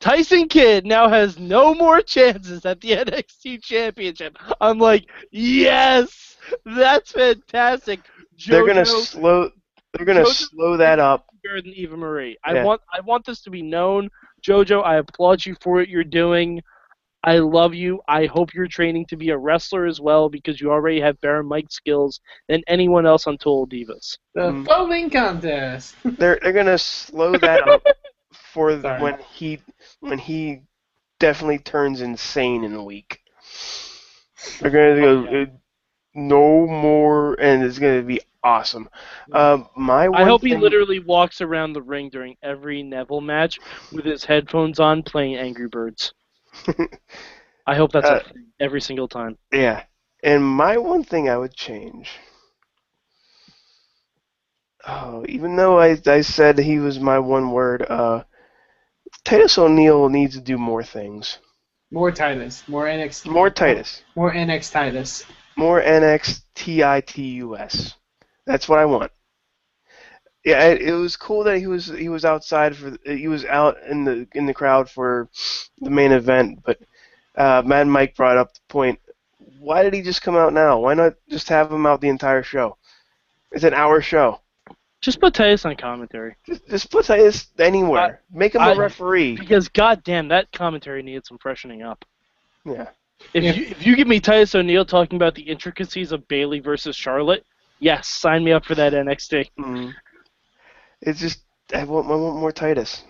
Tyson 0.00 0.48
Kidd 0.48 0.84
now 0.86 1.08
has 1.08 1.38
no 1.38 1.74
more 1.74 2.00
chances 2.00 2.64
at 2.66 2.80
the 2.80 2.90
NXT 2.96 3.62
Championship. 3.62 4.36
I'm 4.60 4.78
like, 4.78 5.06
yes, 5.30 6.36
that's 6.64 7.12
fantastic. 7.12 8.00
JoJo, 8.38 8.50
they're 8.50 8.66
gonna 8.66 8.86
slow. 8.86 9.50
They're 9.94 10.06
gonna 10.06 10.22
Jojo- 10.22 10.48
slow 10.50 10.76
that 10.76 10.98
up. 10.98 11.26
bigger 11.42 11.62
than 11.62 11.72
Eva 11.72 11.96
Marie. 11.96 12.36
I 12.44 12.54
Yeah. 12.54 12.64
want 12.64 12.80
I 12.92 13.00
want 13.00 13.24
this 13.24 13.42
to 13.42 13.50
be 13.50 13.62
known. 13.62 14.10
Jojo, 14.46 14.84
I 14.84 14.96
applaud 14.96 15.44
you 15.46 15.56
for 15.62 15.74
what 15.76 15.88
you're 15.88 16.04
doing. 16.04 16.60
I 17.24 17.38
love 17.38 17.74
you. 17.74 18.00
I 18.06 18.26
hope 18.26 18.54
you're 18.54 18.68
training 18.68 19.06
to 19.06 19.16
be 19.16 19.30
a 19.30 19.36
wrestler 19.38 19.86
as 19.86 20.00
well 20.00 20.28
because 20.28 20.60
you 20.60 20.70
already 20.70 21.00
have 21.00 21.20
better 21.22 21.42
mic 21.42 21.72
skills 21.72 22.20
than 22.48 22.62
anyone 22.68 23.04
else 23.06 23.26
on 23.26 23.36
Total 23.38 23.66
Divas. 23.66 24.18
The 24.34 24.52
Mm. 24.52 24.66
foaming 24.66 25.10
contest. 25.10 25.96
They're 26.04 26.38
they're 26.42 26.52
gonna 26.52 26.78
slow 26.78 27.32
that 27.38 27.66
up 27.66 27.82
for 28.56 28.76
Sorry. 28.82 29.04
when 29.04 29.18
he 29.34 29.60
when 30.00 30.18
he 30.18 30.62
definitely 31.18 31.58
turns 31.58 32.00
insane 32.00 32.64
in 32.64 32.74
a 32.74 32.84
week. 32.84 33.20
They're 34.60 34.70
gonna 34.70 35.00
go 35.00 35.02
Oh, 35.02 35.12
yeah. 35.14 35.36
uh, 35.42 35.46
no 36.14 36.66
more, 36.66 37.34
and 37.40 37.62
it's 37.64 37.78
gonna 37.78 38.02
be 38.02 38.20
awesome. 38.42 38.88
Um, 39.32 39.68
my 39.76 40.08
one 40.08 40.08
I 40.12 40.24
hope 40.24 40.44
he 40.44 40.54
literally 40.54 40.98
walks 40.98 41.40
around 41.40 41.72
the 41.74 41.82
ring 41.82 42.10
during 42.10 42.36
every 42.42 42.82
Neville 42.82 43.20
match 43.20 43.60
with 43.90 44.04
his 44.04 44.24
headphones 44.24 44.80
on 44.80 45.02
playing 45.02 45.36
Angry 45.36 45.68
Birds. 45.68 46.14
I 47.66 47.76
hope 47.76 47.92
that's 47.92 48.10
Uh, 48.10 48.18
a 48.18 48.20
thing 48.32 48.52
every 48.60 48.80
single 48.80 49.08
time. 49.08 49.38
Yeah. 49.52 49.84
And 50.22 50.44
my 50.44 50.76
one 50.78 51.04
thing 51.04 51.28
I 51.28 51.36
would 51.36 51.54
change. 51.54 52.18
Oh, 54.86 55.24
even 55.28 55.56
though 55.56 55.78
I 55.80 55.96
I 56.06 56.20
said 56.22 56.58
he 56.58 56.78
was 56.78 56.98
my 57.00 57.18
one 57.18 57.50
word, 57.52 57.82
uh, 57.88 58.24
Titus 59.26 59.58
O'Neil 59.58 60.08
needs 60.08 60.36
to 60.36 60.40
do 60.40 60.56
more 60.56 60.84
things. 60.84 61.38
More 61.90 62.12
Titus. 62.12 62.62
More 62.68 62.84
NXT. 62.84 63.26
More 63.26 63.50
Titus. 63.50 64.04
More 64.14 64.32
NX 64.32 64.70
Titus. 64.70 65.24
More 65.56 65.82
NXTITUS. 65.82 66.44
That's 68.46 68.68
what 68.68 68.78
I 68.78 68.84
want. 68.84 69.10
Yeah, 70.44 70.66
it, 70.66 70.80
it 70.80 70.92
was 70.92 71.16
cool 71.16 71.42
that 71.42 71.58
he 71.58 71.66
was 71.66 71.86
he 71.86 72.08
was 72.08 72.24
outside 72.24 72.76
for 72.76 72.96
he 73.04 73.26
was 73.26 73.44
out 73.44 73.82
in 73.90 74.04
the 74.04 74.28
in 74.32 74.46
the 74.46 74.54
crowd 74.54 74.88
for 74.88 75.28
the 75.80 75.90
main 75.90 76.12
event, 76.12 76.60
but 76.64 76.78
uh, 77.34 77.64
Mad 77.66 77.88
Mike 77.88 78.14
brought 78.14 78.38
up 78.38 78.54
the 78.54 78.60
point. 78.68 79.00
Why 79.58 79.82
did 79.82 79.92
he 79.92 80.02
just 80.02 80.22
come 80.22 80.36
out 80.36 80.52
now? 80.52 80.78
Why 80.78 80.94
not 80.94 81.14
just 81.28 81.48
have 81.48 81.72
him 81.72 81.84
out 81.84 82.00
the 82.00 82.10
entire 82.10 82.44
show? 82.44 82.76
It's 83.50 83.64
an 83.64 83.74
hour 83.74 84.00
show. 84.00 84.40
Just 85.02 85.20
put 85.20 85.34
Titus 85.34 85.64
on 85.64 85.76
commentary. 85.76 86.36
Just, 86.46 86.66
just 86.68 86.90
put 86.90 87.04
Titus 87.04 87.48
anywhere. 87.58 88.22
Make 88.32 88.54
him 88.54 88.62
a 88.62 88.66
I- 88.70 88.74
referee. 88.76 89.36
Because 89.36 89.68
goddamn, 89.68 90.28
that 90.28 90.50
commentary 90.52 91.02
needed 91.02 91.26
some 91.26 91.38
freshening 91.38 91.82
up. 91.82 92.04
Yeah. 92.64 92.88
If 93.32 93.44
Yeah. 93.44 93.52
you 93.52 93.66
if 93.66 93.86
you 93.86 93.96
give 93.96 94.08
me 94.08 94.20
Titus 94.20 94.54
O'Neil 94.54 94.84
talking 94.84 95.16
about 95.16 95.34
the 95.34 95.42
intricacies 95.42 96.12
of 96.12 96.26
Bayley 96.28 96.60
versus 96.60 96.94
Charlotte, 96.96 97.44
yes, 97.78 98.08
sign 98.08 98.44
me 98.44 98.52
up 98.52 98.64
for 98.64 98.74
that 98.74 98.92
NXT. 98.92 99.50
Mm. 99.58 99.94
It's 101.02 101.20
just 101.20 101.40
I 101.72 101.84
want 101.84 102.06
I 102.10 102.14
want 102.14 102.36
more 102.36 102.52
Titus. 102.52 103.04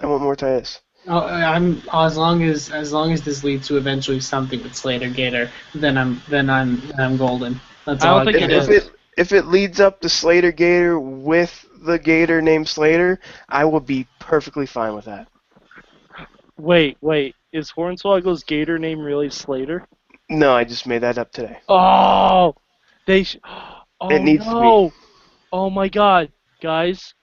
I 0.00 0.06
want 0.06 0.22
more 0.22 0.36
Titus. 0.36 0.80
Oh, 1.08 1.18
I'm 1.26 1.82
as 1.92 2.16
long 2.16 2.42
as 2.44 2.70
as 2.70 2.92
long 2.92 3.12
as 3.12 3.22
this 3.22 3.42
leads 3.44 3.66
to 3.68 3.76
eventually 3.76 4.20
something 4.20 4.62
with 4.62 4.74
Slater 4.74 5.10
Gator, 5.10 5.50
then 5.74 5.98
I'm 5.98 6.22
then 6.28 6.48
I'm 6.48 6.80
then 6.88 7.00
I'm 7.00 7.16
golden. 7.16 7.60
That's 7.84 8.04
I 8.04 8.08
all. 8.08 8.24
don't 8.24 8.32
think 8.32 8.44
If, 8.50 8.50
it 8.50 8.70
if 8.74 8.86
it 8.86 8.92
if 9.16 9.32
it 9.32 9.46
leads 9.46 9.80
up 9.80 10.00
to 10.00 10.08
Slater 10.08 10.52
Gator 10.52 10.98
with 10.98 11.66
the 11.82 11.98
Gator 11.98 12.40
named 12.40 12.68
Slater, 12.68 13.18
I 13.48 13.64
will 13.64 13.80
be 13.80 14.06
perfectly 14.18 14.66
fine 14.66 14.94
with 14.94 15.04
that. 15.04 15.28
Wait, 16.58 16.96
wait, 17.00 17.34
is 17.52 17.70
Hornswoggle's 17.70 18.44
Gator 18.44 18.78
name 18.78 19.00
really 19.00 19.30
Slater? 19.30 19.86
No, 20.30 20.54
I 20.54 20.64
just 20.64 20.86
made 20.86 21.02
that 21.02 21.18
up 21.18 21.32
today. 21.32 21.58
Oh, 21.68 22.54
they. 23.06 23.24
Sh- 23.24 23.38
oh 24.00 24.08
It 24.08 24.22
needs 24.22 24.46
to 24.46 24.90
be. 24.90 24.96
Oh 25.52 25.68
my 25.68 25.88
God, 25.88 26.32
guys, 26.62 27.14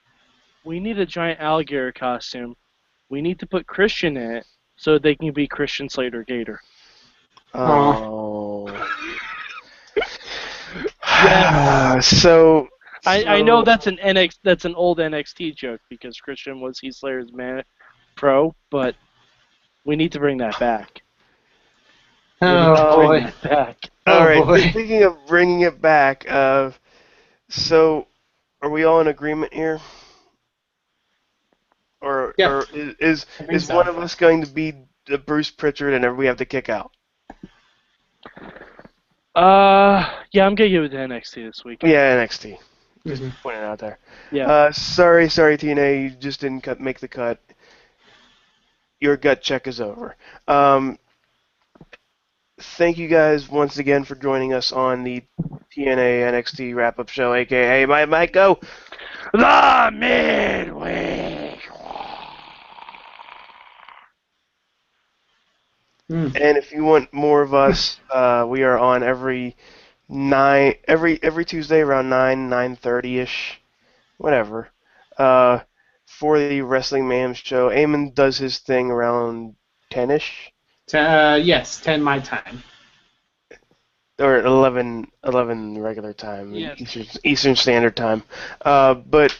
we 0.64 0.78
need 0.78 0.98
a 0.98 1.06
giant 1.06 1.40
alligator 1.40 1.92
costume. 1.92 2.54
We 3.08 3.20
need 3.20 3.40
to 3.40 3.46
put 3.46 3.66
Christian 3.66 4.16
in 4.16 4.30
it 4.30 4.46
so 4.76 4.98
they 4.98 5.16
can 5.16 5.32
be 5.32 5.48
Christian 5.48 5.88
Slater 5.88 6.22
Gator. 6.22 6.60
Oh. 7.54 8.19
Yes. 11.30 12.06
so 12.22 12.68
I, 13.06 13.24
I 13.24 13.42
know 13.42 13.62
that's 13.62 13.86
an 13.86 13.96
NX 13.98 14.38
that's 14.44 14.64
an 14.64 14.74
old 14.74 14.98
NXT 14.98 15.56
joke 15.56 15.80
because 15.88 16.18
Christian 16.20 16.60
was 16.60 16.78
Heath 16.78 16.96
Slater's 16.96 17.32
man 17.32 17.62
pro, 18.16 18.54
but 18.70 18.94
we 19.84 19.96
need 19.96 20.12
to 20.12 20.18
bring 20.18 20.38
that 20.38 20.58
back. 20.58 21.02
We 22.40 22.48
need 22.48 22.54
to 22.54 22.88
Oh 22.88 22.96
bring 22.96 23.08
boy. 23.08 23.20
that 23.20 23.42
back. 23.42 23.90
Oh, 24.06 24.24
right. 24.24 24.44
boy. 24.44 24.60
Speaking 24.70 25.02
of 25.04 25.16
bringing 25.26 25.60
it 25.62 25.80
back, 25.80 26.24
uh, 26.28 26.72
so 27.48 28.06
are 28.62 28.70
we 28.70 28.84
all 28.84 29.00
in 29.00 29.08
agreement 29.08 29.52
here? 29.52 29.80
Or, 32.02 32.34
Yeah. 32.38 32.48
or 32.50 32.64
is 32.72 32.94
is, 32.98 33.26
is 33.48 33.66
so. 33.66 33.76
one 33.76 33.88
of 33.88 33.98
us 33.98 34.14
going 34.14 34.42
to 34.42 34.50
be 34.50 34.74
the 35.06 35.18
Bruce 35.18 35.50
Pritchard 35.50 35.92
and 35.92 36.16
we 36.16 36.26
have 36.26 36.38
to 36.38 36.46
kick 36.46 36.68
out? 36.68 36.92
Uh, 39.34 40.10
yeah, 40.32 40.44
I'm 40.46 40.54
gonna 40.54 40.70
give 40.70 40.84
it 40.84 40.88
to 40.90 40.96
NXT 40.96 41.46
this 41.46 41.64
week. 41.64 41.82
Yeah, 41.82 42.16
NXT. 42.16 42.58
Mhm. 43.06 43.32
Putting 43.42 43.60
it 43.60 43.64
out 43.64 43.78
there. 43.78 43.98
Yeah. 44.30 44.46
Uh, 44.46 44.72
sorry, 44.72 45.28
sorry, 45.28 45.56
TNA, 45.56 46.02
you 46.02 46.10
just 46.10 46.40
didn't 46.40 46.62
cut, 46.62 46.80
make 46.80 47.00
the 47.00 47.08
cut. 47.08 47.38
Your 49.00 49.16
gut 49.16 49.40
check 49.40 49.66
is 49.66 49.80
over. 49.80 50.16
Um, 50.46 50.98
thank 52.60 52.98
you 52.98 53.08
guys 53.08 53.48
once 53.48 53.78
again 53.78 54.04
for 54.04 54.14
joining 54.16 54.52
us 54.52 54.72
on 54.72 55.02
the 55.04 55.22
TNA 55.74 56.22
NXT 56.32 56.74
wrap 56.74 56.98
up 56.98 57.08
show, 57.08 57.32
aka 57.32 57.86
my 57.86 58.04
Mike 58.04 58.32
Go. 58.32 58.58
the 59.32 59.90
midweek. 59.94 61.19
Mm. 66.10 66.34
And 66.34 66.56
if 66.58 66.72
you 66.72 66.84
want 66.84 67.12
more 67.12 67.42
of 67.42 67.54
us, 67.54 68.00
uh, 68.10 68.44
we 68.48 68.62
are 68.62 68.78
on 68.78 69.02
every 69.02 69.56
nine 70.08 70.74
every 70.86 71.22
every 71.22 71.44
Tuesday 71.44 71.80
around 71.80 72.08
nine 72.10 72.48
nine 72.48 72.76
thirty 72.76 73.18
ish, 73.18 73.60
whatever. 74.18 74.70
Uh, 75.18 75.60
for 76.06 76.38
the 76.38 76.62
Wrestling 76.62 77.08
Mayhem 77.08 77.34
show, 77.34 77.68
Eamon 77.70 78.14
does 78.14 78.38
his 78.38 78.58
thing 78.58 78.90
around 78.90 79.54
ten 79.90 80.10
ish 80.10 80.52
T- 80.86 80.98
uh, 80.98 81.36
yes, 81.36 81.80
ten 81.80 82.02
my 82.02 82.18
time. 82.18 82.62
or 84.20 84.38
11, 84.40 85.10
11 85.24 85.78
regular 85.80 86.12
time, 86.12 86.72
Yes. 86.76 86.78
Eastern, 86.78 87.06
Eastern 87.24 87.56
Standard 87.56 87.96
Time. 87.96 88.22
Uh, 88.62 88.94
but 88.94 89.36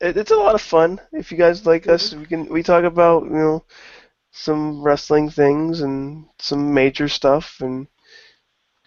it, 0.00 0.16
it's 0.16 0.30
a 0.30 0.36
lot 0.36 0.54
of 0.54 0.60
fun. 0.62 1.00
If 1.12 1.30
you 1.32 1.38
guys 1.38 1.66
like 1.66 1.88
us, 1.88 2.12
we 2.14 2.26
can 2.26 2.46
we 2.46 2.62
talk 2.62 2.84
about 2.84 3.24
you 3.24 3.30
know 3.30 3.64
some 4.30 4.82
wrestling 4.82 5.30
things 5.30 5.80
and 5.80 6.26
some 6.38 6.72
major 6.74 7.08
stuff 7.08 7.56
and 7.60 7.86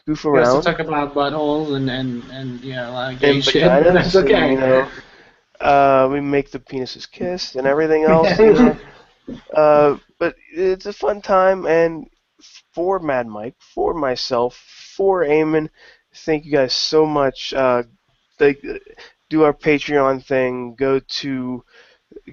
goof 0.05 0.23
We 0.23 0.39
also 0.39 0.55
around. 0.55 0.63
talk 0.63 0.79
about 0.79 1.13
buttholes 1.13 1.75
and 1.75 1.89
and 1.89 2.23
and 2.31 2.63
know 2.63 2.89
a 2.89 2.91
lot 2.91 3.13
of 3.13 3.19
gay 3.19 3.35
and 3.35 3.43
shit. 3.43 3.63
That's 3.93 4.15
okay. 4.15 4.33
and, 4.33 4.51
you 4.53 4.59
know, 4.59 4.87
uh, 5.59 6.09
we 6.11 6.21
make 6.21 6.51
the 6.51 6.59
penises 6.59 7.09
kiss 7.09 7.55
and 7.55 7.67
everything 7.67 8.03
else. 8.03 8.37
you 8.39 8.53
know. 8.53 8.77
Uh, 9.55 9.97
but 10.19 10.35
it's 10.51 10.87
a 10.87 10.91
fun 10.91 11.21
time, 11.21 11.65
and 11.65 12.07
for 12.73 12.99
Mad 12.99 13.27
Mike, 13.27 13.55
for 13.59 13.93
myself, 13.93 14.55
for 14.95 15.23
Eamon, 15.23 15.69
thank 16.13 16.43
you 16.43 16.51
guys 16.51 16.73
so 16.73 17.05
much. 17.05 17.53
Uh, 17.53 17.83
they, 18.39 18.57
do 19.31 19.43
our 19.43 19.53
Patreon 19.53 20.23
thing. 20.23 20.75
Go 20.75 20.99
to 20.99 21.63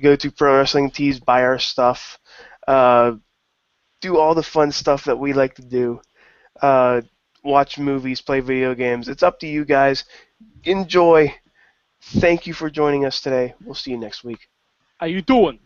go 0.02 0.16
to 0.16 0.30
Pro 0.30 0.56
Wrestling 0.56 0.90
Tees, 0.90 1.20
buy 1.20 1.44
our 1.44 1.59
stuff. 1.59 2.18
Uh, 2.68 3.16
do 4.02 4.18
all 4.18 4.34
the 4.34 4.42
fun 4.42 4.70
stuff 4.70 5.04
that 5.04 5.18
we 5.18 5.32
like 5.32 5.54
to 5.54 5.62
do. 5.62 6.00
Uh, 6.60 7.00
watch 7.42 7.78
movies, 7.78 8.20
play 8.20 8.40
video 8.40 8.74
games. 8.74 9.08
It's 9.08 9.22
up 9.22 9.40
to 9.40 9.46
you 9.46 9.64
guys. 9.64 10.04
Enjoy. 10.64 11.34
Thank 12.02 12.46
you 12.46 12.52
for 12.52 12.68
joining 12.68 13.06
us 13.06 13.22
today. 13.22 13.54
We'll 13.64 13.74
see 13.74 13.92
you 13.92 13.96
next 13.96 14.22
week. 14.22 14.48
How 14.98 15.06
you 15.06 15.22
doing? 15.22 15.60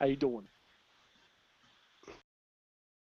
How 0.00 0.06
you 0.06 0.16
doing? 0.16 0.48